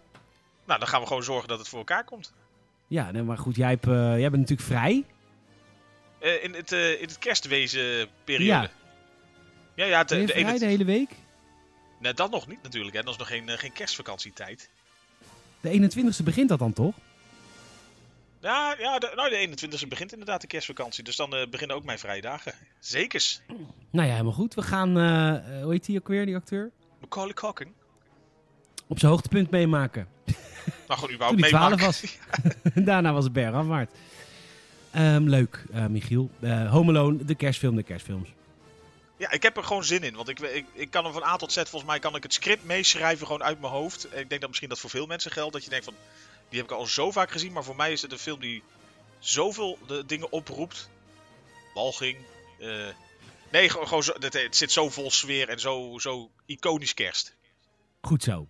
Nou, 0.66 0.80
dan 0.80 0.88
gaan 0.88 1.02
we 1.02 1.08
gewoon 1.08 1.24
zorgen 1.24 1.48
dat 1.48 1.60
het 1.60 1.68
voor 1.68 1.80
elkaar 1.80 2.04
komt. 2.04 2.34
Ja, 2.88 3.12
nee, 3.12 3.24
maar 3.24 3.38
goed, 3.38 3.56
jij, 3.56 3.70
hebt, 3.70 3.88
eh, 3.88 3.94
jij 3.94 4.30
bent 4.30 4.50
natuurlijk 4.50 4.68
vrij. 4.68 5.06
In, 6.42 6.54
het, 6.54 6.72
in 6.72 7.08
het 7.08 7.18
kerstwezenperiode. 7.18 8.46
Ja. 8.46 8.70
Ja, 9.76 9.86
ja, 9.86 10.06
Ben 10.06 10.26
de, 10.26 10.34
vrij 10.34 10.58
de 10.58 10.66
hele 10.66 10.86
week? 10.86 11.10
Nee, 12.00 12.14
dat 12.14 12.32
nog 12.32 12.48
niet 12.48 12.64
natuurlijk. 12.64 12.96
Hè. 12.96 13.02
Dat 13.02 13.14
is 13.14 13.20
nog 13.20 13.28
geen, 13.28 13.50
eh, 13.50 13.58
geen 13.58 13.74
kerstvakantietijd. 13.74 14.70
De 15.62 15.70
21ste 15.70 16.24
begint 16.24 16.50
dat 16.50 16.60
dan 16.60 16.74
toch? 16.74 16.96
Ja, 18.42 18.76
ja 18.80 19.00
de, 19.00 19.12
nou, 19.16 19.30
de 19.30 19.36
21e 19.36 19.88
begint 19.88 20.12
inderdaad 20.12 20.42
de 20.42 20.48
kerstvakantie. 20.48 21.04
Dus 21.04 21.16
dan 21.16 21.36
eh, 21.36 21.50
beginnen 21.50 21.76
ook 21.76 21.84
mijn 21.84 22.00
vrije 22.00 22.22
dagen. 22.22 22.54
Zekers. 22.80 23.42
Nou 23.90 24.08
ja, 24.08 24.12
helemaal 24.12 24.34
goed. 24.34 24.54
We 24.54 24.62
gaan, 24.62 24.98
eh, 24.98 25.62
hoe 25.64 25.72
heet 25.72 25.86
die 25.86 26.00
ook 26.00 26.08
weer, 26.08 26.26
die 26.26 26.36
acteur? 26.36 26.72
Macaulay 27.02 27.34
Culkin. 27.34 27.74
Op 28.88 29.00
zijn 29.00 29.12
hoogtepunt 29.12 29.50
meemaken. 29.50 30.08
Nou, 30.88 31.02
gewoon 31.02 31.16
überhaupt 31.16 31.42
hij 31.42 31.50
12 31.50 31.70
meemaken. 31.70 31.86
was. 31.86 32.18
Daarna 32.86 33.14
was 33.14 33.24
het 33.24 33.34
bergafwaarts. 33.34 33.94
Ehm 34.92 35.24
leuk, 35.24 35.64
Michiel. 35.90 36.30
Eh 36.40 36.72
Home 36.72 36.90
Alone, 36.90 37.26
de 37.26 37.36
kerstfilm, 37.36 37.76
de 37.76 37.84
kerstfilms. 37.84 38.30
Ja, 39.20 39.32
ik 39.32 39.44
heb 39.44 39.58
er 39.58 39.64
gewoon 39.64 39.84
zin 39.84 40.04
in. 40.04 40.16
Want 40.16 40.30
ik, 40.30 40.40
ik, 40.40 40.66
ik 40.74 40.92
kan 40.92 41.06
er 41.06 41.12
van 41.12 41.24
A 41.24 41.36
tot 41.36 41.52
Z, 41.52 41.56
volgens 41.56 41.84
mij 41.84 42.00
kan 42.00 42.16
ik 42.16 42.24
het 42.24 42.34
script 42.34 42.64
meeschrijven 42.64 43.26
gewoon 43.26 43.44
uit 43.44 43.60
mijn 43.60 43.74
hoofd. 43.74 44.06
Ik 44.06 44.30
denk 44.30 44.42
dat 44.42 44.48
misschien 44.48 44.70
dat 44.70 44.80
voor 44.80 44.90
veel 44.90 45.06
mensen 45.06 45.32
geldt. 45.32 45.54
Dat 45.54 45.64
je 45.64 45.70
denkt 45.70 45.86
van, 45.86 45.96
die 46.50 46.60
heb 46.60 46.70
ik 46.72 46.78
al 46.78 46.86
zo 46.86 47.12
vaak 47.12 47.32
gezien. 47.32 47.52
Maar 47.52 47.64
voor 47.64 47.76
mij 47.76 47.92
is 47.92 48.02
het 48.02 48.12
een 48.12 48.20
film 48.20 48.40
die 48.40 48.64
zoveel 49.20 49.78
de 49.88 50.06
dingen 50.06 50.32
oproept. 50.32 50.90
Walging. 51.74 52.18
eh, 52.60 52.88
nee, 53.52 53.70
gewoon, 53.70 53.88
gewoon 53.88 54.04
zo, 54.04 54.14
het, 54.20 54.34
het 54.34 54.56
zit 54.56 54.72
zo 54.72 54.90
vol 54.90 55.12
sfeer 55.12 55.50
en 55.50 55.60
zo, 55.60 55.98
zo 55.98 56.30
iconisch 56.46 56.94
kerst. 56.94 57.36
Goed 58.02 58.24
zo. 58.24 58.48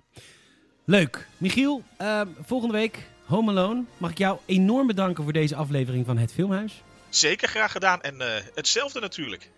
Leuk. 0.85 1.27
Michiel, 1.37 1.83
ehm, 1.97 2.27
volgende 2.45 2.73
week 2.73 3.07
Home 3.25 3.51
Alone. 3.51 3.83
Mag 3.97 4.11
ik 4.11 4.17
jou 4.17 4.39
enorm 4.45 4.87
bedanken 4.87 5.23
voor 5.23 5.33
deze 5.33 5.55
aflevering 5.55 6.05
van 6.05 6.17
Het 6.17 6.33
Filmhuis. 6.33 6.81
Zeker 7.09 7.47
graag 7.47 7.71
gedaan. 7.71 8.01
En 8.01 8.21
eh, 8.21 8.43
hetzelfde 8.55 8.99
natuurlijk. 8.99 9.49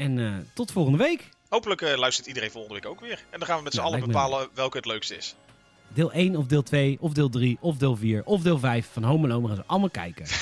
En 0.00 0.18
eh, 0.18 0.32
tot 0.54 0.72
volgende 0.72 0.98
week. 0.98 1.28
Hopelijk 1.48 1.80
eh, 1.80 1.98
luistert 1.98 2.26
iedereen 2.26 2.50
volgende 2.50 2.74
week 2.80 2.86
ook 2.86 3.00
weer. 3.00 3.24
En 3.30 3.38
dan 3.38 3.48
gaan 3.48 3.56
we 3.56 3.62
met 3.62 3.72
z'n 3.72 3.78
Ja, 3.78 3.84
allen 3.84 4.00
me 4.00 4.06
bepalen 4.06 4.48
welke 4.54 4.76
het 4.76 4.86
leukste 4.86 5.16
is. 5.16 5.34
Deel 5.88 6.12
1 6.12 6.36
of 6.36 6.46
deel 6.46 6.62
2 6.62 6.96
of 7.00 7.12
deel 7.12 7.28
3 7.28 7.58
of 7.60 7.76
deel 7.76 7.96
4 7.96 8.24
of 8.24 8.42
deel 8.42 8.58
5 8.58 8.88
van 8.92 9.02
Home 9.04 9.26
Alone. 9.26 9.42
We 9.42 9.48
gaan 9.48 9.56
ze 9.56 9.62
allemaal 9.66 9.90
kijken. 9.90 10.26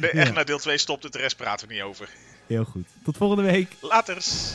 Nee, 0.00 0.10
echt 0.10 0.32
naar 0.32 0.44
deel 0.44 0.58
2 0.58 0.78
stopt 0.78 1.02
het, 1.02 1.12
de 1.12 1.18
rest 1.18 1.36
praten 1.36 1.68
we 1.68 1.74
niet 1.74 1.82
over. 1.82 2.08
Heel 2.46 2.64
goed. 2.64 2.86
Tot 3.04 3.16
volgende 3.16 3.42
week. 3.42 3.76
Laters! 3.80 4.54